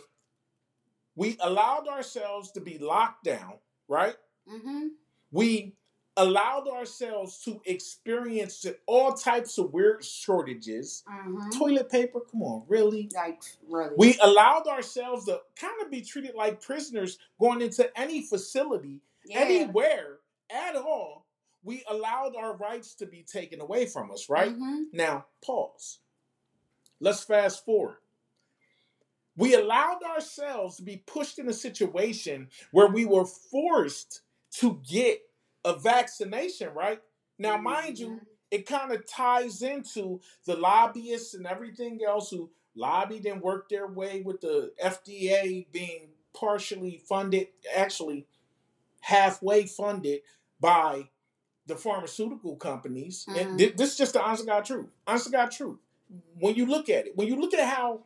we 1.16 1.36
allowed 1.40 1.88
ourselves 1.88 2.52
to 2.52 2.60
be 2.60 2.78
locked 2.78 3.24
down, 3.24 3.54
right? 3.88 4.16
hmm 4.48 4.88
We 5.32 5.74
allowed 6.18 6.66
ourselves 6.68 7.42
to 7.44 7.60
experience 7.66 8.64
all 8.86 9.12
types 9.12 9.58
of 9.58 9.72
weird 9.72 10.04
shortages. 10.04 11.04
hmm 11.06 11.50
Toilet 11.50 11.90
paper, 11.90 12.20
come 12.20 12.42
on, 12.42 12.64
really? 12.68 13.10
Like 13.14 13.42
really. 13.68 13.94
We 13.98 14.18
allowed 14.22 14.66
ourselves 14.66 15.26
to 15.26 15.40
kind 15.60 15.74
of 15.84 15.90
be 15.90 16.00
treated 16.02 16.34
like 16.34 16.60
prisoners 16.62 17.18
going 17.40 17.60
into 17.60 17.90
any 17.98 18.22
facility, 18.22 19.00
yeah. 19.26 19.40
anywhere 19.40 20.15
at 20.50 20.76
all. 20.76 21.26
We 21.62 21.82
allowed 21.88 22.36
our 22.36 22.56
rights 22.56 22.94
to 22.96 23.06
be 23.06 23.22
taken 23.24 23.60
away 23.60 23.86
from 23.86 24.10
us, 24.10 24.28
right? 24.28 24.52
hmm 24.52 24.84
Now, 24.92 25.26
pause. 25.44 25.98
Let's 27.00 27.24
fast 27.24 27.64
forward. 27.64 27.98
We 29.36 29.54
allowed 29.54 30.02
ourselves 30.02 30.76
to 30.76 30.82
be 30.82 31.02
pushed 31.06 31.38
in 31.38 31.48
a 31.48 31.52
situation 31.52 32.48
where 32.70 32.88
we 32.88 33.04
were 33.04 33.26
forced 33.26 34.22
to 34.52 34.80
get 34.88 35.20
a 35.64 35.74
vaccination, 35.78 36.72
right? 36.74 37.00
Now, 37.38 37.58
mind 37.58 37.98
you, 37.98 38.20
it 38.50 38.66
kind 38.66 38.92
of 38.92 39.06
ties 39.06 39.60
into 39.60 40.20
the 40.46 40.56
lobbyists 40.56 41.34
and 41.34 41.46
everything 41.46 42.00
else 42.06 42.30
who 42.30 42.50
lobbied 42.74 43.26
and 43.26 43.42
worked 43.42 43.70
their 43.70 43.86
way 43.86 44.22
with 44.22 44.40
the 44.40 44.72
FDA 44.82 45.66
being 45.70 46.08
partially 46.32 47.02
funded, 47.08 47.48
actually 47.74 48.26
halfway 49.06 49.64
funded 49.66 50.20
by 50.60 51.08
the 51.66 51.76
pharmaceutical 51.76 52.56
companies. 52.56 53.24
And 53.28 53.50
Mhm. 53.50 53.58
thi- 53.58 53.66
this 53.76 53.92
is 53.92 53.98
just 53.98 54.12
the 54.14 54.22
honest 54.22 54.42
to 54.42 54.46
God 54.46 54.64
truth. 54.64 54.88
Honest 55.06 55.26
to 55.26 55.30
God 55.32 55.50
truth. 55.52 55.78
When 56.38 56.54
you 56.56 56.66
look 56.66 56.88
at 56.88 57.06
it, 57.06 57.16
when 57.16 57.28
you 57.28 57.36
look 57.36 57.54
at 57.54 57.68
how 57.68 58.02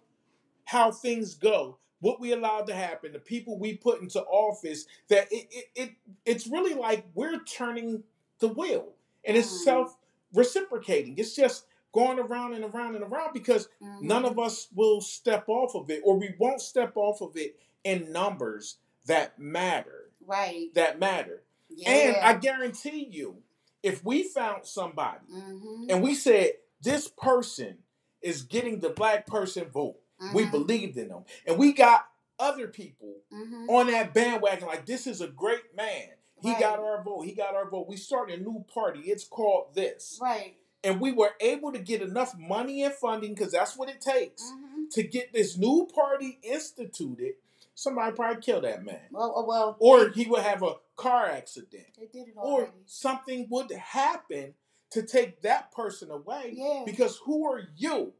how 0.66 0.92
things 0.92 1.34
go, 1.34 1.78
what 2.00 2.20
we 2.20 2.32
allowed 2.32 2.66
to 2.66 2.74
happen, 2.74 3.12
the 3.12 3.18
people 3.18 3.58
we 3.58 3.76
put 3.76 4.00
into 4.02 4.22
office, 4.24 4.86
that 5.08 5.26
it, 5.32 5.48
it, 5.50 5.64
it 5.74 5.90
it's 6.24 6.46
really 6.46 6.74
like 6.74 7.04
we're 7.14 7.42
turning 7.44 8.04
the 8.38 8.48
wheel 8.48 8.92
and 9.24 9.36
it's 9.36 9.48
Mm. 9.52 9.64
self 9.64 9.96
reciprocating. 10.32 11.16
It's 11.18 11.34
just 11.34 11.64
going 11.92 12.18
around 12.20 12.54
and 12.54 12.64
around 12.64 12.94
and 12.94 13.02
around 13.04 13.32
because 13.32 13.68
Mhm. 13.82 14.02
none 14.02 14.24
of 14.26 14.38
us 14.38 14.68
will 14.74 15.00
step 15.00 15.48
off 15.48 15.74
of 15.74 15.90
it 15.90 16.02
or 16.04 16.16
we 16.16 16.34
won't 16.38 16.60
step 16.60 16.92
off 16.96 17.20
of 17.20 17.36
it 17.36 17.58
in 17.84 18.12
numbers 18.12 18.78
that 19.06 19.38
matter. 19.38 19.99
Right. 20.30 20.72
That 20.74 20.98
matter. 20.98 21.42
Yeah. 21.68 21.90
And 21.90 22.16
I 22.16 22.34
guarantee 22.34 23.08
you, 23.10 23.42
if 23.82 24.04
we 24.04 24.24
found 24.24 24.66
somebody 24.66 25.26
Mhm. 25.32 25.86
and 25.90 26.02
we 26.02 26.14
said 26.14 26.52
this 26.82 27.08
person 27.08 27.78
is 28.22 28.42
getting 28.42 28.80
the 28.80 28.90
black 28.90 29.26
person 29.26 29.68
vote, 29.70 29.98
we 30.34 30.44
Mhm. 30.44 30.50
believed 30.50 30.96
in 30.98 31.08
them, 31.08 31.24
and 31.46 31.58
we 31.58 31.72
got 31.72 32.06
other 32.38 32.68
people 32.68 33.16
Mhm. 33.32 33.68
on 33.68 33.86
that 33.88 34.12
bandwagon 34.14 34.66
like 34.66 34.86
this 34.86 35.06
is 35.06 35.20
a 35.20 35.28
great 35.28 35.74
man. 35.74 36.10
He 36.42 36.50
Right. 36.50 36.60
got 36.60 36.78
our 36.78 37.02
vote. 37.02 37.22
He 37.22 37.32
got 37.32 37.54
our 37.54 37.68
vote. 37.68 37.86
We 37.86 37.96
started 37.96 38.40
a 38.40 38.42
new 38.42 38.64
party. 38.72 39.00
It's 39.10 39.24
called 39.24 39.74
this. 39.74 40.18
Right. 40.20 40.56
And 40.82 40.98
we 41.00 41.12
were 41.12 41.34
able 41.40 41.72
to 41.72 41.78
get 41.78 42.00
enough 42.00 42.34
money 42.38 42.82
and 42.82 42.94
funding 42.94 43.34
because 43.34 43.52
that's 43.52 43.76
what 43.76 43.90
it 43.90 44.00
takes 44.00 44.42
Mhm. 44.42 44.90
to 44.92 45.02
get 45.02 45.32
this 45.34 45.58
new 45.58 45.86
party 45.86 46.38
instituted. 46.42 47.36
Somebody 47.74 48.14
probably 48.14 48.42
kill 48.42 48.60
that 48.62 48.84
man. 48.84 49.00
Well, 49.10 49.34
uh, 49.38 49.42
well, 49.46 49.76
Or 49.80 50.08
he 50.10 50.26
would 50.26 50.42
have 50.42 50.62
a 50.62 50.74
car 50.96 51.26
accident. 51.26 51.86
they 51.98 52.06
did 52.06 52.28
it 52.28 52.34
Or 52.36 52.70
something 52.86 53.46
would 53.50 53.70
happen 53.72 54.54
to 54.90 55.02
take 55.02 55.42
that 55.42 55.72
person 55.72 56.10
away. 56.10 56.52
Yeah. 56.54 56.82
Because 56.84 57.16
who 57.24 57.50
are 57.50 57.62
you 57.76 58.12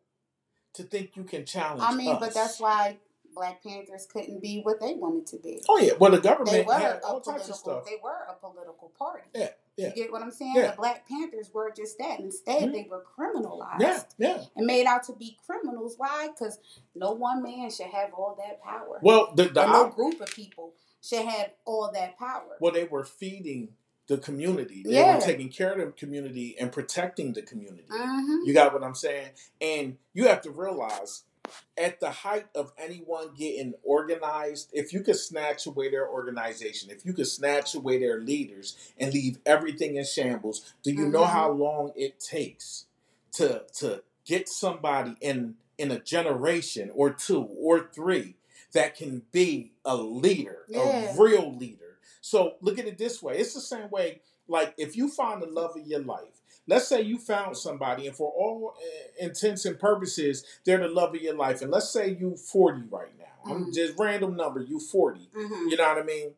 to 0.75 0.83
think 0.85 1.17
you 1.17 1.25
can 1.25 1.45
challenge 1.45 1.83
I 1.85 1.95
mean, 1.95 2.13
us? 2.15 2.21
but 2.21 2.33
that's 2.35 2.61
why 2.61 2.99
Black 3.35 3.63
Panthers 3.63 4.07
couldn't 4.13 4.41
be 4.41 4.61
what 4.63 4.81
they 4.81 4.95
wanted 4.95 5.27
to 5.29 5.39
be. 5.39 5.61
Oh 5.69 5.79
yeah, 5.79 5.93
well 5.99 6.11
the 6.13 6.21
government 6.21 6.51
They 6.51 6.63
were 6.63 6.75
had 6.75 6.97
a 6.97 7.05
all 7.05 7.21
types 7.21 7.45
political. 7.47 7.51
of 7.53 7.57
stuff. 7.57 7.85
They 7.87 7.99
were 8.03 8.25
a 8.29 8.35
political 8.35 8.93
party. 8.99 9.25
Yeah, 9.35 9.51
yeah. 9.77 9.89
You 9.89 9.95
get 9.95 10.12
what 10.12 10.23
I'm 10.23 10.31
saying? 10.31 10.55
Yeah. 10.57 10.71
The 10.73 10.77
Black 10.77 11.09
Panthers 11.09 11.51
were 11.53 11.71
just 11.75 11.99
that. 11.99 12.21
Instead, 12.21 12.62
Mhm. 12.68 12.73
they 12.73 12.89
were 12.91 13.05
criminalized 13.18 13.81
Yeah, 13.81 14.03
yeah. 14.18 14.45
and 14.57 14.66
made 14.66 14.87
out 14.87 15.03
to 15.05 15.12
be 15.14 15.39
criminals. 15.47 15.95
Why? 15.97 16.29
Because 16.29 16.59
no 16.95 17.12
one 17.12 17.43
man 17.43 17.71
should 17.71 17.87
have 17.87 18.12
all 18.14 18.35
that 18.39 18.62
power. 18.62 18.99
Well, 19.03 19.33
the, 19.35 19.45
the 19.45 19.66
no 19.66 19.89
group 19.89 20.21
of 20.21 20.29
people 20.31 20.75
should 21.03 21.25
have 21.27 21.53
all 21.64 21.91
that 21.93 22.18
power. 22.18 22.57
well 22.61 22.73
they 22.73 22.85
were 22.85 23.05
feeding 23.05 23.75
the 24.07 24.18
community. 24.18 24.83
They 24.83 24.95
Yeah. 24.95 25.14
were 25.14 25.21
taking 25.21 25.49
care 25.49 25.73
of 25.73 25.79
the 25.79 25.93
community 25.93 26.57
and 26.59 26.73
protecting 26.73 27.33
the 27.33 27.43
community. 27.43 27.87
hmm 27.89 28.43
You 28.45 28.53
got 28.53 28.73
what 28.73 28.83
I'm 28.83 28.95
saying? 28.97 29.31
And 29.61 29.99
you 30.14 30.27
have 30.27 30.43
to 30.43 30.51
realize 30.51 31.23
at 31.76 32.01
the 32.01 32.11
height 32.11 32.47
of 32.55 32.72
anyone 32.78 33.30
getting 33.36 33.74
organized, 33.82 34.70
if 34.72 34.93
you 34.93 35.01
could 35.01 35.16
snatch 35.16 35.66
away 35.66 35.91
their 35.91 36.09
organization, 36.09 36.91
if 36.91 37.05
you 37.07 37.12
could 37.12 37.26
snatch 37.26 37.74
away 37.74 37.99
their 37.99 38.20
leaders 38.20 38.76
and 38.99 39.12
leave 39.14 39.38
everything 39.47 39.97
in 39.97 40.05
shambles, 40.05 40.74
do 40.82 40.93
you 40.93 41.07
know 41.09 41.22
Mhm. 41.24 41.30
how 41.30 41.51
long 41.51 41.93
it 41.97 42.20
takes 42.20 42.86
to 43.32 43.64
to 43.74 44.03
get 44.24 44.49
somebody 44.49 45.16
in 45.20 45.57
in 45.78 45.91
a 45.91 45.99
generation 45.99 46.91
or 46.95 47.11
two 47.11 47.43
or 47.43 47.88
three 47.95 48.34
that 48.72 48.95
can 48.95 49.20
be 49.32 49.72
a 49.84 49.97
leader, 49.97 50.66
Yeah. 50.68 50.80
a 51.14 51.18
real 51.18 51.57
leader? 51.57 51.99
So 52.20 52.57
look 52.61 52.78
at 52.78 52.86
it 52.86 52.99
this 52.99 53.22
way. 53.22 53.38
It's 53.38 53.55
the 53.55 53.61
same 53.62 53.88
way 53.91 54.20
like 54.47 54.74
if 54.76 54.97
you 54.97 55.09
find 55.09 55.41
the 55.41 55.47
love 55.47 55.76
of 55.76 55.86
your 55.86 56.01
life 56.01 56.43
let's 56.71 56.89
say 56.89 57.03
you 57.03 57.18
found 57.18 57.57
somebody 57.57 58.07
and 58.07 58.16
for 58.16 58.31
all 58.43 58.75
uh, 58.77 59.25
intents 59.27 59.64
and 59.66 59.79
purposes 59.79 60.45
they're 60.64 60.79
the 60.79 60.89
love 60.89 61.14
of 61.14 61.21
your 61.21 61.35
life. 61.37 61.62
And 61.62 61.71
let's 61.71 61.91
say 61.91 62.16
you 62.21 62.37
40 62.37 62.83
right 62.91 63.12
now. 63.18 63.27
I'm 63.53 63.66
Mhm. 63.66 63.75
just 63.75 63.95
random 63.99 64.37
number 64.37 64.61
you 64.61 64.79
40 64.81 65.29
hmm 65.35 65.68
you 65.71 65.77
know 65.77 65.89
what 65.89 65.99
i 65.99 66.03
mean? 66.05 66.31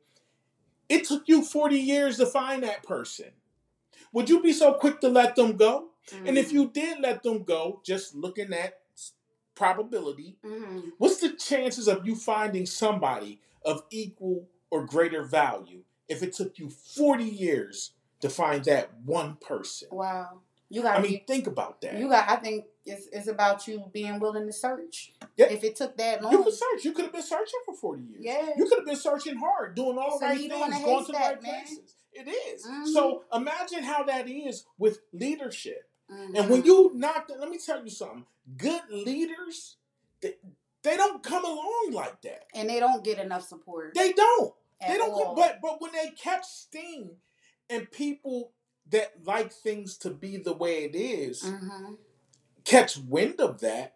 It 0.89 1.05
took 1.05 1.24
you 1.28 1.43
40 1.43 1.78
years 1.78 2.16
to 2.18 2.26
find 2.26 2.62
that 2.64 2.83
person. 2.83 3.30
Would 4.12 4.28
you 4.30 4.43
be 4.43 4.53
so 4.53 4.74
quick 4.74 5.01
to 5.01 5.09
let 5.09 5.37
them 5.37 5.57
go? 5.57 5.74
And 6.12 6.26
Mm-hmm. 6.26 6.37
if 6.37 6.53
you 6.53 6.68
did 6.68 7.01
let 7.01 7.22
them 7.22 7.45
go 7.45 7.80
just 7.85 8.14
looking 8.14 8.53
at 8.53 8.78
probability 9.55 10.37
hmm 10.45 10.80
what's 10.99 11.18
the 11.18 11.30
chances 11.30 11.87
of 11.89 12.07
you 12.07 12.14
finding 12.16 12.66
somebody 12.66 13.39
of 13.64 13.85
equal 13.91 14.49
or 14.70 14.85
greater 14.87 15.22
value 15.24 15.83
if 16.09 16.22
it 16.22 16.33
took 16.33 16.59
you 16.59 16.70
40 16.70 17.24
years 17.24 17.93
to 18.23 18.31
find 18.31 18.64
that 18.64 18.91
one 19.05 19.37
person 19.37 19.89
wow, 19.93 20.41
you 20.70 20.81
got. 20.83 20.99
I 20.99 21.03
mean, 21.03 21.23
think 21.27 21.47
about 21.47 21.81
that. 21.83 21.99
you 21.99 22.09
got. 22.09 22.31
I 22.31 22.37
think 22.37 22.64
it's 22.87 23.07
it's 23.12 23.29
about 23.29 23.68
you 23.68 23.85
being 23.93 24.18
willing 24.18 24.47
to 24.47 24.53
search. 24.53 25.12
Yeah. 25.37 25.51
If 25.51 25.62
it 25.64 25.77
took 25.77 25.97
that 25.99 26.23
long, 26.23 26.33
You 26.33 26.43
could 26.45 26.55
search. 26.55 26.85
You 26.85 26.93
could 26.93 27.05
have 27.05 27.12
been 27.12 27.23
searching 27.23 27.61
for 27.66 27.75
40 27.75 28.03
years. 28.03 28.20
Yeah. 28.25 28.49
You 28.57 28.64
could 28.66 28.79
have 28.79 28.87
been 28.87 28.97
searching 28.97 29.37
hard, 29.37 29.75
doing 29.75 29.99
all 29.99 30.18
the 30.18 30.25
right 30.27 30.39
things, 30.39 30.51
going 30.53 31.05
to 31.05 31.12
the 31.12 31.18
right 31.18 31.43
man. 31.43 31.64
places. 31.64 31.95
It 32.14 32.29
is. 32.29 32.66
Mhm. 32.66 32.87
So 32.89 33.25
imagine 33.33 33.83
how 33.85 34.03
that 34.05 34.29
is 34.29 34.64
with 34.79 35.01
leadership. 35.12 35.89
Mhm. 36.11 36.39
And 36.39 36.51
when 36.51 36.64
you 36.64 36.91
knock, 36.95 37.31
let 37.39 37.49
me 37.49 37.59
tell 37.59 37.83
you 37.85 37.91
something. 37.91 38.27
Good 38.57 38.83
leaders, 38.91 39.77
they, 40.20 40.35
they 40.83 40.97
don't 40.97 41.23
come 41.23 41.45
along 41.45 41.91
like 41.93 42.20
that. 42.23 42.47
and 42.55 42.68
they 42.68 42.81
don't 42.81 43.05
get 43.05 43.18
enough 43.18 43.47
support. 43.47 43.95
They 43.95 44.12
don't. 44.12 44.55
at 44.81 44.89
they 44.89 44.99
don't. 44.99 45.11
all. 45.12 45.35
But 45.35 45.61
but 45.62 45.81
when 45.81 45.93
they 45.93 46.11
catch 46.11 46.45
steam, 46.45 47.12
and 47.73 47.91
people 47.91 48.53
that 48.91 49.12
like 49.25 49.53
things 49.53 49.97
to 49.99 50.11
be 50.11 50.37
the 50.37 50.53
way 50.53 50.85
it 50.85 50.95
is 50.95 51.43
Mhm. 51.43 51.97
catch 52.64 52.97
wind 52.99 53.41
of 53.41 53.61
that, 53.61 53.95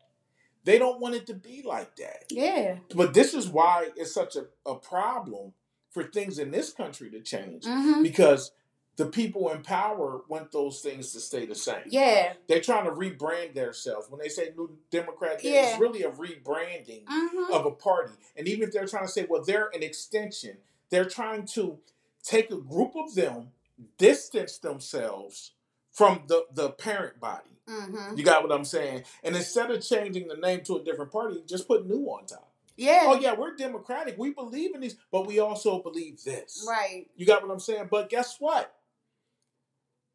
they 0.64 0.78
don't 0.78 1.00
want 1.00 1.14
it 1.14 1.26
to 1.26 1.34
be 1.34 1.62
like 1.62 1.96
that. 1.96 2.24
Yeah. 2.30 2.78
But 2.94 3.14
this 3.14 3.34
is 3.34 3.48
why 3.48 3.90
it's 3.96 4.12
such 4.12 4.36
a, 4.36 4.46
a 4.64 4.74
problem 4.76 5.52
for 5.90 6.02
things 6.04 6.38
in 6.38 6.50
this 6.50 6.72
country 6.72 7.10
to 7.10 7.20
change 7.20 7.64
hmm 7.64 8.02
because 8.02 8.52
the 8.96 9.06
people 9.06 9.50
in 9.50 9.62
power 9.62 10.22
want 10.26 10.50
those 10.52 10.80
things 10.80 11.12
to 11.12 11.20
stay 11.20 11.44
the 11.44 11.54
same. 11.54 11.82
Yeah. 11.88 12.32
They're 12.48 12.62
trying 12.62 12.86
to 12.86 12.92
rebrand 12.92 13.54
themselves. 13.54 14.08
When 14.10 14.18
they 14.20 14.30
say 14.30 14.52
New 14.56 14.78
Democrat, 14.90 15.44
Yeah. 15.44 15.72
it's 15.72 15.78
really 15.80 16.02
a 16.02 16.10
rebranding 16.10 17.04
hmm 17.06 17.52
of 17.52 17.66
a 17.66 17.70
party. 17.72 18.14
And 18.36 18.48
even 18.48 18.62
if 18.66 18.72
they're 18.72 18.86
trying 18.88 19.06
to 19.06 19.12
say, 19.12 19.26
well, 19.28 19.44
they're 19.44 19.68
an 19.74 19.82
extension, 19.82 20.56
they're 20.90 21.04
trying 21.04 21.44
to 21.48 21.78
take 22.22 22.50
a 22.50 22.56
group 22.56 22.96
of 22.96 23.14
them, 23.14 23.52
distance 23.98 24.58
themselves 24.58 25.52
from 25.92 26.22
the, 26.28 26.44
the 26.54 26.70
parent 26.70 27.18
body. 27.20 27.50
hmm 27.68 28.16
You 28.16 28.24
got 28.24 28.42
what 28.42 28.52
I'm 28.52 28.64
saying? 28.64 29.04
And 29.24 29.34
instead 29.36 29.70
of 29.70 29.82
changing 29.86 30.28
the 30.28 30.36
name 30.36 30.60
to 30.64 30.76
a 30.76 30.82
different 30.84 31.10
party, 31.12 31.42
just 31.46 31.66
put 31.66 31.86
new 31.86 32.04
on 32.06 32.26
top. 32.26 32.52
Yeah. 32.76 33.04
Oh 33.06 33.14
yeah, 33.18 33.34
we're 33.34 33.56
democratic. 33.56 34.18
We 34.18 34.34
believe 34.34 34.74
in 34.74 34.82
these, 34.82 34.96
but 35.10 35.26
we 35.26 35.38
also 35.38 35.82
believe 35.82 36.22
this. 36.22 36.64
Right. 36.68 37.06
You 37.16 37.24
got 37.24 37.42
what 37.42 37.50
I'm 37.50 37.60
saying? 37.60 37.88
But 37.90 38.10
guess 38.10 38.36
what? 38.38 38.72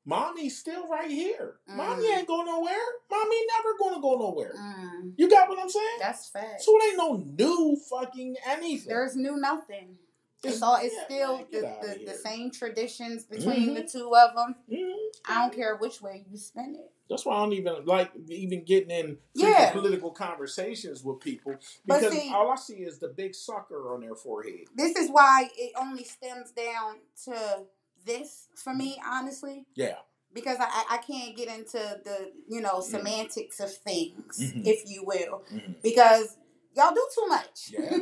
Mommy's 0.06 0.58
still 0.58 0.88
right 0.88 1.10
here. 1.10 1.56
Mommy 1.68 2.04
Mm. 2.08 2.18
ain't 2.18 2.28
going 2.28 2.48
nowhere. 2.48 2.86
Mommy 3.10 3.36
never 3.56 3.78
gonna 3.80 4.02
go 4.02 4.18
nowhere. 4.18 4.56
Mm. 4.58 5.14
You 5.16 5.30
got 5.30 5.48
what 5.48 5.60
I'm 5.60 5.70
saying? 5.70 6.00
That's 6.00 6.28
fact. 6.28 6.62
so 6.62 6.76
it 6.78 6.84
ain't 6.90 6.98
no 6.98 7.14
new 7.38 7.76
fucking 7.90 8.36
anything. 8.46 8.90
There's 8.90 9.16
new 9.16 9.38
nothing. 9.38 9.98
It's, 10.44 10.56
It's- 10.58 10.62
all. 10.64 10.78
It's 10.82 10.96
still 11.04 11.46
the, 11.52 11.62
the, 11.82 12.06
the 12.12 12.14
same 12.16 12.50
traditions 12.52 13.26
between 13.26 13.74
the 13.76 13.82
Mhm. 13.84 13.92
two 13.92 14.16
of 14.16 14.36
them. 14.36 14.56
Mhm. 14.72 14.96
I 15.26 15.36
don't 15.42 15.54
care 15.56 15.76
which 15.78 16.02
way 16.02 16.26
you 16.32 16.38
spin 16.38 16.76
it. 16.80 16.92
That's 17.10 17.26
why 17.26 17.36
I 17.36 17.40
don't 17.40 17.54
even 17.54 17.86
like 17.86 18.12
even 18.30 18.64
getting 18.64 18.90
in 18.90 19.18
Yeah. 19.34 19.72
political 19.72 20.12
conversations 20.12 21.04
with 21.04 21.20
people 21.20 21.56
because 21.86 22.12
see- 22.14 22.32
all 22.34 22.50
I 22.50 22.56
see 22.56 22.78
is 22.78 23.00
the 23.00 23.10
big 23.10 23.36
sucker 23.36 23.94
on 23.94 24.02
their 24.02 24.16
forehead. 24.16 24.66
This 24.76 24.96
is 24.96 25.10
why 25.12 25.50
it 25.58 25.74
only 25.80 26.06
stems 26.06 26.52
down 26.52 27.00
to 27.26 27.66
this 28.06 28.48
for 28.56 28.74
me, 28.74 29.00
honestly. 29.06 29.66
Yeah. 29.76 29.98
because 30.34 30.56
I, 30.62 30.86
I 30.92 30.98
can't 31.00 31.36
get 31.36 31.50
into 31.50 31.78
the 32.06 32.32
you 32.48 32.62
know 32.62 32.80
semantics 32.80 33.60
of 33.60 33.72
things, 33.76 34.40
Mhm. 34.40 34.66
if 34.66 34.90
you 34.90 35.04
will, 35.04 35.44
because 35.84 36.38
y'all 36.74 36.94
do 36.96 37.06
too 37.14 37.28
much. 37.28 37.72
Yeah. 37.72 37.98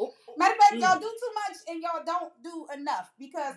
Matter 0.36 0.54
of 0.54 0.58
fact, 0.60 0.74
Mm. 0.74 0.80
y'all 0.80 0.98
do 1.00 1.16
too 1.20 1.34
much 1.34 1.56
and 1.68 1.82
y'all 1.82 2.04
don't 2.04 2.42
do 2.42 2.66
enough. 2.72 3.12
Because 3.18 3.54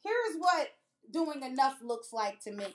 here's 0.00 0.36
what 0.36 0.68
doing 1.10 1.42
enough 1.42 1.80
looks 1.82 2.12
like 2.12 2.40
to 2.44 2.52
me. 2.52 2.74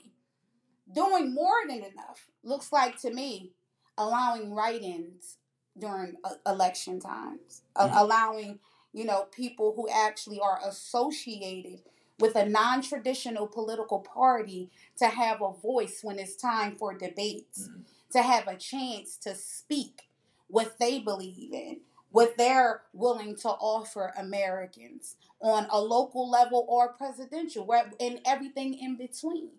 Doing 0.91 1.34
more 1.34 1.66
than 1.68 1.84
enough 1.84 2.30
looks 2.43 2.72
like 2.72 2.99
to 3.01 3.12
me 3.12 3.53
allowing 3.97 4.53
write-ins 4.53 5.38
during 5.78 6.18
uh, 6.24 6.36
election 6.45 6.99
times, 6.99 7.64
Mhm. 7.76 7.91
allowing 8.01 8.60
you 8.93 9.03
know 9.06 9.24
people 9.26 9.74
who 9.76 9.89
actually 9.89 10.39
are 10.39 10.60
associated 10.66 11.84
with 12.20 12.36
a 12.36 12.45
non-traditional 12.47 13.47
political 13.47 13.99
party 13.99 14.70
to 14.97 15.08
have 15.08 15.41
a 15.41 15.51
voice 15.51 16.01
when 16.03 16.18
it's 16.20 16.36
time 16.36 16.76
for 16.78 16.93
debates, 16.93 17.68
Mhm. 17.68 17.86
to 18.12 18.22
have 18.22 18.47
a 18.47 18.56
chance 18.56 19.18
to 19.18 19.36
speak 19.36 20.10
what 20.47 20.78
they 20.80 20.99
believe 20.99 21.51
in, 21.53 21.82
what 22.16 22.38
they're 22.38 22.82
willing 22.93 23.36
to 23.36 23.49
offer 23.49 24.13
Americans 24.18 25.16
on 25.41 25.68
a 25.70 25.80
local 25.82 26.30
level 26.30 26.66
or 26.70 26.93
presidential, 26.93 27.66
where- 27.66 27.91
and 27.99 28.22
everything 28.26 28.74
in 28.74 28.95
between. 28.95 29.49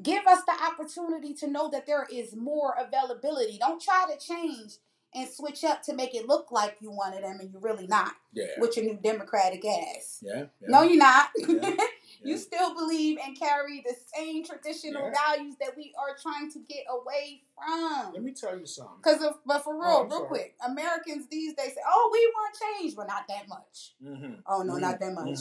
Give 0.00 0.24
us 0.28 0.44
the 0.44 0.52
opportunity 0.52 1.34
to 1.34 1.48
know 1.48 1.68
that 1.70 1.86
there 1.86 2.06
is 2.10 2.36
more 2.36 2.76
availability. 2.78 3.58
Don't 3.58 3.82
try 3.82 4.06
to 4.08 4.16
change 4.16 4.74
and 5.12 5.28
switch 5.28 5.64
up 5.64 5.82
to 5.82 5.92
make 5.94 6.14
it 6.14 6.28
look 6.28 6.52
like 6.52 6.76
you 6.80 6.92
one 6.92 7.14
of 7.14 7.22
them 7.22 7.40
and 7.40 7.50
you're 7.50 7.60
really 7.60 7.88
not 7.88 8.12
Yeah. 8.32 8.46
with 8.58 8.76
your 8.76 8.84
new 8.86 8.94
Democratic 9.02 9.64
ass. 9.66 10.18
Yeah. 10.22 10.44
yeah. 10.60 10.68
No, 10.68 10.82
you're 10.82 10.98
not. 10.98 11.30
Yeah. 11.36 11.74
you 12.22 12.36
still 12.38 12.74
believe 12.74 13.18
and 13.24 13.38
carry 13.38 13.82
the 13.86 13.94
same 14.14 14.44
traditional 14.44 15.02
Yeah. 15.04 15.12
values 15.26 15.56
that 15.60 15.76
we 15.76 15.94
are 15.98 16.16
trying 16.20 16.50
to 16.52 16.58
get 16.60 16.84
away 16.90 17.42
from. 17.54 18.12
Let 18.12 18.22
me 18.22 18.32
tell 18.32 18.58
you 18.58 18.66
something. 18.66 18.96
Because, 19.02 19.34
but 19.46 19.62
for 19.64 19.74
real, 19.74 19.82
Oh, 19.84 20.02
real 20.04 20.10
sorry. 20.10 20.28
quick, 20.28 20.56
Americans 20.64 21.26
these 21.28 21.54
days 21.54 21.74
say, 21.74 21.80
"Oh, 21.86 22.10
we 22.12 22.32
want 22.34 22.56
change, 22.78 22.96
but 22.96 23.06
not 23.08 23.26
that 23.28 23.48
much." 23.48 23.94
Mm-hmm. 24.02 24.40
Oh 24.46 24.62
no, 24.62 24.74
Mhm. 24.74 24.80
not 24.80 25.00
that 25.00 25.12
much. 25.12 25.38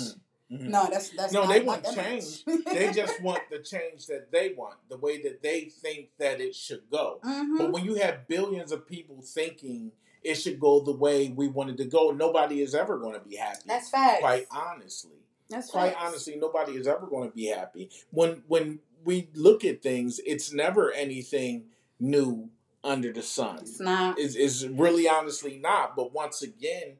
Mm-hmm. 0.49 0.69
No, 0.71 0.88
that's 0.89 1.09
that's 1.09 1.34
No, 1.34 1.41
not, 1.43 1.49
they 1.53 1.59
want 1.59 1.84
change. 1.93 2.45
they 2.65 2.91
just 2.93 3.21
want 3.21 3.41
the 3.51 3.59
change 3.59 4.05
that 4.07 4.32
they 4.32 4.53
want, 4.53 4.75
the 4.88 4.97
way 4.97 5.21
that 5.23 5.41
they 5.41 5.65
think 5.65 6.09
that 6.19 6.39
it 6.39 6.55
should 6.55 6.89
go. 6.89 7.19
Mhm. 7.23 7.57
But 7.57 7.71
when 7.73 7.84
you 7.84 7.95
have 7.95 8.28
billions 8.30 8.71
of 8.71 8.88
people 8.88 9.21
thinking 9.21 9.91
it 10.23 10.36
should 10.36 10.59
go 10.59 10.80
the 10.80 10.91
way 10.93 11.30
we 11.30 11.47
wanted 11.47 11.78
to 11.78 11.86
go, 11.86 12.11
nobody 12.11 12.61
is 12.61 12.73
ever 12.75 12.97
going 12.97 13.13
to 13.13 13.19
be 13.19 13.36
happy. 13.36 13.61
That's 13.65 13.89
facts. 13.89 14.19
quite 14.21 14.47
honestly. 14.51 15.19
That's 15.49 15.69
Quite 15.71 15.93
facts. 15.93 16.05
honestly, 16.05 16.35
nobody 16.35 16.73
is 16.73 16.87
ever 16.87 17.05
going 17.07 17.29
to 17.29 17.35
be 17.35 17.47
happy. 17.47 17.89
When 18.11 18.43
when 18.47 18.79
we 19.05 19.29
look 19.33 19.63
at 19.63 19.81
things, 19.81 20.19
it's 20.25 20.51
never 20.51 20.91
anything 20.91 21.65
new 21.99 22.49
under 22.83 23.11
the 23.13 23.23
sun. 23.23 23.59
It's 23.61 23.79
not. 23.79 24.19
Is 24.19 24.35
is 24.35 24.67
really 24.67 25.07
honestly 25.07 25.57
not. 25.57 25.95
But 25.95 26.13
once 26.13 26.41
again, 26.41 26.97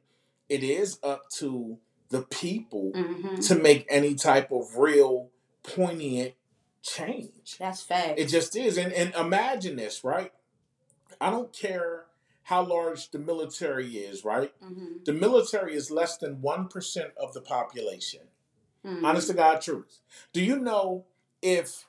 it 0.48 0.62
is 0.62 0.98
up 1.02 1.28
to 1.38 1.78
the 2.10 2.22
people 2.22 2.92
hmm 2.94 3.34
to 3.40 3.54
make 3.54 3.86
any 3.90 4.14
type 4.14 4.50
of 4.50 4.76
real 4.78 5.28
poignant 5.62 6.32
change. 6.82 7.56
That's 7.58 7.82
fact. 7.82 8.18
It 8.18 8.26
just 8.28 8.56
is. 8.56 8.78
And 8.78 8.92
and 8.92 9.14
imagine 9.14 9.76
this, 9.76 10.02
right? 10.04 10.32
I 11.20 11.30
don't 11.30 11.52
care 11.52 12.06
how 12.44 12.64
large 12.64 13.10
the 13.10 13.18
military 13.18 13.96
is, 13.98 14.24
right? 14.24 14.52
Mhm. 14.62 15.04
The 15.04 15.12
military 15.12 15.74
is 15.74 15.90
less 15.90 16.16
than 16.16 16.40
1% 16.40 17.12
of 17.18 17.34
the 17.34 17.42
population. 17.42 18.20
Mhm. 18.86 19.04
Honest 19.04 19.28
to 19.28 19.34
God 19.34 19.60
truth. 19.60 20.00
Do 20.32 20.42
you 20.42 20.56
know 20.58 21.04
if 21.42 21.86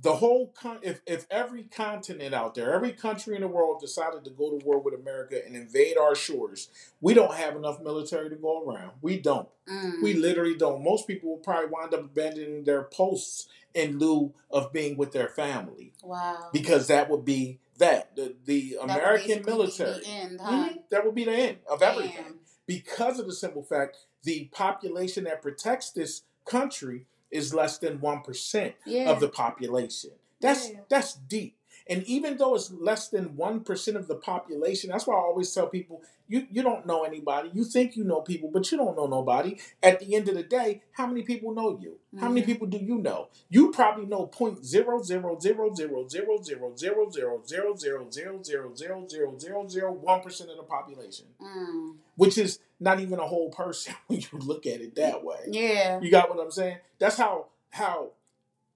the 0.00 0.16
whole 0.16 0.48
con- 0.48 0.80
if 0.82 1.00
if 1.06 1.26
every 1.30 1.64
continent 1.64 2.34
out 2.34 2.54
there, 2.54 2.72
every 2.72 2.92
country 2.92 3.34
in 3.36 3.42
the 3.42 3.48
world 3.48 3.80
decided 3.80 4.24
to 4.24 4.30
go 4.30 4.50
to 4.56 4.64
war 4.64 4.78
with 4.80 4.94
America 4.94 5.40
and 5.44 5.54
invade 5.54 5.96
our 5.98 6.14
shores, 6.14 6.68
we 7.00 7.14
don't 7.14 7.34
have 7.34 7.54
enough 7.56 7.80
military 7.80 8.28
to 8.30 8.36
go 8.36 8.62
around. 8.64 8.92
We 9.00 9.18
don't. 9.20 9.48
Mm. 9.68 10.02
We 10.02 10.14
literally 10.14 10.56
don't. 10.56 10.82
Most 10.82 11.06
people 11.06 11.30
will 11.30 11.36
probably 11.38 11.68
wind 11.70 11.94
up 11.94 12.00
abandoning 12.00 12.64
their 12.64 12.82
posts 12.84 13.48
in 13.74 13.98
lieu 13.98 14.32
of 14.50 14.72
being 14.72 14.96
with 14.96 15.12
their 15.12 15.28
family 15.28 15.92
wow. 16.02 16.50
because 16.52 16.88
that 16.88 17.08
would 17.08 17.24
be 17.24 17.58
that 17.78 18.14
the 18.16 18.34
the 18.44 18.72
That 18.74 18.80
would 18.82 18.90
American 18.90 19.38
be 19.42 19.50
military. 19.50 20.00
the 20.00 20.06
end, 20.06 20.40
huh? 20.42 20.50
Mhm. 20.70 20.82
That 20.90 21.04
would 21.06 21.14
be 21.14 21.24
the 21.24 21.32
end 21.32 21.58
of 21.70 21.82
everything 21.82 22.16
Damn. 22.16 22.40
because 22.66 23.18
of 23.20 23.26
the 23.26 23.32
simple 23.32 23.62
fact 23.62 23.98
the 24.22 24.44
population 24.52 25.24
that 25.24 25.42
protects 25.42 25.90
this 25.90 26.22
country 26.44 27.06
is 27.30 27.54
less 27.54 27.78
than 27.78 28.00
one 28.00 28.20
percent 28.22 28.74
Yeah. 28.84 29.10
of 29.10 29.20
the 29.20 29.28
population. 29.28 30.10
That's 30.40 30.70
Yeah. 30.70 30.80
that's 30.88 31.14
deep. 31.14 31.56
And 31.88 32.04
even 32.04 32.36
though 32.36 32.54
it's 32.54 32.70
less 32.72 33.08
than 33.08 33.36
one 33.36 33.60
percent 33.60 33.96
of 33.96 34.08
the 34.08 34.14
population, 34.16 34.90
that's 34.90 35.06
why 35.06 35.14
I 35.14 35.18
always 35.20 35.52
tell 35.52 35.66
people 35.68 36.02
you, 36.28 36.46
you 36.50 36.62
don't 36.62 36.86
know 36.86 37.02
anybody. 37.04 37.50
You 37.52 37.64
think 37.64 37.94
you 37.96 38.04
know 38.04 38.20
people, 38.22 38.48
but 38.50 38.70
you 38.72 38.78
don't 38.78 38.96
know 38.96 39.06
nobody. 39.06 39.58
At 39.82 40.00
the 40.00 40.14
end 40.14 40.28
of 40.30 40.34
the 40.36 40.42
day, 40.42 40.82
how 40.92 41.06
many 41.06 41.22
people 41.22 41.52
know 41.52 41.78
you? 41.78 41.98
How 42.18 42.28
many 42.28 42.42
Mhm. 42.42 42.46
people 42.46 42.66
do 42.68 42.78
you 42.78 42.96
know? 42.98 43.28
You 43.50 43.70
probably 43.72 44.06
know 44.06 44.26
point 44.26 44.64
zero 44.64 45.02
zero 45.02 45.38
zero 45.38 45.74
zero 45.74 46.06
zero 46.08 46.08
zero 46.08 46.42
zero 46.42 46.74
zero 46.76 47.10
zero 47.10 47.42
zero 47.44 47.76
zero 48.10 48.10
zero 48.10 48.72
zero 48.74 48.74
zero 49.08 49.38
zero 49.38 49.68
zero 49.68 49.92
one 49.92 50.20
percent 50.22 50.50
of 50.50 50.56
the 50.56 50.62
population 50.62 51.26
Mm. 51.40 51.96
which 52.16 52.38
is 52.38 52.60
not 52.80 53.00
even 53.00 53.18
a 53.18 53.26
whole 53.26 53.50
person 53.50 53.94
when 54.06 54.20
you 54.20 54.38
look 54.38 54.66
at 54.66 54.80
it 54.80 54.94
that 54.94 55.22
way. 55.24 55.40
Yeah. 55.48 56.00
You 56.00 56.10
got 56.10 56.30
what 56.30 56.42
I'm 56.42 56.50
saying? 56.50 56.78
That's 56.98 57.16
how 57.16 57.46
how 57.70 58.10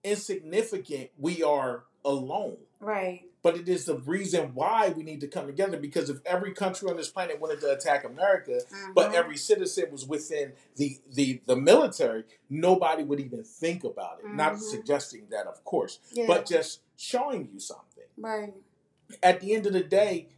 insignificant 0.04 1.10
we 1.18 1.42
are 1.42 1.84
alone. 2.04 2.56
Right. 2.80 3.22
But 3.42 3.56
it 3.56 3.68
is 3.68 3.84
the 3.84 3.98
reason 3.98 4.54
why 4.54 4.88
we 4.90 5.02
need 5.02 5.20
to 5.20 5.28
come 5.28 5.46
together 5.46 5.78
because 5.78 6.10
if 6.10 6.18
every 6.26 6.52
country 6.52 6.90
on 6.90 6.96
this 6.96 7.08
planet 7.08 7.40
wanted 7.40 7.60
to 7.60 7.72
attack 7.72 8.04
America, 8.04 8.60
but 8.94 9.12
Mhm. 9.12 9.14
every 9.14 9.36
citizen 9.36 9.90
was 9.92 10.04
within 10.06 10.52
the 10.76 10.98
the 11.08 11.40
the 11.46 11.56
military, 11.56 12.24
nobody 12.50 13.02
would 13.04 13.20
even 13.20 13.44
think 13.44 13.84
about 13.84 14.20
it. 14.20 14.26
Not 14.28 14.54
Mhm. 14.54 14.60
suggesting 14.60 15.28
that, 15.30 15.46
of 15.46 15.64
course, 15.64 16.00
yeah. 16.12 16.26
but 16.26 16.44
just 16.46 16.80
showing 16.96 17.48
you 17.52 17.60
something. 17.60 17.82
right. 18.18 18.54
At 19.22 19.40
the 19.40 19.54
end 19.54 19.66
of 19.66 19.72
the 19.72 19.84
day, 19.84 20.28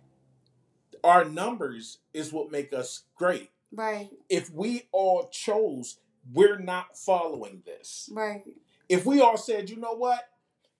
our 1.04 1.24
numbers 1.24 1.98
is 2.12 2.32
what 2.32 2.50
make 2.50 2.72
us 2.72 3.04
great. 3.16 3.50
Right. 3.70 4.10
if 4.30 4.50
we 4.50 4.88
all 4.92 5.28
chose, 5.28 5.98
we're 6.32 6.58
not 6.58 6.96
following 6.96 7.62
this. 7.66 8.08
Right. 8.12 8.42
If 8.88 9.04
we 9.04 9.20
all 9.20 9.36
said, 9.36 9.68
you 9.68 9.76
know 9.76 9.92
what, 9.92 10.26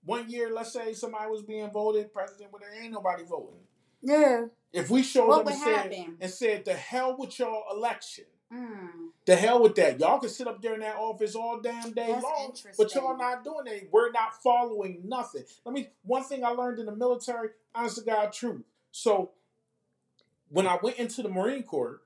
one 0.09 0.30
year, 0.30 0.50
let's 0.52 0.72
say 0.72 0.94
somebody 0.94 1.30
was 1.30 1.42
being 1.42 1.70
voted 1.70 2.12
president, 2.12 2.50
but 2.50 2.62
there 2.62 2.82
ain't 2.82 2.92
nobody 2.92 3.24
voting. 3.24 3.61
Yeah. 4.02 4.46
If 4.72 4.90
we 4.90 5.02
showed 5.02 5.28
What 5.28 5.40
up 5.42 5.46
and 5.48 5.61
said, 5.61 6.06
and 6.20 6.30
said, 6.30 6.64
the 6.64 6.74
hell 6.74 7.16
with 7.18 7.38
y'all 7.38 7.64
election, 7.70 8.24
Mm. 8.50 9.11
the 9.26 9.36
hell 9.36 9.62
with 9.62 9.74
that, 9.74 10.00
y'all 10.00 10.18
can 10.18 10.30
sit 10.30 10.46
up 10.46 10.62
there 10.62 10.72
in 10.72 10.80
that 10.80 10.96
office 10.96 11.34
all 11.34 11.61
damn 11.61 11.92
day 11.92 12.06
That's 12.06 12.22
long, 12.22 12.54
but 12.78 12.94
y'all 12.94 13.14
not 13.18 13.44
doing 13.44 13.66
it. 13.66 13.90
We're 13.92 14.11
not 14.11 14.42
following 14.42 15.02
nothing. 15.04 15.44
Let 15.66 15.74
me. 15.74 15.90
One 16.02 16.24
thing 16.24 16.42
I 16.42 16.48
learned 16.48 16.78
in 16.78 16.86
the 16.86 16.96
military, 16.96 17.50
honest 17.74 17.98
to 17.98 18.04
God, 18.04 18.32
truth. 18.32 18.62
So 18.90 19.32
when 20.48 20.66
I 20.66 20.78
went 20.82 20.96
into 20.96 21.22
the 21.22 21.28
Marine 21.28 21.62
Corps, 21.62 22.00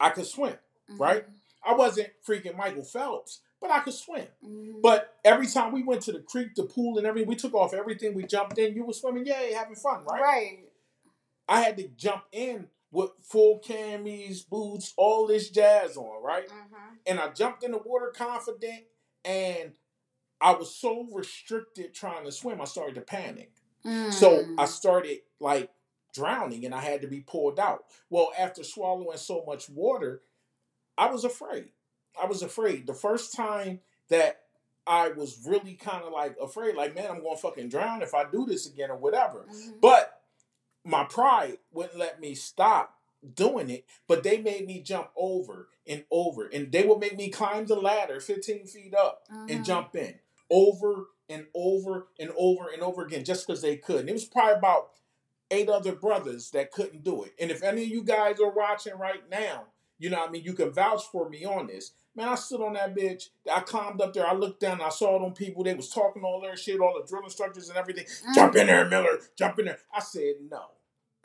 I 0.00 0.08
could 0.08 0.24
swim. 0.24 0.54
Right? 0.88 1.26
I 1.62 1.74
wasn't 1.74 2.08
freaking 2.26 2.56
Michael 2.56 2.84
Phelps, 2.84 3.40
but 3.62 3.70
I 3.70 3.80
could 3.80 3.94
swim. 3.94 4.26
Mhm. 4.44 4.82
But 4.82 5.16
every 5.24 5.46
time 5.46 5.72
we 5.72 5.84
went 5.84 6.02
to 6.02 6.12
the 6.12 6.20
creek, 6.20 6.54
the 6.56 6.64
pool, 6.64 6.98
and 6.98 7.06
everything, 7.06 7.28
we 7.28 7.36
took 7.36 7.54
off 7.54 7.72
everything. 7.72 8.12
We 8.12 8.24
jumped 8.24 8.58
in. 8.58 8.74
You 8.74 8.84
were 8.84 8.92
swimming, 8.92 9.24
yay, 9.24 9.52
having 9.52 9.76
fun, 9.76 10.04
right? 10.04 10.20
Right. 10.20 10.58
I 11.48 11.62
had 11.62 11.76
to 11.78 11.88
jump 11.88 12.24
in 12.32 12.68
with 12.90 13.12
full 13.22 13.60
camis, 13.60 14.46
boots, 14.46 14.92
all 14.96 15.26
this 15.28 15.48
jazz 15.48 15.96
on, 15.96 16.22
right? 16.22 16.48
Mhm. 16.48 16.98
And 17.06 17.20
I 17.20 17.30
jumped 17.30 17.62
in 17.62 17.70
the 17.70 17.78
water 17.78 18.12
confident, 18.14 18.84
and 19.24 19.78
I 20.40 20.52
was 20.54 20.74
so 20.74 21.04
restricted 21.12 21.94
trying 21.94 22.24
to 22.24 22.32
swim, 22.32 22.60
I 22.60 22.64
started 22.64 22.96
to 22.96 23.00
panic. 23.00 23.52
So 23.84 24.44
Mm. 24.44 24.54
I 24.58 24.66
started 24.66 25.22
like 25.40 25.70
drowning, 26.12 26.64
and 26.64 26.74
I 26.74 26.80
had 26.80 27.00
to 27.02 27.08
be 27.08 27.20
pulled 27.20 27.58
out. 27.60 27.86
Well, 28.10 28.32
after 28.36 28.62
swallowing 28.64 29.18
so 29.18 29.44
much 29.44 29.68
water, 29.68 30.22
I 30.98 31.10
was 31.10 31.24
afraid. 31.24 31.72
I 32.20 32.26
was 32.26 32.42
afraid. 32.42 32.86
The 32.86 32.94
first 32.94 33.34
time 33.34 33.80
that 34.08 34.42
I 34.86 35.08
was 35.10 35.46
really 35.46 35.74
kind 35.74 36.02
of 36.04 36.12
like 36.12 36.36
afraid, 36.40 36.74
like, 36.74 36.94
man, 36.94 37.10
I'm 37.10 37.22
going 37.22 37.36
to 37.36 37.40
fucking 37.42 37.68
drown 37.68 38.02
if 38.02 38.14
I 38.14 38.28
do 38.30 38.44
this 38.46 38.66
again 38.66 38.90
or 38.90 38.96
whatever. 38.96 39.46
Mhm. 39.50 39.80
But 39.80 40.22
my 40.84 41.04
pride 41.04 41.58
wouldn't 41.72 41.98
let 41.98 42.20
me 42.20 42.34
stop 42.34 42.98
doing 43.34 43.70
it, 43.70 43.84
but 44.08 44.24
they 44.24 44.38
made 44.38 44.66
me 44.66 44.80
jump 44.80 45.10
over 45.16 45.68
and 45.86 46.04
over. 46.10 46.46
And 46.46 46.72
they 46.72 46.84
would 46.84 46.98
make 46.98 47.16
me 47.16 47.30
climb 47.30 47.66
the 47.66 47.76
ladder 47.76 48.20
15 48.20 48.66
feet 48.66 48.94
up 48.94 49.26
and 49.30 49.60
Mhm. 49.60 49.64
jump 49.64 49.94
in 49.94 50.18
over 50.50 51.10
and 51.28 51.46
over 51.54 52.08
and 52.18 52.32
over 52.36 52.68
and 52.68 52.82
over 52.82 53.02
again 53.02 53.24
just 53.24 53.46
because 53.46 53.62
they 53.62 53.76
could. 53.76 54.00
And 54.00 54.10
it 54.10 54.14
was 54.14 54.24
probably 54.24 54.54
about 54.54 54.90
eight 55.50 55.68
other 55.68 55.94
brothers 55.94 56.50
that 56.50 56.72
couldn't 56.72 57.04
do 57.04 57.22
it. 57.22 57.34
And 57.38 57.50
if 57.50 57.62
any 57.62 57.82
of 57.84 57.88
you 57.88 58.02
guys 58.02 58.40
are 58.40 58.50
watching 58.50 58.98
right 58.98 59.28
now, 59.30 59.66
you 60.02 60.10
know 60.10 60.18
what 60.18 60.28
I 60.28 60.32
mean, 60.32 60.42
you 60.42 60.52
can 60.52 60.72
vouch 60.72 61.04
for 61.12 61.28
me 61.28 61.44
on 61.44 61.68
this. 61.68 61.92
Man, 62.16 62.28
I 62.28 62.34
stood 62.34 62.60
on 62.60 62.72
that 62.74 62.94
bitch. 62.94 63.28
I 63.50 63.60
climbed 63.60 64.00
up 64.00 64.12
there. 64.12 64.26
I 64.26 64.34
looked 64.34 64.60
down. 64.60 64.80
I 64.80 64.88
saw 64.90 65.18
them 65.20 65.32
people. 65.32 65.62
They 65.64 65.74
was 65.74 65.88
talking 65.88 66.22
all 66.24 66.40
their 66.40 66.56
shit, 66.56 66.80
all 66.80 67.00
the 67.00 67.06
drill 67.06 67.22
instructors 67.24 67.68
and 67.68 67.78
everything. 67.78 68.04
Mm. 68.04 68.34
Jump 68.34 68.56
in 68.56 68.66
there, 68.66 68.84
Miller. 68.88 69.20
Jump 69.38 69.58
in 69.60 69.66
there. 69.66 69.78
I 69.94 70.00
said 70.00 70.34
no. 70.50 70.62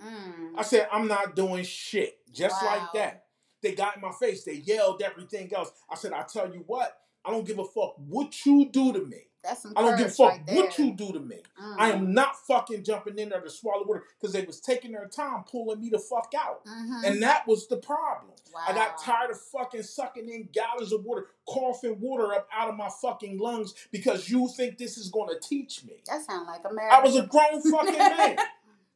Mm. 0.01 0.51
I 0.57 0.61
said 0.61 0.87
I'm 0.91 1.07
not 1.07 1.35
doing 1.35 1.63
shit. 1.63 2.19
Just 2.31 2.61
Wow. 2.61 2.67
like 2.77 2.93
that. 2.93 3.25
They 3.61 3.73
got 3.73 3.95
in 3.95 4.01
my 4.01 4.11
face. 4.11 4.43
They 4.43 4.53
yelled 4.53 5.01
everything 5.01 5.51
else. 5.53 5.71
I 5.89 5.95
said, 5.95 6.13
I 6.13 6.21
tell 6.23 6.53
you 6.53 6.63
what. 6.67 6.99
I 7.25 7.31
don't 7.31 7.45
give 7.45 7.59
a 7.59 7.65
fuck 7.65 7.95
what 7.97 8.45
you 8.45 8.69
do 8.69 8.93
to 8.93 9.03
me. 9.05 9.23
That's 9.47 9.61
some 9.61 9.73
I 9.77 9.81
don't 9.81 9.97
give 9.97 10.07
a 10.07 10.09
fuck 10.09 10.31
right 10.31 10.43
what 10.47 10.77
you 10.77 10.91
do 10.93 11.13
to 11.13 11.19
me. 11.19 11.37
Mm. 11.61 11.75
I 11.79 11.91
am 11.91 12.13
not 12.13 12.35
fucking 12.47 12.83
jumping 12.83 13.17
in 13.17 13.29
there 13.29 13.39
to 13.39 13.49
swallow 13.49 13.85
water 13.85 14.03
because 14.19 14.33
they 14.33 14.43
was 14.43 14.59
taking 14.59 14.91
their 14.91 15.07
time 15.07 15.43
pulling 15.49 15.79
me 15.79 15.89
the 15.89 15.99
fuck 15.99 16.33
out. 16.37 16.65
Mhm. 16.65 17.03
And 17.05 17.23
that 17.23 17.47
was 17.47 17.67
the 17.67 17.77
problem. 17.77 18.33
I 18.67 18.73
got 18.73 19.01
tired 19.01 19.31
of 19.31 19.39
fucking 19.39 19.83
sucking 19.83 20.27
in 20.29 20.49
gallons 20.51 20.91
of 20.91 21.03
water, 21.05 21.27
coughing 21.47 21.99
water 22.01 22.33
up 22.33 22.47
out 22.53 22.69
of 22.69 22.75
my 22.75 22.89
fucking 23.01 23.37
lungs 23.39 23.73
because 23.91 24.29
you 24.29 24.49
think 24.57 24.77
this 24.77 24.97
is 24.97 25.09
gonna 25.09 25.39
teach 25.39 25.83
me. 25.85 26.01
That 26.07 26.25
sounds 26.25 26.47
like 26.47 26.61
America. 26.69 26.95
I 26.95 27.01
was 27.01 27.15
a 27.15 27.25
grown 27.25 27.61
fucking 27.61 27.97
man. 27.97 28.37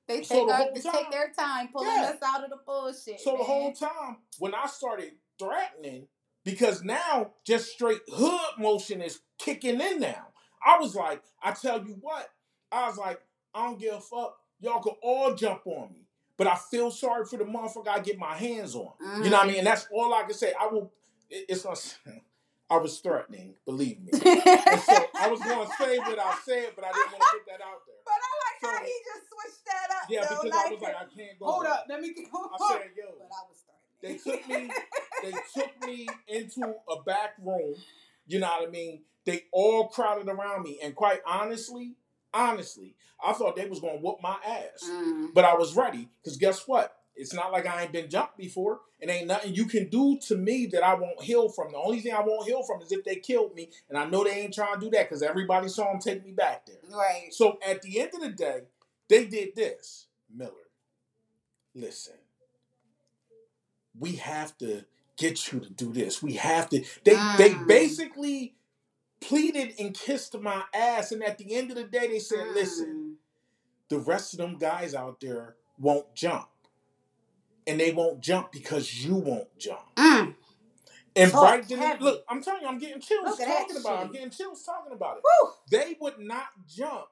They 0.08 0.24
So 0.24 0.36
take, 0.36 0.48
the 0.48 0.54
our, 0.54 0.92
time- 0.94 1.04
take 1.04 1.12
their 1.12 1.32
time 1.32 1.70
pulling 1.72 1.88
Yeah. 1.88 2.12
us 2.14 2.22
out 2.26 2.44
of 2.44 2.50
the 2.50 2.58
bullshit. 2.66 3.22
So 3.22 3.38
the 3.38 3.44
whole 3.44 3.72
time 3.72 4.18
when 4.40 4.54
I 4.54 4.66
started 4.68 5.14
threatening, 5.40 6.08
because 6.44 6.84
now 6.84 7.32
just 7.46 7.72
straight 7.72 8.02
hood 8.12 8.58
motion 8.58 9.02
is 9.02 9.22
kicking 9.38 9.80
in 9.80 10.00
now. 10.00 10.28
I 10.66 10.78
was 10.80 10.96
like, 10.96 11.22
I 11.44 11.52
tell 11.52 11.84
you 11.86 11.98
what, 12.02 12.30
I 12.72 12.88
was 12.88 12.98
like, 12.98 13.20
I 13.54 13.66
don't 13.66 13.80
give 13.80 13.94
a 13.96 14.00
fuck. 14.02 14.38
Y'all 14.60 14.82
can 14.82 14.94
all 15.02 15.34
jump 15.34 15.62
on 15.66 15.90
me. 15.94 16.06
but 16.38 16.48
I 16.48 16.56
feel 16.56 16.92
sorry 16.92 17.26
for 17.26 17.38
the 17.38 17.44
motherfucker 17.46 17.88
I 17.88 18.00
get 18.00 18.18
my 18.18 18.36
hands 18.36 18.76
on. 18.76 18.92
You 19.24 19.30
know 19.30 19.38
what 19.38 19.44
I 19.44 19.48
mean? 19.48 19.56
Mm. 19.56 19.60
And 19.60 19.68
that's 19.68 19.88
all 19.94 20.14
I 20.14 20.24
can 20.24 20.34
say. 20.34 20.54
I 20.60 20.68
will. 20.68 20.92
it- 21.30 21.46
It's 21.50 21.66
not. 21.66 21.98
I 22.70 22.78
was 22.78 23.00
threatening, 23.00 23.56
believe 23.66 24.00
me. 24.02 24.12
So 24.14 24.96
I 25.20 25.28
was 25.28 25.42
going 25.42 25.68
to 25.68 25.74
say 25.78 25.98
what 26.00 26.18
I 26.18 26.34
said, 26.46 26.70
but 26.76 26.86
I 26.86 26.92
didn't 26.94 27.12
want 27.12 27.22
to 27.22 27.30
put 27.38 27.46
that 27.48 27.62
out 27.62 27.82
there. 27.86 28.00
But 28.06 28.14
I 28.16 28.32
like 28.46 28.80
how 28.80 28.86
he 28.86 28.94
just 29.04 29.28
switched 29.30 29.66
that 29.66 29.90
up. 29.92 30.10
Yeah, 30.10 30.22
though, 30.22 30.42
because 30.42 30.58
I 30.66 30.72
was 30.72 30.82
like, 30.82 30.96
I 30.96 31.06
can't 31.16 31.40
go. 31.40 31.46
hold 31.46 31.66
there. 31.66 31.72
up, 31.74 31.86
let 31.90 32.00
me 32.02 32.14
get 32.14 32.28
hold 32.32 32.50
I 32.54 32.80
said, 32.80 32.90
yo, 32.96 33.04
But 33.20 33.28
I 33.28 33.44
was 33.50 33.62
they 34.02 34.18
took 34.18 34.48
me. 34.48 34.72
They 35.24 35.32
took 35.54 35.86
me 35.86 36.08
into 36.28 36.74
a 36.90 37.02
back 37.04 37.34
room. 37.44 37.76
You 38.28 38.40
know 38.40 38.48
what 38.48 38.68
I 38.70 38.72
mean? 38.72 39.02
They 39.26 39.44
all 39.52 39.88
crowded 39.88 40.28
around 40.28 40.64
me, 40.64 40.80
and 40.82 40.96
quite 40.96 41.20
honestly, 41.26 41.94
honestly, 42.34 42.96
I 43.24 43.34
thought 43.34 43.56
they 43.56 43.68
was 43.68 43.80
gonna 43.80 44.00
whoop 44.00 44.18
my 44.22 44.38
ass. 44.46 44.84
Mm. 44.90 45.34
But 45.34 45.46
I 45.46 45.54
was 45.54 45.76
ready 45.76 46.10
because 46.24 46.38
guess 46.38 46.68
what? 46.68 46.96
It's 47.16 47.34
not 47.34 47.52
like 47.52 47.68
I 47.68 47.84
ain't 47.84 47.92
been 47.92 48.10
jumped 48.10 48.38
before. 48.38 48.80
It 49.00 49.10
ain't 49.10 49.28
nothing 49.28 49.54
you 49.54 49.66
can 49.66 49.90
do 49.90 50.18
to 50.28 50.36
me 50.38 50.66
that 50.68 50.82
I 50.84 50.94
won't 50.96 51.22
heal 51.22 51.50
from. 51.50 51.72
The 51.74 51.78
only 51.78 52.00
thing 52.00 52.14
I 52.14 52.22
won't 52.22 52.48
heal 52.48 52.64
from 52.64 52.82
is 52.82 52.92
if 52.92 53.04
they 53.04 53.18
killed 53.18 53.54
me, 53.54 53.70
and 53.90 53.98
I 53.98 54.06
know 54.06 54.24
they 54.24 54.32
ain't 54.32 54.54
trying 54.54 54.76
to 54.76 54.80
do 54.80 54.90
that 54.92 55.10
because 55.10 55.22
everybody 55.22 55.68
saw 55.68 55.92
them 55.92 56.00
take 56.00 56.26
me 56.26 56.32
back 56.32 56.66
there. 56.66 56.78
Right. 56.90 57.28
So 57.32 57.60
at 57.68 57.82
the 57.82 58.00
end 58.00 58.12
of 58.16 58.22
the 58.22 58.30
day, 58.30 58.62
they 59.10 59.26
did 59.26 59.56
this. 59.56 60.08
Miller, 60.34 60.52
listen, 61.76 62.16
we 64.00 64.14
have 64.16 64.58
to 64.60 64.86
get 65.18 65.52
you 65.52 65.60
to 65.60 65.70
do 65.70 65.92
this. 65.92 66.24
We 66.24 66.34
have 66.34 66.70
to. 66.70 66.80
They 67.04 67.16
they 67.38 67.52
Mm. 67.52 67.68
basically 67.68 68.56
pleaded 69.22 69.74
and 69.80 69.94
kissed 69.94 70.38
my 70.40 70.64
ass, 70.74 71.12
and 71.12 71.24
at 71.24 71.38
the 71.38 71.56
end 71.56 71.70
of 71.72 71.78
the 71.78 71.84
day, 71.84 72.08
they 72.08 72.20
said, 72.20 72.48
"Listen, 72.54 73.18
the 73.90 74.00
rest 74.00 74.34
of 74.34 74.40
them 74.40 74.58
guys 74.58 74.94
out 74.94 75.22
there 75.22 75.56
won't 75.78 76.14
jump, 76.16 76.50
and 77.66 77.80
they 77.80 77.92
won't 77.92 78.20
jump 78.22 78.52
because 78.52 79.06
you 79.06 79.16
won't 79.16 79.58
jump." 79.58 79.96
Mm. 79.96 80.36
And 81.16 81.32
Talk 81.32 81.44
right 81.44 81.68
then, 81.68 82.00
look, 82.00 82.24
I'm 82.30 82.42
telling 82.42 82.62
you, 82.62 82.68
I'm 82.68 82.80
getting 82.80 83.02
chills 83.02 83.38
talking 83.38 83.78
about. 83.78 84.00
it. 84.00 84.06
I'm 84.06 84.12
getting 84.12 84.30
chills 84.30 84.64
talking 84.64 84.94
about 84.94 85.18
it. 85.18 85.24
Woo. 85.24 85.52
They 85.70 85.98
would 86.00 86.20
not 86.20 86.48
jump 86.68 87.08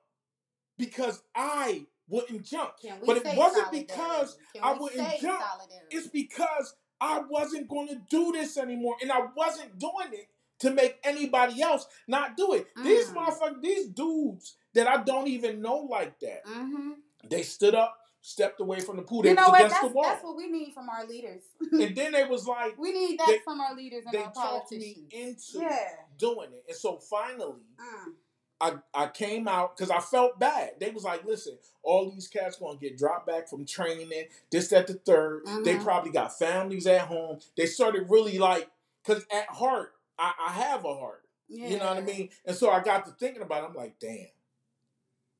because 0.77 1.21
I 1.35 1.85
wouldn't 2.07 2.43
jump. 2.43 2.71
But 3.05 3.17
it 3.17 3.25
wasn't 3.37 3.65
solidarity? 3.67 3.85
because 3.87 4.37
I 4.61 4.73
wouldn't 4.73 5.21
jump. 5.21 5.41
solidarity? 5.41 5.87
It's 5.91 6.07
because 6.07 6.75
I 7.01 7.21
wasn't 7.29 7.67
going 7.67 7.89
to 7.89 8.01
do 8.09 8.31
this 8.31 8.57
anymore, 8.57 8.95
and 9.01 9.11
I 9.11 9.27
wasn't 9.35 9.77
doing 9.77 10.13
it 10.13 10.27
to 10.59 10.71
make 10.71 10.99
anybody 11.03 11.61
else 11.61 11.87
not 12.07 12.35
do 12.37 12.53
it. 12.53 12.67
These 12.83 13.07
Mm. 13.07 13.15
motherfuckers, 13.15 13.61
these 13.61 13.87
dudes 13.87 14.55
that 14.73 14.87
I 14.87 15.03
don't 15.03 15.27
even 15.27 15.61
know 15.61 15.77
like 15.89 16.19
that, 16.19 16.45
Mm-hmm. 16.45 16.91
they 17.29 17.43
stood 17.43 17.75
up, 17.75 17.95
stepped 18.21 18.59
away 18.59 18.79
from 18.81 18.97
the 18.97 19.03
pool. 19.03 19.21
They 19.21 19.29
You 19.29 19.35
know 19.35 19.43
was 19.43 19.51
what? 19.51 19.59
against 19.61 19.75
That's, 19.75 19.87
the 19.87 19.93
wall, 19.93 20.03
that's 20.03 20.23
what 20.23 20.35
we 20.35 20.47
need 20.51 20.73
from 20.73 20.89
our 20.89 21.05
leaders. 21.05 21.43
and 21.71 21.95
then 21.95 22.11
they 22.11 22.25
was 22.25 22.45
like, 22.47 22.77
we 22.77 22.91
need 22.91 23.17
that 23.19 23.27
They- 23.27 23.39
from 23.39 23.61
our 23.61 23.73
leaders 23.75 24.03
and 24.05 24.13
they 24.13 24.23
our 24.23 24.31
politicians. 24.31 25.07
into 25.13 25.59
Yeah. 25.65 25.89
doing 26.17 26.51
it, 26.53 26.65
and 26.67 26.77
so 26.77 26.97
finally. 26.97 27.61
Mm. 27.79 28.13
I, 28.61 28.73
I 28.93 29.07
came 29.07 29.47
out 29.47 29.77
because 29.77 29.89
I 29.89 30.01
felt 30.01 30.37
bad. 30.37 30.71
They 30.81 30.89
was 30.89 31.05
like, 31.05 31.23
listen, 31.23 31.57
all 31.81 32.11
these 32.11 32.27
cats 32.27 32.57
gonna 32.57 32.77
get 32.77 32.97
dropped 32.97 33.25
back 33.25 33.47
from 33.47 33.65
training, 33.65 34.11
this, 34.51 34.67
that, 34.67 34.85
the 34.87 34.95
3rd 34.95 35.63
They 35.63 35.75
Mhm. 35.75 35.83
probably 35.85 36.11
got 36.11 36.37
families 36.37 36.85
at 36.85 37.07
home. 37.07 37.39
They 37.55 37.65
started 37.67 38.09
really 38.09 38.37
like, 38.37 38.69
because 39.01 39.25
at 39.31 39.47
heart, 39.47 39.93
I, 40.19 40.33
I 40.47 40.51
have 40.51 40.85
a 40.85 40.93
heart. 40.93 41.23
Yeah. 41.47 41.69
You 41.69 41.79
know 41.79 41.85
what 41.85 41.97
I 41.97 42.01
mean? 42.01 42.29
And 42.45 42.55
so 42.55 42.69
I 42.69 42.81
got 42.81 43.05
to 43.05 43.11
thinking 43.13 43.41
about 43.41 43.63
it. 43.63 43.67
I'm 43.69 43.75
like, 43.75 43.97
damn. 43.99 44.27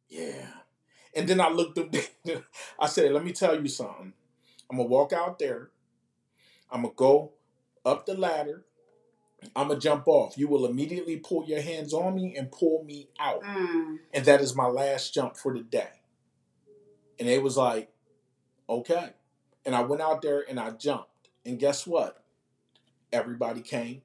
Yeah. 0.08 0.48
And 1.16 1.28
then 1.28 1.42
I 1.42 1.50
looked 1.50 1.78
up, 1.78 1.94
I 2.80 2.88
said, 2.88 3.12
let 3.12 3.24
me 3.24 3.32
tell 3.32 3.62
you 3.62 3.68
something. 3.68 4.14
I'm 4.70 4.78
going 4.78 4.88
to 4.88 4.92
walk 4.92 5.14
out 5.14 5.38
there. 5.40 5.70
I'm 6.72 6.82
going 6.82 6.94
to 6.94 6.98
go 6.98 7.34
up 7.86 8.06
the 8.06 8.16
ladder. 8.16 8.64
I'm 9.56 9.68
going 9.68 9.80
to 9.80 9.84
jump 9.84 10.08
off. 10.08 10.38
You 10.38 10.48
will 10.48 10.66
immediately 10.66 11.18
pull 11.18 11.46
your 11.46 11.62
hands 11.62 11.94
on 11.94 12.16
me 12.16 12.36
and 12.36 12.52
pull 12.52 12.84
me 12.84 13.10
out. 13.20 13.44
Mm. 13.44 14.00
And 14.14 14.26
that 14.26 14.42
is 14.42 14.56
my 14.56 14.68
last 14.68 15.14
jump 15.14 15.38
for 15.38 15.54
the 15.54 15.62
day. 15.62 16.02
And 17.20 17.28
they 17.28 17.40
was 17.40 17.58
like, 17.58 17.92
okay. 18.68 19.12
And 19.66 19.76
I 19.76 19.82
went 19.82 20.02
out 20.02 20.22
there 20.22 20.44
and 20.48 20.60
I 20.60 20.72
jumped. 20.72 21.30
And 21.46 21.60
guess 21.60 21.88
what? 21.88 22.24
Everybody 23.12 23.62
came 23.62 24.02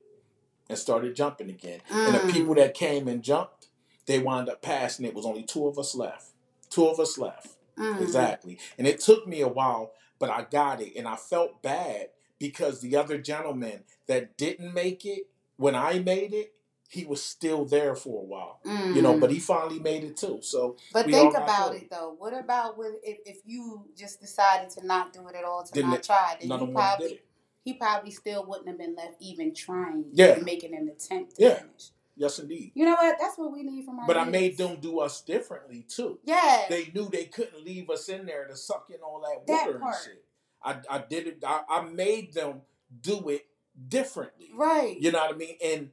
and 0.68 0.78
started 0.78 1.14
jumping 1.16 1.50
again. 1.50 1.80
And 1.90 2.14
the 2.14 2.18
Mm. 2.20 2.32
people 2.32 2.54
that 2.56 2.74
came 2.74 3.08
and 3.08 3.22
jumped, 3.22 3.68
they 4.06 4.18
wound 4.18 4.48
up 4.48 4.62
passing. 4.62 5.04
It 5.04 5.14
was 5.14 5.26
only 5.26 5.42
two 5.42 5.66
of 5.66 5.78
us 5.78 5.94
left. 5.94 6.28
Two 6.70 6.86
of 6.88 6.98
us 7.00 7.18
left. 7.18 7.48
Mm. 7.76 8.00
Exactly. 8.02 8.58
And 8.78 8.86
it 8.86 9.00
took 9.00 9.26
me 9.26 9.40
a 9.40 9.48
while, 9.48 9.92
but 10.18 10.30
I 10.30 10.42
got 10.50 10.80
it. 10.80 10.94
And 10.96 11.06
I 11.08 11.16
felt 11.16 11.60
bad 11.62 12.10
because 12.38 12.80
the 12.80 12.96
other 12.96 13.18
gentleman 13.18 13.84
that 14.06 14.36
didn't 14.36 14.72
make 14.74 15.04
it, 15.04 15.28
when 15.56 15.74
I 15.74 15.98
made 15.98 16.32
it, 16.32 16.52
he 16.88 17.04
was 17.04 17.22
still 17.24 17.64
there 17.64 17.96
for 17.96 18.20
a 18.20 18.24
while. 18.24 18.60
You 18.64 19.02
know, 19.02 19.14
Mm. 19.14 19.20
but 19.20 19.30
he 19.32 19.40
finally 19.40 19.80
made 19.80 20.04
it 20.04 20.16
too. 20.16 20.40
So 20.42 20.76
But 20.92 21.06
think 21.06 21.36
about 21.36 21.74
it 21.74 21.90
though. 21.90 22.14
What 22.18 22.32
about 22.34 22.78
with 22.78 22.94
if, 23.02 23.18
if 23.26 23.38
you 23.44 23.88
just 23.96 24.20
decided 24.20 24.70
to 24.70 24.86
not 24.86 25.12
do 25.12 25.26
it 25.28 25.34
at 25.34 25.44
all, 25.44 25.64
to 25.64 25.82
not 25.82 25.94
it- 25.98 26.02
try, 26.04 26.36
then 26.38 26.48
none 26.50 26.60
you 26.60 26.64
of 26.66 26.68
them 26.68 26.76
did 26.76 26.80
probably 26.80 27.06
it. 27.14 27.24
He 27.64 27.74
probably 27.74 28.10
still 28.10 28.44
wouldn't 28.46 28.68
have 28.68 28.78
been 28.78 28.94
left 28.94 29.16
even 29.20 29.54
trying, 29.54 30.04
Yeah. 30.12 30.38
making 30.42 30.74
an 30.74 30.88
attempt 30.88 31.36
to 31.36 31.42
Yeah. 31.42 31.54
finish. 31.60 31.90
Yes, 32.16 32.38
indeed. 32.38 32.70
You 32.74 32.84
know 32.84 32.94
what? 32.94 33.16
That's 33.18 33.36
what 33.36 33.50
we 33.52 33.64
need 33.64 33.84
from 33.84 33.98
our. 33.98 34.06
But 34.06 34.16
I 34.16 34.24
made 34.24 34.56
them 34.56 34.78
do 34.80 35.00
us 35.00 35.20
differently 35.22 35.82
too. 35.82 36.20
Yeah. 36.22 36.66
They 36.68 36.92
knew 36.94 37.08
they 37.08 37.24
couldn't 37.24 37.64
leave 37.64 37.90
us 37.90 38.08
in 38.08 38.24
there 38.26 38.46
to 38.46 38.54
suck 38.56 38.88
in 38.90 39.00
all 39.02 39.20
that 39.22 39.46
That 39.48 39.66
water 39.66 39.78
part. 39.80 39.96
and 39.96 40.04
shit. 40.04 40.24
I, 40.62 40.96
I 40.96 40.98
did 41.08 41.26
it. 41.26 41.44
I, 41.44 41.62
I 41.68 41.80
made 41.82 42.32
them 42.34 42.62
do 43.00 43.28
it 43.30 43.46
differently. 43.88 44.50
right. 44.54 44.96
You 45.00 45.10
know 45.10 45.18
what 45.24 45.34
I 45.34 45.36
mean? 45.36 45.56
And 45.64 45.90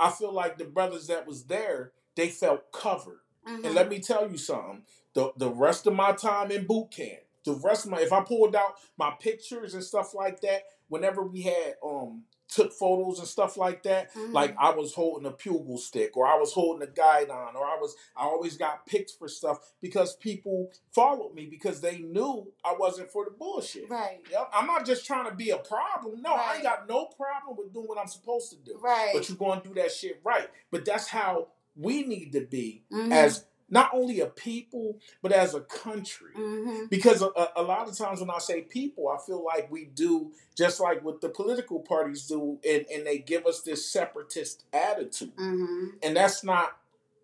I 0.00 0.10
feel 0.10 0.32
like 0.32 0.58
the 0.58 0.64
brothers 0.64 1.06
that 1.06 1.26
was 1.26 1.44
there, 1.44 1.92
they 2.16 2.28
felt 2.28 2.72
covered. 2.72 3.20
Mhm. 3.46 3.64
And 3.66 3.74
let 3.74 3.88
me 3.88 4.00
tell 4.00 4.28
you 4.30 4.38
something. 4.38 4.84
The 5.14 5.32
the 5.36 5.50
rest 5.50 5.86
of 5.86 5.94
my 5.94 6.12
time 6.12 6.50
in 6.50 6.66
boot 6.66 6.90
camp, 6.90 7.20
the 7.44 7.54
rest 7.54 7.84
of 7.84 7.92
my 7.92 8.00
if 8.00 8.12
I 8.12 8.22
pulled 8.22 8.56
out 8.56 8.74
my 8.96 9.12
pictures 9.20 9.74
and 9.74 9.84
stuff 9.84 10.14
like 10.14 10.40
that, 10.40 10.64
whenever 10.90 11.22
we 11.22 11.40
had 11.42 11.76
um 11.82 12.24
took 12.48 12.72
photos 12.72 13.20
and 13.20 13.28
stuff 13.28 13.56
like 13.56 13.84
that, 13.84 14.12
Mhm. 14.12 14.32
like 14.32 14.56
I 14.58 14.70
was 14.70 14.92
holding 14.92 15.24
a 15.24 15.30
pugil 15.32 15.78
stick 15.78 16.16
or 16.16 16.26
I 16.26 16.36
was 16.36 16.52
holding 16.52 16.82
a 16.82 16.90
guidon 16.90 17.54
or 17.54 17.64
I 17.64 17.76
was 17.80 17.94
I 18.16 18.24
always 18.24 18.56
got 18.56 18.86
picked 18.86 19.12
for 19.12 19.28
stuff 19.28 19.58
because 19.80 20.16
people 20.16 20.72
followed 20.92 21.32
me 21.32 21.46
because 21.46 21.80
they 21.80 21.98
knew 21.98 22.52
I 22.64 22.74
wasn't 22.76 23.08
for 23.12 23.24
the 23.24 23.30
bullshit. 23.30 23.88
right. 23.88 24.20
Yep. 24.32 24.50
I'm 24.52 24.66
not 24.66 24.84
just 24.84 25.06
trying 25.06 25.30
to 25.30 25.34
be 25.34 25.50
a 25.50 25.58
problem. 25.58 26.22
No, 26.22 26.34
I 26.34 26.54
ain't 26.54 26.64
got 26.64 26.88
no 26.88 27.06
problem 27.06 27.56
with 27.56 27.72
doing 27.72 27.86
what 27.86 27.98
I'm 27.98 28.08
supposed 28.08 28.50
to 28.50 28.56
do. 28.56 28.76
Right. 28.80 29.10
But 29.14 29.28
you're 29.28 29.38
going 29.38 29.60
to 29.60 29.68
do 29.68 29.74
that 29.74 29.92
shit 29.92 30.20
right. 30.24 30.48
But 30.72 30.84
that's 30.84 31.06
how 31.06 31.48
we 31.76 32.02
need 32.02 32.32
to 32.32 32.40
be 32.40 32.82
Mhm. 32.92 33.12
as 33.12 33.44
not 33.70 33.90
only 33.94 34.20
a 34.20 34.26
people, 34.26 34.98
but 35.22 35.32
as 35.32 35.54
a 35.54 35.60
country. 35.60 36.32
Mhm. 36.36 36.90
Because 36.90 37.22
a, 37.22 37.30
a- 37.56 37.62
lot 37.62 37.88
of 37.88 37.96
times 37.96 38.20
when 38.20 38.30
I 38.30 38.38
say 38.38 38.62
people, 38.62 39.08
I 39.08 39.18
feel 39.24 39.44
like 39.44 39.70
we 39.70 39.84
do 39.86 40.32
just 40.56 40.80
like 40.80 41.02
what 41.04 41.20
the 41.20 41.28
political 41.28 41.80
parties 41.80 42.26
do, 42.26 42.58
and, 42.68 42.84
and 42.92 43.06
they 43.06 43.18
give 43.18 43.46
us 43.46 43.62
this 43.62 43.86
separatist 43.90 44.64
attitude. 44.72 45.34
Mhm. 45.36 45.92
And 46.02 46.16
that's 46.16 46.42
not 46.44 46.76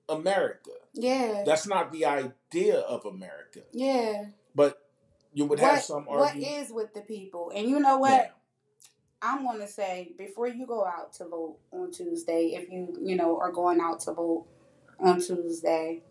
America. 0.09 0.71
Yeah. 0.95 1.43
That's 1.45 1.67
not 1.67 1.93
the 1.93 2.05
idea 2.07 2.79
of 2.79 3.05
America. 3.05 3.61
yeah. 3.73 4.27
But 4.55 4.83
you 5.35 5.45
would 5.45 5.59
have 5.61 5.83
some 5.83 6.07
what 6.07 6.31
argue. 6.31 6.47
is 6.47 6.71
with 6.73 6.95
the 6.95 7.03
people? 7.03 7.53
And 7.55 7.69
you 7.69 7.79
know 7.79 7.99
what? 7.99 8.11
Yeah. 8.11 8.31
I'm 9.21 9.43
going 9.45 9.59
to 9.61 9.67
say 9.67 10.13
before 10.17 10.47
you 10.49 10.67
go 10.67 10.85
out 10.87 11.13
to 11.15 11.25
vote 11.27 11.59
on 11.73 11.91
Tuesday, 11.91 12.55
if 12.55 12.71
you, 12.71 12.97
you 13.03 13.17
know, 13.17 13.39
are 13.39 13.51
going 13.53 13.81
out 13.81 14.01
to 14.01 14.13
vote 14.13 14.47
on 15.01 15.21
Tuesday, 15.21 16.03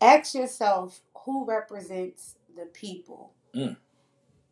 ask 0.00 0.34
yourself 0.34 1.00
who 1.24 1.44
represents 1.44 2.36
the 2.56 2.66
people. 2.66 3.32
Mm. 3.54 3.76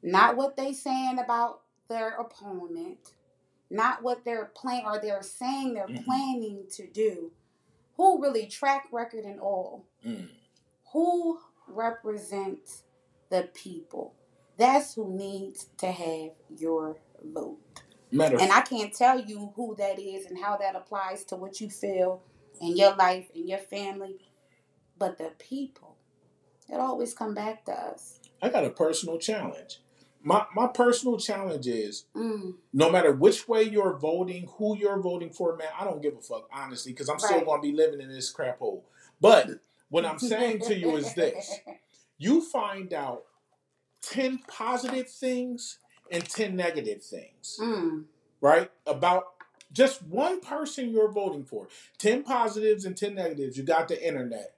Not 0.02 0.36
what 0.36 0.56
they 0.56 0.72
saying 0.72 1.18
about 1.18 1.62
their 1.88 2.10
opponent, 2.10 3.14
not 3.70 4.02
what 4.02 4.24
they're 4.24 4.46
plan 4.46 4.82
or 4.84 5.00
they're 5.00 5.22
saying 5.22 5.74
they're 5.74 5.86
Mhm. 5.88 6.04
planning 6.04 6.66
to 6.72 6.86
do. 6.86 7.32
Who 7.96 8.20
really 8.20 8.46
track 8.46 8.88
record 8.92 9.24
and 9.24 9.40
all? 9.40 9.84
Mm. 10.04 10.30
Who 10.92 11.40
represents 11.66 12.84
the 13.30 13.48
people? 13.54 14.14
That's 14.56 14.94
who 14.94 15.08
needs 15.10 15.66
to 15.78 15.90
have 15.90 16.32
your 16.56 16.96
vote. 17.22 17.58
Matter 18.10 18.38
And 18.40 18.52
I 18.52 18.60
can't 18.62 18.94
tell 18.94 19.20
you 19.20 19.52
who 19.56 19.74
that 19.76 19.98
is 19.98 20.26
and 20.26 20.38
how 20.38 20.56
that 20.58 20.76
applies 20.76 21.24
to 21.26 21.36
what 21.36 21.60
you 21.60 21.68
feel 21.68 22.22
in 22.60 22.76
your 22.76 22.94
life 22.94 23.30
and 23.34 23.48
your 23.48 23.58
family. 23.58 24.30
But 24.98 25.18
the 25.18 25.32
people, 25.38 25.96
it 26.68 26.76
always 26.80 27.12
come 27.14 27.34
back 27.34 27.64
to 27.66 27.72
us. 27.72 28.20
I 28.42 28.48
got 28.48 28.64
a 28.64 28.70
personal 28.70 29.18
challenge. 29.18 29.80
My 30.22 30.46
my 30.54 30.66
personal 30.66 31.18
challenge 31.18 31.66
is 31.66 32.04
Mm, 32.14 32.54
no 32.72 32.90
matter 32.90 33.12
which 33.12 33.46
way 33.46 33.62
you're 33.62 33.96
voting, 33.96 34.48
who 34.58 34.76
you're 34.76 35.00
voting 35.00 35.30
for, 35.30 35.56
man, 35.56 35.68
I 35.78 35.84
don't 35.84 36.02
give 36.02 36.14
a 36.16 36.20
fuck, 36.20 36.48
honestly, 36.52 36.92
because 36.92 37.08
I'm 37.08 37.18
still 37.18 37.44
gonna 37.44 37.62
be 37.62 37.72
living 37.72 38.00
in 38.00 38.08
this 38.08 38.30
crap 38.30 38.58
hole. 38.58 38.84
But 39.20 39.60
what 39.88 40.04
I'm 40.04 40.18
saying 40.18 40.60
to 40.62 40.74
you 40.76 40.96
is 40.96 41.14
this. 41.14 41.60
You 42.18 42.40
find 42.40 42.94
out 42.94 43.24
10 44.00 44.38
positive 44.48 45.06
things 45.10 45.78
and 46.10 46.24
10 46.26 46.56
negative 46.56 47.02
things, 47.04 47.58
Mm. 47.60 48.04
right? 48.40 48.70
About 48.86 49.34
just 49.70 50.02
one 50.02 50.40
person 50.40 50.88
you're 50.90 51.12
voting 51.12 51.44
for. 51.44 51.68
10 51.98 52.22
positives 52.22 52.86
and 52.86 52.96
10 52.96 53.16
negatives. 53.16 53.58
You 53.58 53.64
got 53.64 53.88
the 53.88 54.02
internet. 54.02 54.55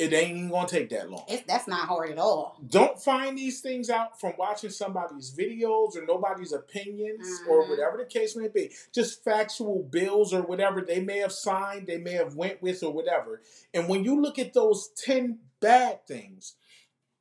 It 0.00 0.14
ain't 0.14 0.38
even 0.38 0.48
gonna 0.48 0.66
take 0.66 0.88
that 0.90 1.10
long. 1.10 1.26
It's 1.28 1.42
that's 1.46 1.68
not 1.68 1.86
hard 1.86 2.08
at 2.10 2.16
all. 2.18 2.58
Don't 2.66 2.98
find 2.98 3.36
these 3.36 3.60
things 3.60 3.90
out 3.90 4.18
from 4.18 4.32
watching 4.38 4.70
somebody's 4.70 5.30
videos 5.30 5.94
or 5.94 6.06
nobody's 6.06 6.54
opinions 6.54 7.28
or 7.46 7.64
Mhm. 7.64 7.68
whatever 7.68 7.98
the 7.98 8.06
case 8.06 8.34
may 8.34 8.48
be. 8.48 8.72
Just 8.92 9.22
factual 9.22 9.82
bills 9.82 10.32
or 10.32 10.40
whatever 10.40 10.80
they 10.80 11.00
may 11.00 11.18
have 11.18 11.32
signed, 11.32 11.86
they 11.86 11.98
may 11.98 12.12
have 12.12 12.34
went 12.34 12.62
with 12.62 12.82
or 12.82 12.90
whatever. 12.94 13.42
And 13.74 13.90
when 13.90 14.02
you 14.02 14.18
look 14.18 14.38
at 14.38 14.54
those 14.54 14.88
10 14.88 15.40
bad 15.60 16.06
things, 16.06 16.54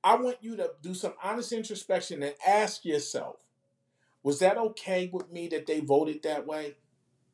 I 0.02 0.16
want 0.16 0.38
you 0.40 0.56
to 0.56 0.72
do 0.82 0.94
some 0.94 1.16
honest 1.22 1.52
introspection 1.52 2.24
and 2.24 2.34
ask 2.48 2.86
yourself, 2.86 3.46
was 4.24 4.40
that 4.40 4.58
okay 4.58 5.10
with 5.12 5.30
me 5.30 5.50
that 5.50 5.66
they 5.66 5.82
voted 5.82 6.24
that 6.24 6.48
way? 6.48 6.78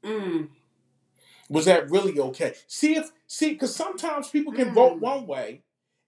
Mm. 0.04 0.50
Was 1.50 1.66
that 1.66 1.90
really 1.90 2.20
okay? 2.20 2.56
See 2.68 2.96
if 2.96 3.12
see 3.28 3.52
because 3.52 3.76
sometimes 3.76 4.30
people 4.30 4.54
can 4.54 4.70
Mm. 4.70 4.76
vote 4.76 5.00
one 5.00 5.28
way, 5.28 5.62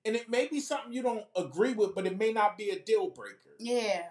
and 0.03 0.15
it 0.15 0.29
may 0.29 0.47
be 0.47 0.59
something 0.59 0.91
you 0.93 1.01
don't 1.03 1.25
agree 1.35 1.73
with, 1.73 1.93
but 1.93 2.07
it 2.07 2.17
may 2.17 2.31
not 2.33 2.57
be 2.57 2.69
a 2.69 2.79
deal 2.79 3.09
breaker. 3.09 3.55
Yeah. 3.59 4.09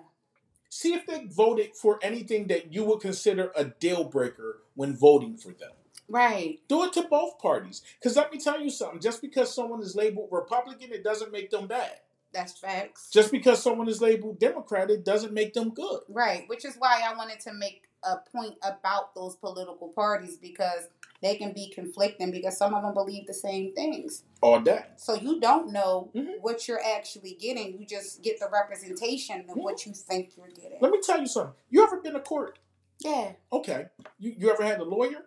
See 0.68 0.94
if 0.94 1.06
they 1.06 1.24
voted 1.24 1.74
for 1.76 1.98
anything 2.02 2.48
that 2.48 2.72
you 2.72 2.84
would 2.84 3.00
consider 3.00 3.52
a 3.56 3.64
deal 3.64 4.04
breaker 4.04 4.62
when 4.74 4.94
voting 4.96 5.36
for 5.36 5.50
them. 5.52 5.72
Right. 6.08 6.60
Do 6.68 6.84
it 6.84 6.92
to 6.92 7.02
both 7.02 7.38
parties. 7.38 7.82
Because 7.98 8.16
let 8.16 8.32
me 8.32 8.38
tell 8.38 8.60
you 8.60 8.70
something: 8.70 9.00
just 9.00 9.20
because 9.20 9.52
someone 9.52 9.82
is 9.82 9.96
labeled 9.96 10.28
Republican, 10.30 10.92
it 10.92 11.02
doesn't 11.02 11.32
make 11.32 11.50
them 11.50 11.66
bad. 11.66 12.00
That's 12.32 12.52
facts. 12.52 13.08
Just 13.10 13.30
because 13.32 13.62
someone 13.62 13.88
is 13.88 14.02
labeled 14.02 14.38
Democrat, 14.38 14.90
it 14.90 15.04
doesn't 15.04 15.32
make 15.32 15.54
them 15.54 15.70
good. 15.70 16.00
Right, 16.08 16.46
which 16.48 16.64
is 16.64 16.76
why 16.76 17.00
I 17.04 17.14
wanted 17.16 17.40
to 17.40 17.52
make 17.52 17.85
a 18.04 18.16
point 18.32 18.54
about 18.62 19.14
those 19.14 19.36
political 19.36 19.88
parties 19.88 20.36
because 20.36 20.88
they 21.22 21.34
can 21.36 21.52
be 21.52 21.70
conflicting 21.74 22.30
because 22.30 22.56
some 22.58 22.74
of 22.74 22.82
them 22.82 22.92
believe 22.94 23.26
the 23.26 23.34
same 23.34 23.72
things. 23.74 24.22
All 24.42 24.60
that. 24.60 25.00
So 25.00 25.14
you 25.14 25.40
don't 25.40 25.72
know 25.72 26.10
Mhm. 26.14 26.40
what 26.40 26.68
you're 26.68 26.82
actually 26.84 27.34
getting. 27.34 27.78
You 27.78 27.86
just 27.86 28.22
get 28.22 28.38
the 28.38 28.48
representation 28.50 29.40
of 29.48 29.56
Mhm. 29.56 29.62
what 29.62 29.86
you 29.86 29.92
think 29.92 30.36
you're 30.36 30.48
getting. 30.48 30.78
Let 30.80 30.92
me 30.92 31.00
tell 31.00 31.18
you 31.20 31.26
something. 31.26 31.54
You 31.70 31.82
ever 31.84 32.00
been 32.00 32.12
to 32.12 32.20
court? 32.20 32.58
Yeah, 33.00 33.32
Okay. 33.52 33.86
You 34.18 34.34
you 34.38 34.50
ever 34.50 34.62
had 34.64 34.80
a 34.80 34.84
lawyer? 34.84 35.26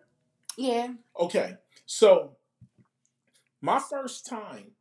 yeah. 0.58 0.94
Okay, 1.20 1.58
so 1.86 2.36
my 3.62 3.80
first 3.80 4.26
time 4.26 4.72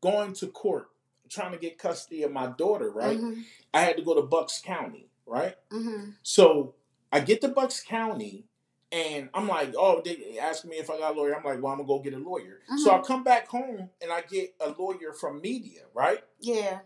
going 0.00 0.32
to 0.34 0.46
court 0.48 0.90
trying 1.28 1.52
to 1.52 1.58
get 1.58 1.78
custody 1.78 2.22
of 2.22 2.32
my 2.32 2.46
daughter, 2.46 2.90
right? 2.90 3.18
Mm-hmm, 3.18 3.40
I 3.74 3.80
had 3.82 3.96
to 3.98 4.02
go 4.02 4.14
to 4.14 4.22
Bucks 4.22 4.60
County, 4.62 5.10
right? 5.26 5.56
mm-hmm. 5.70 6.10
So 6.22 6.74
I 7.10 7.20
get 7.20 7.40
to 7.42 7.48
Bucks 7.48 7.80
County 7.82 8.44
and 8.90 9.28
I'm 9.34 9.48
like, 9.48 9.74
oh, 9.76 10.00
they 10.04 10.38
ask 10.40 10.64
me 10.64 10.76
if 10.76 10.90
I 10.90 10.98
got 10.98 11.14
a 11.14 11.18
lawyer. 11.18 11.36
I'm 11.36 11.44
like, 11.44 11.62
well, 11.62 11.72
I'm 11.72 11.78
gonna 11.78 11.86
go 11.88 12.00
get 12.00 12.14
a 12.14 12.18
lawyer. 12.18 12.60
So 12.78 12.90
mm-hmm. 12.90 13.00
I 13.00 13.06
come 13.06 13.22
back 13.22 13.48
home 13.48 13.90
and 14.00 14.10
I 14.10 14.22
get 14.22 14.54
a 14.60 14.70
lawyer 14.70 15.12
from 15.12 15.40
Media, 15.40 15.82
right? 15.94 16.20
Yeah, 16.40 16.80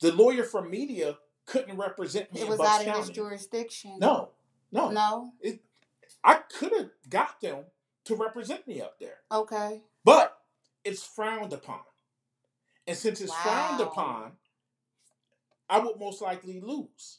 The 0.00 0.12
lawyer 0.12 0.44
from 0.44 0.70
Media 0.70 1.18
couldn't 1.46 1.76
represent 1.76 2.32
me 2.32 2.40
it 2.40 2.48
was 2.48 2.60
out 2.60 2.80
of 2.80 2.86
County. 2.86 3.00
his 3.00 3.10
jurisdiction. 3.10 3.98
no, 3.98 4.30
no, 4.72 4.90
no. 4.90 5.32
It, 5.40 5.60
I 6.24 6.34
could 6.36 6.72
have 6.76 6.90
got 7.08 7.40
them 7.40 7.64
to 8.04 8.16
represent 8.16 8.66
me 8.66 8.80
up 8.80 8.98
there. 8.98 9.18
Okay. 9.30 9.82
But 10.04 10.36
it's 10.84 11.04
frowned 11.04 11.52
upon. 11.52 11.80
And 12.86 12.96
since 12.96 13.20
it's 13.20 13.34
frowned 13.34 13.80
upon, 13.80 14.32
I 15.68 15.78
would 15.78 15.98
most 16.00 16.22
likely 16.22 16.60
lose. 16.60 17.18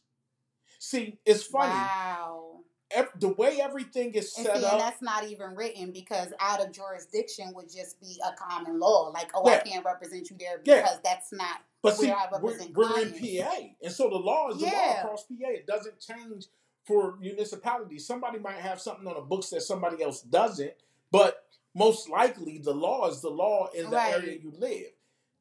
See, 0.79 1.17
it's 1.25 1.43
funny. 1.43 1.69
Wow. 1.73 2.45
Ev- 2.91 3.09
the 3.19 3.27
way 3.29 3.59
everything 3.61 4.13
is 4.13 4.33
And 4.35 4.47
set 4.47 4.57
see, 4.57 4.65
up. 4.65 4.71
and 4.73 4.81
that's 4.81 5.01
not 5.01 5.23
even 5.25 5.53
written 5.55 5.91
because 5.91 6.33
out 6.39 6.59
of 6.65 6.71
jurisdiction 6.71 7.51
would 7.53 7.69
just 7.71 7.99
be 8.01 8.19
a 8.25 8.31
common 8.35 8.79
law. 8.79 9.09
Like, 9.09 9.29
oh, 9.35 9.47
Yeah. 9.47 9.57
I 9.57 9.59
can't 9.69 9.85
represent 9.85 10.29
you 10.31 10.37
there 10.39 10.59
Yeah. 10.63 10.77
because 10.81 10.99
that's 11.03 11.31
not. 11.31 11.61
but 11.81 11.95
see, 11.95 12.07
where 12.07 12.15
I 12.17 12.27
we're, 12.41 12.55
we're 12.73 12.99
in. 13.01 13.11
PA. 13.13 13.55
And 13.83 13.93
so 13.93 14.09
the 14.09 14.15
law 14.17 14.49
is 14.49 14.59
the 14.59 14.65
law 14.65 14.99
across 15.01 15.23
PA. 15.23 15.49
It 15.49 15.67
doesn't 15.67 15.99
change 15.99 16.47
for 16.85 17.15
municipalities. 17.17 18.05
Somebody 18.07 18.39
might 18.39 18.57
have 18.57 18.81
something 18.81 19.05
on 19.07 19.13
the 19.15 19.21
books 19.21 19.49
that 19.51 19.61
somebody 19.61 20.01
else 20.03 20.21
doesn't, 20.21 20.73
but 21.11 21.45
most 21.75 22.09
likely 22.09 22.57
the 22.57 22.73
law 22.73 23.07
is 23.07 23.21
the 23.21 23.29
law 23.29 23.67
in 23.75 23.89
the 23.91 23.95
Right. 23.95 24.13
area 24.15 24.39
you 24.39 24.51
live. 24.57 24.91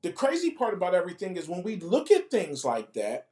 The 0.02 0.12
crazy 0.12 0.50
part 0.50 0.74
about 0.74 0.94
everything 0.94 1.36
is 1.36 1.48
when 1.48 1.62
we 1.62 1.76
look 1.76 2.10
at 2.12 2.30
things 2.30 2.64
like 2.64 2.92
that, 2.92 3.26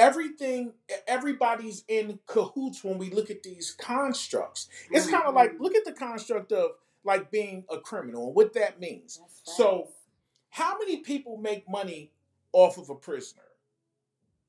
everything 0.00 0.72
everybody's 1.06 1.84
in 1.86 2.18
cahoots 2.26 2.82
when 2.82 2.96
we 2.98 3.10
look 3.10 3.30
at 3.30 3.42
these 3.42 3.70
constructs. 3.72 4.68
It's 4.90 5.08
kind 5.08 5.24
of 5.26 5.34
like 5.34 5.52
look 5.60 5.74
at 5.74 5.84
the 5.84 5.92
construct 5.92 6.52
of 6.52 6.70
like 7.04 7.30
being 7.30 7.64
a 7.70 7.78
criminal 7.78 8.26
and 8.28 8.34
what 8.34 8.54
that 8.54 8.80
means. 8.80 9.20
So, 9.44 9.88
how 10.50 10.78
many 10.78 10.98
people 10.98 11.36
make 11.36 11.68
money 11.68 12.10
off 12.52 12.78
of 12.78 12.88
a 12.90 12.94
prisoner, 12.94 13.42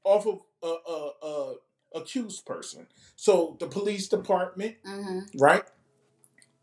off 0.04 0.26
of 0.26 0.40
a, 0.64 0.68
a, 0.68 1.12
a 1.22 1.56
accused 2.00 2.46
person? 2.46 2.88
So 3.16 3.58
the 3.60 3.68
police 3.68 4.08
department, 4.08 4.78
Mhm. 4.86 5.30
right? 5.40 5.64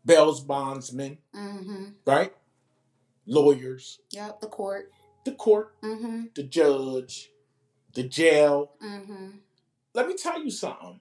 Bail's 0.05 0.41
bondsmen, 0.41 1.19
Mhm. 1.35 1.93
right? 2.05 2.33
Lawyers, 3.27 3.99
Yep. 4.11 4.41
The 4.41 4.47
court. 4.47 4.91
the 5.25 5.33
court, 5.33 5.79
Mhm. 5.81 6.33
the 6.33 6.43
judge, 6.43 7.31
the 7.93 8.03
jail. 8.03 8.71
Mhm. 8.81 9.39
Let 9.93 10.07
me 10.07 10.15
tell 10.15 10.43
you 10.43 10.51
something. 10.51 10.99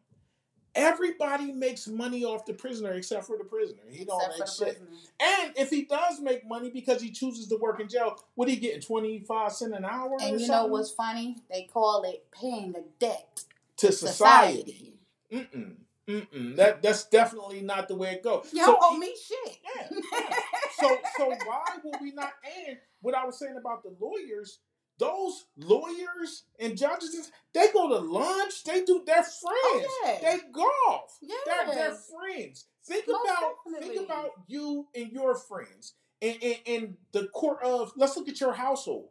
Everybody 0.75 1.51
makes 1.53 1.89
money 1.89 2.25
off 2.25 2.45
the 2.47 2.55
prisoner 2.55 2.93
except 2.93 3.27
for 3.27 3.37
the 3.37 3.45
prisoner. 3.45 3.83
He 3.91 4.05
don't 4.05 4.23
make 4.29 4.47
shit. 4.47 4.59
prisoner. 4.79 4.87
And 5.21 5.53
if 5.57 5.71
he 5.71 5.83
does 5.85 6.21
make 6.21 6.47
money 6.47 6.71
because 6.71 7.03
he 7.03 7.11
chooses 7.11 7.49
to 7.49 7.57
work 7.57 7.81
in 7.81 7.89
jail, 7.89 8.23
what 8.37 8.49
he 8.49 8.57
getting? 8.57 8.81
Twenty 8.81 9.19
five 9.21 9.53
cent 9.53 9.75
an 9.75 9.85
hour? 9.85 10.11
or 10.11 10.19
And 10.21 10.41
you 10.41 10.47
know 10.47 10.67
what's 10.67 10.93
funny? 10.93 11.37
They 11.51 11.65
call 11.65 12.05
it 12.05 12.25
paying 12.31 12.77
a 12.77 12.83
debt 13.01 13.45
to 13.79 13.87
to 13.89 13.93
society. 13.93 14.99
Mm-mm. 15.33 15.77
Mm-mm. 16.07 16.57
That 16.57 16.81
that's 16.81 17.05
definitely 17.05 17.61
not 17.61 17.89
the 17.89 17.95
way 17.97 18.13
it 18.13 18.23
goes. 18.23 18.49
You 18.53 18.65
So 18.65 18.73
don't 18.73 18.83
owe 18.83 18.97
me 18.99 19.15
shit. 19.17 19.59
Yeah, 19.63 19.89
yeah. 20.13 20.37
So 20.79 20.97
so 21.17 21.29
why 21.45 21.65
would 21.85 22.01
we 22.01 22.13
not? 22.13 22.33
And 22.67 22.79
what 23.03 23.15
I 23.15 23.25
was 23.27 23.39
saying 23.39 23.57
about 23.57 23.83
the 23.83 23.95
lawyers, 24.01 24.61
those 24.99 25.47
lawyers 25.57 26.45
and 26.59 26.77
judges, 26.77 27.31
they 27.53 27.69
go 27.73 27.89
to 27.89 27.99
lunch. 27.99 28.65
They 28.65 28.85
do. 28.85 29.03
They're 29.07 29.17
friends. 29.23 29.37
Oh, 29.45 29.87
yeah. 30.05 30.19
They 30.21 30.39
golf. 30.53 31.19
yeah. 31.23 31.35
They're, 31.47 31.75
they're 31.75 31.95
friends. 31.95 32.67
Think 32.85 33.05
Most 33.07 33.25
about 33.25 33.55
definitely. 33.65 33.97
think 33.97 34.07
about 34.09 34.31
you 34.47 34.89
and 34.95 35.13
your 35.13 35.35
friends 35.37 35.95
and, 36.23 36.37
in, 36.41 36.57
in 36.65 36.97
the 37.13 37.27
court 37.29 37.63
of. 37.63 37.93
Let's 37.97 38.17
look 38.17 38.29
at 38.29 38.41
your 38.41 38.55
household, 38.55 39.09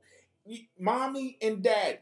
mommy 0.79 1.37
and 1.41 1.61
daddy. 1.63 1.99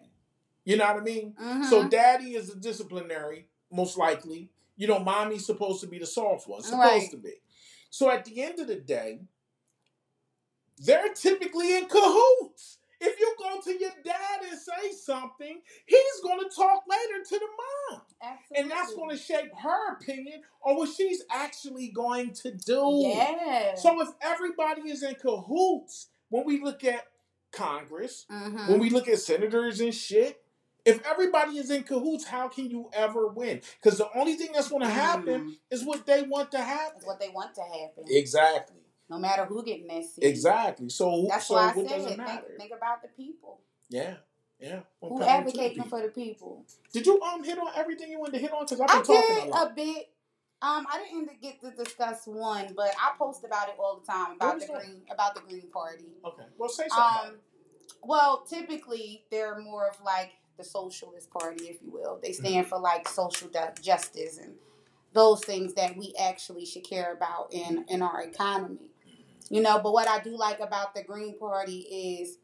You 0.64 0.78
know 0.78 0.86
what 0.86 0.98
I 1.02 1.04
mean? 1.04 1.36
Mhm. 1.40 1.66
So 1.66 1.88
daddy 1.88 2.34
is 2.36 2.50
the 2.54 2.60
disciplinary, 2.60 3.50
most 3.72 3.98
likely. 3.98 4.50
You 4.78 4.88
know, 4.88 5.00
mommy's 5.00 5.46
supposed 5.46 5.82
to 5.82 5.88
be 5.88 6.00
the 6.00 6.06
soft 6.08 6.48
one, 6.48 6.62
supposed 6.64 6.80
Right. 6.82 7.12
to 7.12 7.18
be. 7.18 7.34
So 7.92 8.10
at 8.10 8.26
the 8.26 8.42
end 8.42 8.60
of 8.60 8.68
the 8.68 8.76
day, 8.76 9.20
they're 10.78 11.14
typically 11.14 11.78
in 11.78 11.88
cahoots. 11.88 12.78
If 13.02 13.20
you 13.20 13.36
go 13.38 13.62
to 13.62 13.78
your 13.80 13.92
dad 14.04 14.42
and 14.50 14.60
say 14.60 14.92
something, 14.92 15.62
he's 15.86 16.20
going 16.24 16.40
to 16.40 16.56
talk 16.56 16.84
later 16.90 17.24
to 17.24 17.40
the 17.40 17.48
mom. 17.92 18.02
Absolutely. 18.22 18.58
And 18.58 18.72
that's 18.72 18.94
going 18.94 19.10
to 19.10 19.18
shape 19.18 19.52
her 19.62 19.94
opinion 19.96 20.42
on 20.64 20.78
what 20.78 20.90
she's 20.96 21.24
actually 21.32 21.90
going 21.90 22.34
to 22.34 22.52
do. 22.52 23.02
Yeah. 23.06 23.76
So 23.76 24.02
if 24.02 24.10
everybody 24.22 24.90
is 24.90 25.04
in 25.04 25.16
cahoots, 25.16 26.08
when 26.30 26.46
we 26.46 26.62
look 26.62 26.84
at 26.84 27.04
Congress, 27.52 28.26
Mhm. 28.30 28.68
when 28.70 28.80
we 28.80 28.90
look 28.90 29.08
at 29.08 29.20
senators 29.20 29.80
and 29.80 29.94
shit, 29.94 30.42
if 30.84 31.04
everybody 31.06 31.58
is 31.58 31.72
in 31.72 31.84
cahoots, 31.84 32.26
how 32.26 32.48
can 32.48 32.70
you 32.70 32.90
ever 32.94 33.28
win? 33.28 33.62
Because 33.82 33.98
the 33.98 34.10
only 34.18 34.36
thing 34.36 34.52
that's 34.54 34.68
going 34.70 34.84
to 34.84 34.88
happen 34.90 35.50
Mhm. 35.52 35.60
is 35.72 35.84
what 35.84 36.06
they 36.06 36.22
want 36.24 36.52
to 36.52 36.60
happen. 36.60 37.02
What 37.04 37.20
they 37.20 37.30
want 37.30 37.56
to 37.56 37.62
happen. 37.62 38.06
Exactly. 38.08 38.85
No 39.10 39.20
matter 39.20 39.46
who 39.46 39.64
that 39.64 40.04
seat. 40.04 40.24
Exactly. 40.24 40.90
So, 40.90 41.28
That's 41.30 41.48
so 41.48 41.56
why 41.56 41.70
I 41.70 41.74
said 41.74 41.86
it 41.86 42.18
think, 42.18 42.58
think 42.58 42.72
about 42.76 43.02
the 43.02 43.10
people. 43.10 43.60
Yeah. 43.90 44.16
Yeah. 44.60 44.80
Who 45.02 45.10
power 45.10 45.20
to 45.20 45.24
the 45.26 45.30
advocating 45.30 45.84
for 45.84 46.02
the 46.02 46.08
people? 46.08 46.66
Did 46.92 47.06
you 47.06 47.22
um 47.22 47.44
hit 47.44 47.58
on 47.58 47.68
everything 47.76 48.10
you 48.10 48.20
wanted 48.20 48.34
to 48.34 48.40
hit 48.40 48.52
on? 48.52 48.66
Because 48.66 48.82
I've 48.82 48.90
I 48.90 49.02
talking 49.02 49.36
did 49.36 49.48
a 49.48 49.50
lot. 49.50 49.72
a 49.72 49.74
bit. 49.76 50.10
Um, 50.62 50.88
I 50.92 51.04
didn't 51.04 51.42
get 51.42 51.62
to 51.62 51.72
discuss 51.72 52.26
one, 52.26 52.74
but 52.76 52.90
I 53.00 53.12
post 53.18 53.44
about 53.44 53.68
it 53.68 53.76
all 53.78 54.00
the 54.00 54.12
time 54.12 54.32
about 54.38 54.60
the 54.60 54.66
that? 54.66 54.80
green 54.80 55.02
about 55.12 55.36
the 55.36 55.42
Green 55.42 55.70
Party. 55.72 56.06
okay. 56.24 56.44
Well, 56.58 56.70
say 56.70 56.88
something. 56.88 57.32
Um, 57.32 57.36
well, 58.02 58.46
typically 58.50 59.26
they're 59.30 59.60
more 59.60 59.88
of 59.88 60.02
like 60.04 60.32
the 60.58 60.64
socialist 60.64 61.30
party, 61.30 61.66
if 61.66 61.82
you 61.82 61.92
will. 61.92 62.20
They 62.24 62.32
stand 62.32 62.68
for 62.68 62.80
like 62.80 63.08
social 63.08 63.50
justice 63.82 64.40
and 64.40 64.54
those 65.14 65.44
things 65.44 65.74
that 65.74 65.98
we 65.98 66.14
actually 66.20 66.66
should 66.66 66.88
care 66.88 67.14
about 67.14 67.52
in 67.52 67.86
in 67.90 68.02
our 68.02 68.22
economy. 68.24 68.92
You 69.50 69.62
know, 69.62 69.80
but 69.80 69.94
what 69.94 70.08
I 70.08 70.20
do 70.20 70.36
like 70.36 70.60
about 70.60 70.96
the 70.96 71.04
Green 71.04 71.38
Party 71.38 71.80
is 71.80 72.38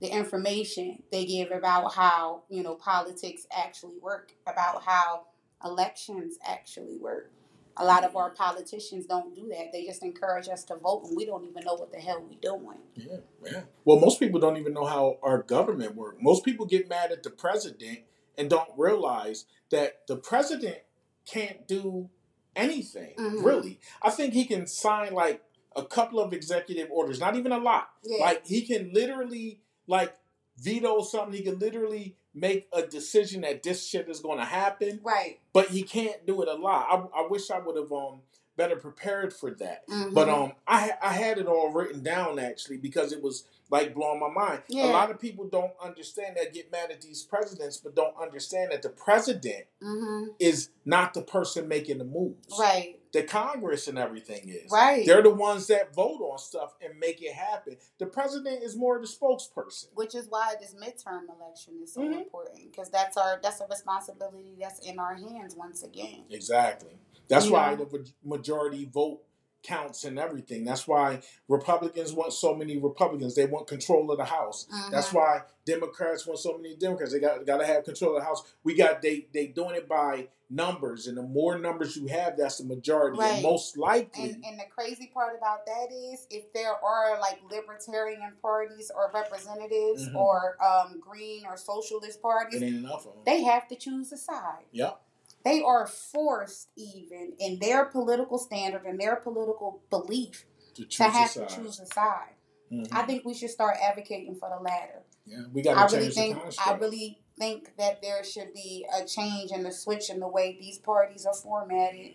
the 0.00 0.08
information 0.08 1.02
they 1.10 1.24
give 1.24 1.50
about 1.50 1.94
how 1.94 2.42
you 2.48 2.62
know 2.62 2.74
politics 2.74 3.46
actually 3.50 3.98
work, 4.00 4.32
about 4.46 4.82
how 4.84 5.26
elections 5.64 6.38
actually 6.46 6.98
work. 6.98 7.30
A 7.78 7.84
lot 7.84 8.04
of 8.04 8.16
our 8.16 8.30
politicians 8.30 9.04
don't 9.04 9.34
do 9.34 9.48
that. 9.50 9.70
They 9.70 9.84
just 9.84 10.02
encourage 10.02 10.48
us 10.48 10.64
to 10.64 10.76
vote, 10.76 11.04
and 11.06 11.16
we 11.16 11.26
don't 11.26 11.44
even 11.44 11.62
know 11.64 11.74
what 11.74 11.92
the 11.92 11.98
hell 11.98 12.22
we're 12.26 12.38
doing. 12.40 12.78
Yeah, 12.94 13.18
yeah. 13.44 13.62
Well, 13.84 14.00
most 14.00 14.18
people 14.18 14.40
don't 14.40 14.56
even 14.56 14.72
know 14.72 14.86
how 14.86 15.18
our 15.22 15.42
government 15.42 15.94
works. 15.94 16.16
Most 16.20 16.42
people 16.42 16.64
get 16.64 16.88
mad 16.88 17.12
at 17.12 17.22
the 17.22 17.28
president 17.30 18.00
and 18.38 18.48
don't 18.48 18.70
realize 18.78 19.44
that 19.70 20.06
the 20.06 20.16
president 20.16 20.78
can't 21.26 21.68
do 21.68 22.08
anything, 22.54 23.14
Mhm. 23.16 23.44
really. 23.44 23.78
I 24.00 24.10
think 24.10 24.32
he 24.32 24.46
can 24.46 24.66
sign 24.66 25.12
like 25.12 25.42
a 25.76 25.84
couple 25.84 26.20
of 26.20 26.32
executive 26.32 26.88
orders, 26.90 27.20
not 27.20 27.36
even 27.36 27.52
a 27.52 27.58
lot. 27.58 27.90
Yeah. 28.02 28.24
Like 28.24 28.46
he 28.46 28.62
can 28.62 28.92
literally 28.92 29.60
like 29.86 30.14
veto 30.58 31.02
something. 31.02 31.34
He 31.34 31.42
can 31.42 31.58
literally 31.58 32.16
make 32.34 32.68
a 32.72 32.82
decision 32.82 33.42
that 33.42 33.62
this 33.62 33.86
shit 33.86 34.08
is 34.08 34.20
going 34.20 34.38
to 34.38 34.44
happen, 34.44 35.00
right. 35.02 35.38
but 35.52 35.68
he 35.68 35.82
can't 35.82 36.26
do 36.26 36.42
it 36.42 36.48
a 36.48 36.54
lot. 36.54 36.86
I, 36.90 37.20
I 37.20 37.26
wish 37.28 37.50
I 37.50 37.58
would 37.58 37.76
have 37.76 37.92
um 37.92 38.20
better 38.56 38.76
prepared 38.76 39.32
for 39.32 39.50
that. 39.52 39.86
Mhm. 39.88 40.14
But 40.14 40.28
um, 40.28 40.52
I 40.66 40.92
I 41.02 41.12
had 41.12 41.38
it 41.38 41.46
all 41.46 41.70
written 41.70 42.02
down 42.02 42.38
actually 42.38 42.78
because 42.78 43.12
it 43.12 43.22
was 43.22 43.44
like 43.70 43.94
blowing 43.94 44.20
my 44.20 44.30
mind. 44.30 44.62
Yeah. 44.68 44.86
A 44.86 44.92
lot 44.92 45.10
of 45.10 45.20
people 45.20 45.46
don't 45.46 45.72
understand 45.82 46.36
that 46.36 46.54
get 46.54 46.70
mad 46.70 46.90
at 46.90 47.00
these 47.02 47.22
presidents, 47.22 47.76
but 47.76 47.94
don't 47.94 48.14
understand 48.20 48.72
that 48.72 48.82
the 48.82 48.88
president 48.88 49.64
hmm 49.82 50.24
is 50.38 50.70
not 50.84 51.14
the 51.14 51.22
person 51.22 51.68
making 51.68 51.98
the 51.98 52.04
moves. 52.04 52.56
right, 52.58 52.98
The 53.16 53.22
Congress 53.22 53.88
and 53.88 53.98
everything 53.98 54.48
is. 54.48 54.70
right. 54.70 55.06
They're 55.06 55.22
the 55.22 55.30
ones 55.30 55.66
that 55.68 55.94
vote 55.94 56.20
on 56.20 56.38
stuff 56.38 56.74
and 56.84 56.98
make 57.00 57.22
it 57.22 57.32
happen. 57.32 57.76
The 57.98 58.04
president 58.06 58.62
is 58.62 58.76
more 58.76 59.00
the 59.00 59.06
spokesperson. 59.06 59.86
Which 59.94 60.14
is 60.14 60.26
why 60.28 60.54
this 60.60 60.74
midterm 60.74 61.22
election 61.34 61.74
is 61.82 61.94
so 61.94 62.02
Mhm. 62.02 62.18
important 62.18 62.70
because 62.70 62.90
that's 62.90 63.16
our 63.16 63.40
that's 63.42 63.60
a 63.62 63.66
responsibility 63.66 64.56
that's 64.60 64.80
in 64.80 64.98
our 64.98 65.14
hands 65.14 65.54
once 65.56 65.82
again. 65.82 66.24
Exactly. 66.28 66.98
That's 67.28 67.46
You 67.46 67.52
why 67.54 67.74
the 67.74 68.06
majority 68.22 68.84
vote 68.84 69.22
counts 69.66 70.04
and 70.04 70.18
everything. 70.18 70.64
That's 70.64 70.86
why 70.86 71.20
Republicans 71.48 72.12
want 72.12 72.32
so 72.32 72.54
many 72.54 72.76
Republicans. 72.78 73.34
They 73.34 73.46
want 73.46 73.66
control 73.66 74.10
of 74.10 74.18
the 74.18 74.24
House. 74.24 74.66
That's 74.90 75.08
Mhm. 75.08 75.14
why 75.14 75.42
Democrats 75.64 76.26
want 76.26 76.38
so 76.38 76.56
many 76.56 76.76
Democrats. 76.76 77.12
They 77.12 77.18
got 77.20 77.44
got 77.44 77.58
to 77.58 77.66
have 77.66 77.84
control 77.84 78.16
of 78.16 78.22
the 78.22 78.26
House. 78.26 78.42
We 78.64 78.74
got 78.74 79.02
they 79.02 79.26
they 79.32 79.48
doing 79.48 79.74
it 79.74 79.88
by 79.88 80.28
numbers, 80.48 81.08
and 81.08 81.18
the 81.18 81.22
more 81.22 81.58
numbers 81.58 81.96
you 81.96 82.06
have, 82.06 82.36
that's 82.36 82.58
the 82.58 82.64
majority. 82.64 83.18
Right. 83.18 83.32
And 83.34 83.42
most 83.42 83.76
likely, 83.76 84.30
And, 84.30 84.44
and 84.44 84.60
the 84.60 84.64
crazy 84.72 85.10
part 85.12 85.36
about 85.36 85.66
that 85.66 85.88
is 85.92 86.24
if 86.30 86.52
there 86.52 86.72
are 86.84 87.18
like 87.18 87.40
libertarian 87.50 88.32
parties 88.40 88.92
or 88.94 89.10
representatives 89.12 90.08
Mhm. 90.08 90.14
or 90.14 90.56
um, 90.64 91.00
green 91.00 91.44
or 91.46 91.56
socialist 91.56 92.22
parties, 92.22 92.62
ain't 92.62 92.76
enough 92.76 93.06
of 93.06 93.14
them. 93.14 93.22
they 93.26 93.42
have 93.42 93.66
to 93.68 93.74
choose 93.76 94.12
a 94.12 94.16
side. 94.16 94.66
Yep. 94.70 95.00
They 95.46 95.62
are 95.62 95.86
forced, 95.86 96.70
even 96.76 97.34
in 97.38 97.60
their 97.60 97.84
political 97.84 98.36
standard 98.36 98.82
and 98.84 98.98
their 99.00 99.14
political 99.14 99.80
belief, 99.90 100.44
To 100.74 100.82
choose 100.84 100.96
to 100.96 101.04
have 101.04 101.30
a 101.30 101.32
to 101.34 101.48
side. 101.48 101.48
choose 101.62 101.78
a 101.78 101.86
side. 101.86 102.34
Mhm. 102.72 102.88
I 102.90 103.06
think 103.06 103.24
we 103.24 103.32
should 103.32 103.50
start 103.50 103.76
advocating 103.80 104.34
for 104.34 104.48
the 104.50 104.60
latter. 104.60 105.04
yeah, 105.24 105.44
we 105.52 105.62
got 105.62 105.76
I 105.76 105.86
to 105.86 105.96
really 105.98 106.10
think 106.10 106.36
I 106.66 106.72
really 106.74 107.20
think 107.38 107.76
that 107.76 108.02
there 108.02 108.24
should 108.24 108.52
be 108.54 108.86
a 108.92 109.04
change 109.04 109.52
and 109.52 109.64
a 109.68 109.70
switch 109.72 110.10
in 110.10 110.18
the 110.18 110.26
way 110.26 110.56
these 110.60 110.78
parties 110.78 111.24
are 111.26 111.34
formatted 111.34 112.14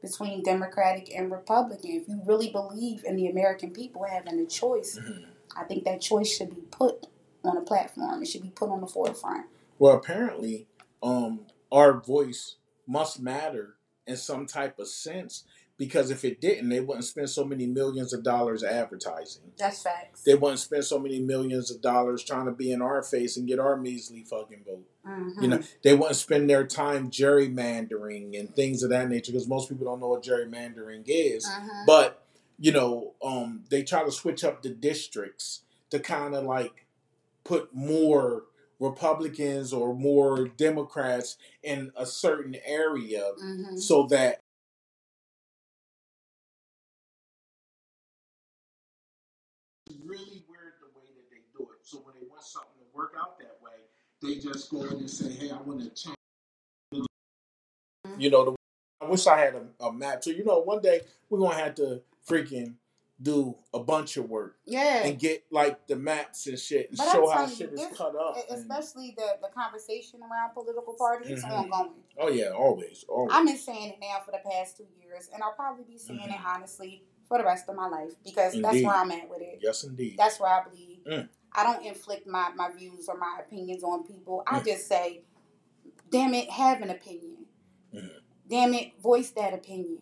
between 0.00 0.42
Democratic 0.42 1.14
and 1.14 1.30
Republican. 1.30 1.90
If 1.90 2.08
you 2.08 2.22
really 2.24 2.48
believe 2.50 3.04
in 3.04 3.16
the 3.16 3.26
American 3.26 3.70
people 3.72 4.04
having 4.04 4.38
a 4.40 4.46
choice, 4.46 4.98
Mhm. 4.98 5.26
I 5.56 5.64
think 5.64 5.84
that 5.84 6.00
choice 6.00 6.28
should 6.34 6.54
be 6.54 6.62
put 6.62 7.06
on 7.44 7.56
a 7.58 7.60
platform. 7.62 8.22
It 8.22 8.26
should 8.28 8.42
be 8.42 8.50
put 8.50 8.70
on 8.70 8.80
the 8.80 8.86
forefront. 8.86 9.46
Well, 9.78 9.94
apparently, 9.96 10.66
um, 11.02 11.46
our 11.70 12.00
voice 12.00 12.56
must 12.86 13.20
matter 13.20 13.76
in 14.06 14.16
some 14.16 14.46
type 14.46 14.78
of 14.78 14.88
sense 14.88 15.44
because 15.78 16.10
if 16.10 16.24
it 16.24 16.40
didn't, 16.40 16.68
they 16.68 16.80
wouldn't 16.80 17.04
spend 17.04 17.30
so 17.30 17.44
many 17.44 17.66
millions 17.66 18.12
of 18.12 18.22
dollars 18.22 18.62
advertising. 18.62 19.42
That's 19.58 19.82
facts. 19.82 20.22
They 20.22 20.34
wouldn't 20.34 20.60
spend 20.60 20.84
so 20.84 20.98
many 20.98 21.18
millions 21.18 21.70
of 21.70 21.80
dollars 21.80 22.22
trying 22.22 22.46
to 22.46 22.52
be 22.52 22.70
in 22.70 22.82
our 22.82 23.02
face 23.02 23.36
and 23.36 23.48
get 23.48 23.58
our 23.58 23.76
measly 23.76 24.22
fucking 24.22 24.64
vote. 24.64 24.86
Mhm. 25.04 25.42
You 25.42 25.48
know, 25.48 25.60
they 25.82 25.94
wouldn't 25.94 26.16
spend 26.16 26.48
their 26.48 26.66
time 26.66 27.10
gerrymandering 27.10 28.38
and 28.38 28.54
things 28.54 28.82
of 28.82 28.90
that 28.90 29.08
nature 29.08 29.32
because 29.32 29.48
most 29.48 29.68
people 29.68 29.86
don't 29.86 30.00
know 30.00 30.08
what 30.08 30.22
gerrymandering 30.22 31.04
is. 31.06 31.46
Mhm. 31.46 31.86
But 31.86 32.18
you 32.58 32.70
know, 32.70 33.14
um, 33.22 33.64
they 33.70 33.82
try 33.82 34.04
to 34.04 34.12
switch 34.12 34.44
up 34.44 34.62
the 34.62 34.68
districts 34.68 35.62
to 35.90 35.98
kind 35.98 36.34
of 36.34 36.44
like 36.44 36.86
put 37.42 37.74
more 37.74 38.44
Republicans 38.82 39.72
or 39.72 39.94
more 39.94 40.48
Democrats 40.48 41.36
in 41.62 41.92
a 41.96 42.06
certain 42.06 42.56
area 42.66 43.32
Mhm. 43.40 43.78
so 43.80 44.04
that 44.08 44.40
it's 49.86 49.98
really 50.04 50.44
weird 50.48 50.74
the 50.80 50.88
way 50.98 51.06
that 51.16 51.30
they 51.30 51.42
do 51.56 51.64
it. 51.72 51.78
So 51.82 51.98
when 51.98 52.14
they 52.14 52.26
want 52.28 52.42
something 52.42 52.78
to 52.78 52.96
work 52.96 53.14
out 53.20 53.38
that 53.38 53.58
way, 53.62 53.78
they 54.22 54.40
just 54.40 54.70
go 54.70 54.82
in 54.84 54.92
and 54.98 55.10
say, 55.10 55.30
"Hey, 55.32 55.50
I 55.50 55.60
want 55.60 55.80
to 55.82 55.90
change." 55.90 56.16
You 58.18 58.30
know, 58.30 58.44
the, 58.44 58.56
I 59.00 59.08
wish 59.08 59.26
I 59.26 59.38
had 59.38 59.54
a, 59.54 59.84
a 59.84 59.92
map. 59.92 60.22
So 60.24 60.30
you 60.30 60.44
know, 60.44 60.58
one 60.60 60.82
day 60.82 61.02
we're 61.28 61.38
gonna 61.38 61.54
have 61.56 61.74
to 61.76 62.02
freaking 62.28 62.74
do 63.22 63.54
a 63.72 63.78
bunch 63.78 64.16
of 64.16 64.28
work 64.28 64.56
Yeah. 64.66 65.04
and 65.04 65.18
get 65.18 65.44
like 65.50 65.86
the 65.86 65.94
maps 65.96 66.46
and 66.48 66.58
shit 66.58 66.88
and 66.90 66.98
But 66.98 67.12
show 67.12 67.28
how 67.30 67.46
you, 67.46 67.54
shit 67.54 67.72
is 67.72 67.86
cut 67.96 68.16
up. 68.16 68.36
Especially 68.50 69.14
the, 69.16 69.36
the 69.40 69.48
conversation 69.48 70.20
around 70.22 70.52
political 70.54 70.94
parties 70.94 71.44
Mhm. 71.44 71.50
ongoing. 71.50 72.02
oh 72.18 72.28
yeah, 72.28 72.48
always, 72.50 73.04
always. 73.08 73.32
I've 73.32 73.46
been 73.46 73.56
saying 73.58 73.90
it 73.90 73.98
now 74.00 74.18
for 74.24 74.32
the 74.32 74.40
past 74.50 74.76
two 74.76 74.86
years, 75.00 75.28
and 75.32 75.42
I'll 75.42 75.52
probably 75.52 75.84
be 75.84 75.98
saying 75.98 76.20
it 76.20 76.40
honestly 76.44 77.04
for 77.28 77.38
the 77.38 77.44
rest 77.44 77.68
of 77.68 77.76
my 77.76 77.86
life 77.88 78.12
because 78.24 78.54
that's 78.60 78.76
Mm-hmm. 78.76 78.86
Where 78.86 78.96
I'm 78.96 79.10
at 79.12 79.30
with 79.30 79.40
it. 79.42 79.60
yes, 79.62 79.84
indeed. 79.84 80.16
That's 80.18 80.40
where 80.40 80.50
I 80.50 80.64
believe. 80.68 80.98
Mm. 81.06 81.28
I 81.52 81.62
don't 81.62 81.84
inflict 81.86 82.26
my, 82.26 82.50
my 82.56 82.70
views 82.72 83.08
or 83.08 83.16
my 83.18 83.38
opinions 83.40 83.84
on 83.84 84.04
people. 84.04 84.42
I 84.46 84.58
Mm. 84.60 84.64
just 84.66 84.88
say, 84.88 85.22
damn 86.10 86.34
it, 86.34 86.50
have 86.50 86.82
an 86.82 86.90
opinion. 86.90 87.46
Mhm. 87.94 88.10
Damn 88.48 88.74
it, 88.74 89.00
voice 89.00 89.30
that 89.30 89.54
opinion. 89.54 89.98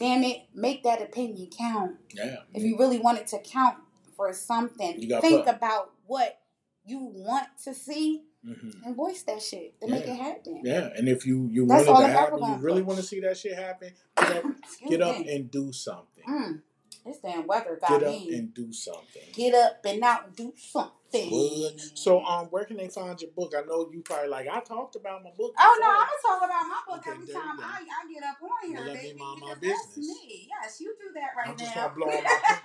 Damn 0.00 0.24
it, 0.24 0.44
make 0.54 0.82
that 0.84 1.02
opinion 1.02 1.50
count. 1.56 1.96
Yeah. 2.14 2.36
If 2.54 2.62
you 2.62 2.78
really 2.78 2.98
want 2.98 3.18
it 3.18 3.26
to 3.28 3.38
count 3.38 3.76
for 4.16 4.32
something, 4.32 4.98
think 4.98 5.44
put- 5.44 5.54
about 5.54 5.92
what 6.06 6.40
you 6.84 6.98
want 7.00 7.46
to 7.64 7.74
see 7.74 8.22
hmm 8.42 8.70
and 8.84 8.96
voice 8.96 9.22
that 9.24 9.42
shit 9.42 9.78
to 9.80 9.86
make 9.86 10.04
it 10.04 10.16
happen. 10.16 10.62
Yeah, 10.64 10.88
and 10.96 11.08
if 11.08 11.26
you 11.26 11.46
you 11.50 11.66
want 11.66 11.82
it 11.82 11.84
to 11.84 12.08
happen, 12.08 12.38
you 12.38 12.56
really 12.56 12.80
push. 12.80 12.88
want 12.88 13.00
to 13.00 13.06
see 13.06 13.20
that 13.20 13.36
shit 13.36 13.54
happen. 13.54 13.90
Get 14.16 14.36
up, 14.36 14.44
get 14.88 15.02
up 15.02 15.16
and 15.16 15.50
do 15.50 15.72
something. 15.72 16.24
Mm, 16.26 16.62
this 17.04 17.18
damn 17.18 17.46
weather 17.46 17.78
got 17.80 17.90
me. 17.90 17.98
Get 17.98 18.08
up 18.08 18.14
me. 18.14 18.34
and 18.36 18.54
do 18.54 18.72
something. 18.72 19.22
Get 19.34 19.54
up 19.54 19.84
and 19.84 20.02
out 20.02 20.26
and 20.28 20.36
do 20.36 20.52
something. 20.56 20.92
What? 21.12 21.80
So, 21.94 22.22
um, 22.24 22.46
where 22.46 22.64
can 22.64 22.76
they 22.76 22.88
find 22.88 23.20
your 23.20 23.30
book? 23.32 23.52
I 23.56 23.62
know 23.66 23.88
you 23.92 24.02
probably 24.02 24.28
like 24.28 24.48
I 24.48 24.60
talked 24.60 24.96
about 24.96 25.22
my 25.24 25.30
book. 25.36 25.54
Oh 25.58 25.78
no. 25.80 25.86
I'm 25.90 25.96
gonna 25.96 26.40
talk 26.40 26.48
about 26.50 26.68
my 26.68 26.80
book 26.86 26.98
Okay, 27.06 27.10
every 27.16 27.26
time. 27.34 27.60
I, 27.60 27.82
I 27.82 28.12
get 28.12 28.22
up 28.24 28.36
on 28.42 28.68
here, 28.68 28.78
Well, 28.84 28.94
baby. 28.94 29.18
mind 29.18 29.40
my 29.40 29.54
because 29.54 29.60
that's 29.62 29.86
business. 29.96 30.08
me. 30.24 30.48
Yes, 30.50 30.80
you 30.80 30.94
do 30.98 31.12
that 31.14 31.30
right 31.36 31.48
I'm 31.48 31.56
just 31.56 31.74
now. 31.74 31.82
not 31.82 31.96
blowing 31.96 32.24
my 32.24 32.58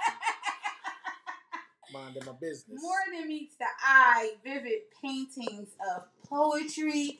minding 1.93 2.25
my 2.25 2.33
business. 2.39 2.81
More 2.81 2.99
than 3.13 3.27
meets 3.27 3.55
the 3.57 3.65
eye, 3.83 4.33
vivid 4.43 4.81
paintings 5.01 5.69
of 5.95 6.03
poetry. 6.29 7.19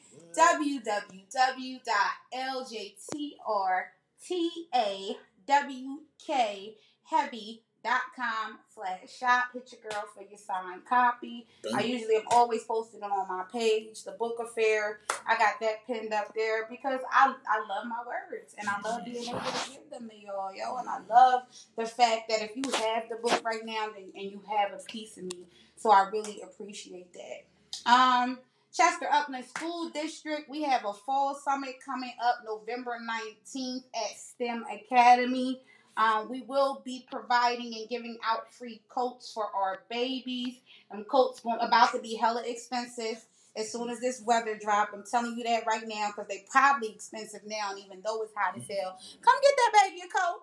www.ljtrtawkheavy.com 7.86 8.60
slash 8.74 9.18
shop. 9.18 9.46
Hit 9.54 9.72
your 9.72 9.92
girl 9.92 10.04
for 10.14 10.24
your 10.24 10.38
signed 10.38 10.86
copy. 10.86 11.48
I 11.74 11.84
usually 11.84 12.16
am 12.16 12.24
always 12.32 12.64
posting 12.64 13.02
it 13.02 13.04
on 13.04 13.28
my 13.28 13.44
page, 13.52 14.04
the 14.04 14.12
book 14.12 14.38
affair. 14.40 15.00
I 15.28 15.38
got 15.38 15.60
that 15.62 15.86
pinned 15.88 16.14
up 16.14 16.34
there 16.36 16.68
because 16.70 17.00
I, 17.12 17.34
I 17.48 17.60
love 17.68 17.88
my 17.88 18.04
words 18.06 18.56
and 18.58 18.68
I 18.68 18.80
love 18.88 19.06
being 19.06 19.28
able 19.28 19.40
to 19.40 19.70
give 19.70 19.90
them 19.92 20.10
to 20.10 20.16
y'all, 20.16 20.54
yo. 20.56 20.76
And 20.78 20.90
I 20.90 21.00
love 21.10 21.44
the 21.78 21.86
fact 21.86 22.30
that 22.30 22.42
if 22.42 22.56
you 22.56 22.64
have 22.72 23.10
the 23.10 23.18
book 23.22 23.44
right 23.44 23.64
now 23.64 23.88
then, 23.94 24.12
and 24.16 24.32
you 24.32 24.42
have 24.50 24.72
a 24.74 24.84
piece 24.84 25.18
of 25.18 25.24
me. 25.24 25.48
So 25.76 25.92
I 25.92 26.10
really 26.12 26.42
appreciate 26.42 27.14
that. 27.14 27.92
Um, 27.92 28.40
Chester 28.74 29.08
Upland 29.10 29.46
School 29.46 29.90
District, 29.90 30.50
we 30.50 30.64
have 30.64 30.84
a 30.86 30.94
fall 30.94 31.36
summit 31.36 31.76
coming 31.86 32.14
up 32.22 32.40
November 32.46 32.98
19th 33.00 33.84
at 33.96 34.18
STEM 34.18 34.66
Academy. 34.70 35.62
Um, 35.98 36.30
we 36.30 36.42
will 36.42 36.82
be 36.84 37.06
providing 37.10 37.74
and 37.76 37.88
giving 37.90 38.18
out 38.26 38.54
free 38.54 38.82
coats 38.90 39.32
for 39.32 39.48
our 39.56 39.80
babies. 39.90 40.56
Them 40.92 41.06
coats 41.06 41.42
about 41.60 41.92
to 41.94 42.00
be 42.00 42.16
hella 42.16 42.44
expensive 42.46 43.24
as 43.56 43.72
soon 43.72 43.90
as 43.90 44.00
this 44.00 44.22
weather 44.26 44.58
drop. 44.62 44.90
I'm 44.94 45.04
telling 45.10 45.38
you 45.38 45.44
that 45.46 45.66
right 45.66 45.88
now 45.88 46.10
because 46.10 46.28
they 46.28 46.46
probably 46.52 46.90
expensive 46.90 47.42
now, 47.46 47.72
and 47.72 47.80
even 47.80 48.02
though 48.06 48.22
it's 48.24 48.34
hot 48.36 48.58
as 48.58 48.64
hell, 48.68 49.00
come 49.22 49.36
get 49.42 49.54
that 49.58 49.90
baby 49.90 50.02
a 50.02 50.20
coat. 50.20 50.42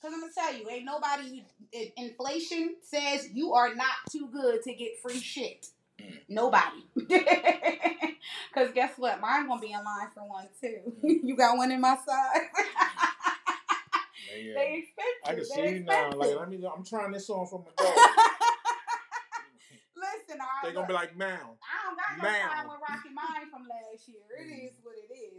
Cause 0.00 0.12
I'm 0.12 0.20
gonna 0.20 0.32
tell 0.34 0.54
you, 0.54 0.68
ain't 0.68 0.84
nobody. 0.84 1.44
Inflation 1.96 2.76
says 2.82 3.30
you 3.32 3.54
are 3.54 3.74
not 3.74 3.94
too 4.10 4.28
good 4.30 4.62
to 4.62 4.74
get 4.74 5.00
free 5.00 5.18
shit. 5.18 5.68
Nobody. 6.28 6.84
Cause 8.54 8.68
guess 8.74 8.92
what? 8.98 9.20
Mine 9.20 9.48
gonna 9.48 9.60
be 9.60 9.72
in 9.72 9.82
line 9.82 10.08
for 10.14 10.28
one 10.28 10.46
too. 10.60 10.92
you 11.02 11.34
got 11.34 11.56
one 11.56 11.72
in 11.72 11.80
my 11.80 11.96
side. 12.06 12.42
Yeah. 14.38 14.54
they 14.54 14.84
expensive. 14.84 15.24
I 15.26 15.34
can 15.34 15.44
see 15.44 15.76
you 15.78 15.84
now. 15.84 16.10
Like, 16.12 16.36
let 16.36 16.48
me. 16.48 16.58
I'm 16.64 16.84
trying 16.84 17.12
this 17.12 17.28
on 17.30 17.46
for 17.46 17.60
my 17.60 17.72
dog. 17.84 17.94
Listen, 19.96 20.40
I. 20.40 20.44
They're 20.62 20.72
gonna 20.72 20.86
be 20.86 20.92
like, 20.92 21.16
"Mound." 21.16 21.56
I 21.62 21.86
don't 21.86 21.96
got 21.96 22.18
no 22.18 22.22
"Ma'am." 22.24 22.50
time 22.50 22.68
with 22.68 22.80
Rocky 22.88 23.10
Mine 23.14 23.50
from 23.50 23.62
last 23.68 24.08
year. 24.08 24.24
It 24.38 24.50
is 24.50 24.72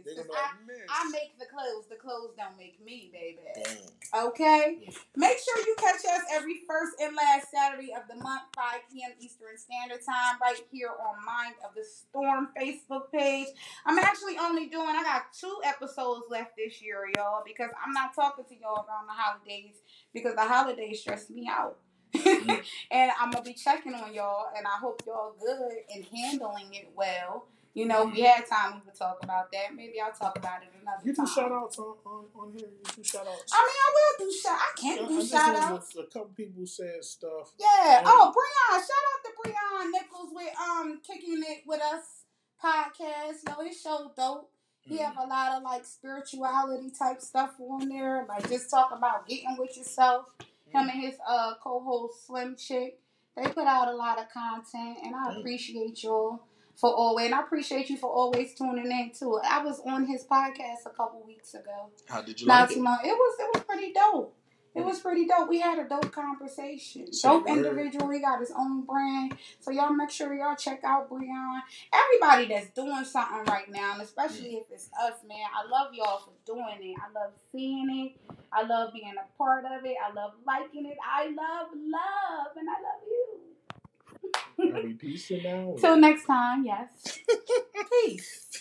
what 0.06 0.08
it 0.08 0.10
is. 0.12 0.16
They're 0.16 0.24
'Cause 0.24 0.34
gonna 0.36 0.54
be 0.66 0.70
I, 0.70 0.74
like, 0.74 0.78
"Miss." 0.78 0.90
I 0.90 1.10
make 1.10 1.38
the 1.38 1.46
clothes. 1.46 1.86
The 1.88 1.96
clothes 1.96 2.34
don't 2.36 2.56
make 2.56 2.80
me, 2.84 3.10
baby. 3.12 3.40
Damn. 3.54 4.26
Okay. 4.28 4.88
Make 5.16 5.38
sure 5.38 5.58
you 5.66 5.74
catch 5.78 6.04
us 6.04 6.22
every 6.30 6.62
first 6.66 7.00
and 7.00 7.14
last 7.16 7.50
Saturday 7.50 7.92
of 7.94 8.02
the 8.08 8.16
month, 8.22 8.42
5 8.54 8.80
p.m. 8.92 9.12
Eastern 9.20 9.58
Standard 9.58 10.00
Time, 10.04 10.38
right 10.40 10.60
here 10.70 10.90
on 10.90 11.24
Mind 11.24 11.54
of 11.64 11.74
the 11.74 11.84
Storm 11.84 12.48
Facebook 12.56 13.10
page. 13.12 13.48
I'm 13.84 13.98
actually 13.98 14.38
only 14.38 14.66
doing, 14.66 14.90
I 14.96 15.02
got 15.02 15.32
two 15.32 15.60
episodes 15.64 16.26
left 16.30 16.56
this 16.56 16.80
year, 16.82 17.08
y'all, 17.16 17.42
because 17.44 17.70
I'm 17.84 17.92
not 17.92 18.14
talking 18.14 18.44
to 18.44 18.54
y'all 18.56 18.86
around 18.88 19.06
the 19.06 19.12
holidays 19.12 19.76
because 20.12 20.34
the 20.34 20.42
holidays 20.42 21.00
stress 21.00 21.28
me 21.30 21.48
out. 21.50 21.78
Mm. 22.14 22.64
and 22.90 23.10
I'm 23.20 23.30
gonna 23.30 23.44
be 23.44 23.54
checking 23.54 23.94
on 23.94 24.14
y'all, 24.14 24.46
and 24.56 24.66
I 24.66 24.78
hope 24.80 25.02
y'all 25.06 25.34
good 25.38 25.72
and 25.94 26.04
handling 26.06 26.72
it 26.74 26.90
well. 26.94 27.46
You 27.76 27.84
know, 27.84 28.08
if 28.08 28.14
we 28.14 28.22
had 28.22 28.46
time, 28.46 28.72
we 28.76 28.80
would 28.86 28.94
talk 28.94 29.18
about 29.22 29.52
that. 29.52 29.74
Maybe 29.76 30.00
I'll 30.00 30.10
talk 30.10 30.38
about 30.38 30.62
it 30.62 30.70
another 30.80 31.02
You 31.04 31.14
time. 31.14 31.26
do 31.26 31.30
shout 31.30 31.52
outs 31.52 31.78
on, 31.78 31.94
on, 32.06 32.24
on 32.34 32.52
here. 32.56 32.68
You 32.72 32.80
do 32.96 33.04
shout 33.04 33.26
outs. 33.28 33.52
I 33.52 33.60
mean, 33.60 33.76
I 33.84 33.92
will 33.94 34.26
do 34.26 34.32
shout. 34.32 34.58
I 34.58 34.80
can't 34.80 35.08
do 35.08 35.26
shout 35.26 35.56
outs. 35.56 35.94
A 35.94 36.04
couple 36.04 36.30
people 36.34 36.66
said 36.66 37.04
stuff. 37.04 37.52
Yeah. 37.60 38.00
Oh, 38.06 38.32
Breon. 38.34 38.78
Shout 38.78 39.04
out 39.12 39.20
to 39.24 39.30
Breon 39.50 39.90
Nichols 39.92 40.30
with 40.32 40.48
um 40.58 41.00
kicking 41.06 41.42
it 41.46 41.64
with 41.66 41.82
us 41.82 42.24
podcast. 42.64 43.46
Yo, 43.46 43.62
his 43.62 43.78
show 43.78 44.10
dope. 44.16 44.50
He 44.80 44.96
have 44.96 45.18
a 45.18 45.26
lot 45.26 45.52
of 45.58 45.62
like 45.62 45.84
spirituality 45.84 46.90
type 46.98 47.20
stuff 47.20 47.56
on 47.60 47.90
there. 47.90 48.24
Like 48.26 48.48
just 48.48 48.70
talk 48.70 48.90
about 48.96 49.28
getting 49.28 49.54
with 49.58 49.76
yourself. 49.76 50.28
Him 50.70 50.88
and 50.88 50.90
his 50.92 51.16
uh 51.28 51.56
co-host 51.62 52.26
Slim 52.26 52.56
Chick. 52.56 53.00
They 53.36 53.42
put 53.50 53.66
out 53.66 53.88
a 53.88 53.94
lot 53.94 54.18
of 54.18 54.30
content 54.30 54.96
and 55.04 55.14
I 55.14 55.36
appreciate 55.38 56.02
y'all 56.02 56.40
for 56.76 56.94
always 56.94 57.26
and 57.26 57.34
I 57.34 57.40
appreciate 57.40 57.88
you 57.90 57.96
for 57.96 58.10
always 58.10 58.54
tuning 58.54 58.90
in 58.90 59.12
too. 59.18 59.40
I 59.42 59.64
was 59.64 59.80
on 59.86 60.06
his 60.06 60.24
podcast 60.24 60.86
a 60.86 60.90
couple 60.90 61.24
weeks 61.26 61.54
ago. 61.54 61.90
How 62.08 62.22
did 62.22 62.40
you 62.40 62.46
Not 62.46 62.68
like 62.68 62.70
too 62.70 62.80
it? 62.80 62.82
long. 62.82 62.98
It 63.04 63.08
was 63.12 63.36
it 63.40 63.50
was 63.54 63.64
pretty 63.64 63.92
dope. 63.92 64.34
It 64.74 64.84
was 64.84 65.00
pretty 65.00 65.24
dope. 65.24 65.48
We 65.48 65.58
had 65.58 65.78
a 65.78 65.88
dope 65.88 66.12
conversation. 66.12 67.06
Dope 67.22 67.48
individual. 67.48 68.10
He 68.10 68.20
got 68.20 68.40
his 68.40 68.52
own 68.54 68.84
brand. 68.84 69.34
So 69.58 69.70
y'all 69.70 69.94
make 69.94 70.10
sure 70.10 70.34
y'all 70.34 70.54
check 70.54 70.84
out 70.84 71.08
Breon. 71.08 71.60
Everybody 71.94 72.46
that's 72.48 72.68
doing 72.74 73.04
something 73.06 73.44
right 73.46 73.70
now, 73.70 73.94
and 73.94 74.02
especially 74.02 74.56
if 74.56 74.64
it's 74.70 74.90
us, 75.00 75.14
man. 75.26 75.46
I 75.56 75.66
love 75.66 75.94
y'all 75.94 76.18
for 76.18 76.32
doing 76.44 76.76
it. 76.82 76.96
I 77.00 77.10
love 77.18 77.32
seeing 77.52 77.88
it. 78.28 78.36
I 78.52 78.64
love 78.66 78.92
being 78.92 79.14
a 79.18 79.38
part 79.38 79.64
of 79.64 79.82
it. 79.86 79.96
I 80.06 80.12
love 80.12 80.32
liking 80.46 80.84
it. 80.84 80.98
I 81.02 81.24
love 81.24 81.68
love, 81.72 82.52
and 82.56 82.68
I 82.68 82.74
love 82.74 83.00
you. 83.08 83.35
Are 84.74 84.82
we 84.82 84.94
peacing 84.94 85.42
now? 85.42 85.74
Till 85.78 85.96
next 85.96 86.26
time, 86.26 86.64
yes. 86.64 87.18
Peace. 88.04 88.46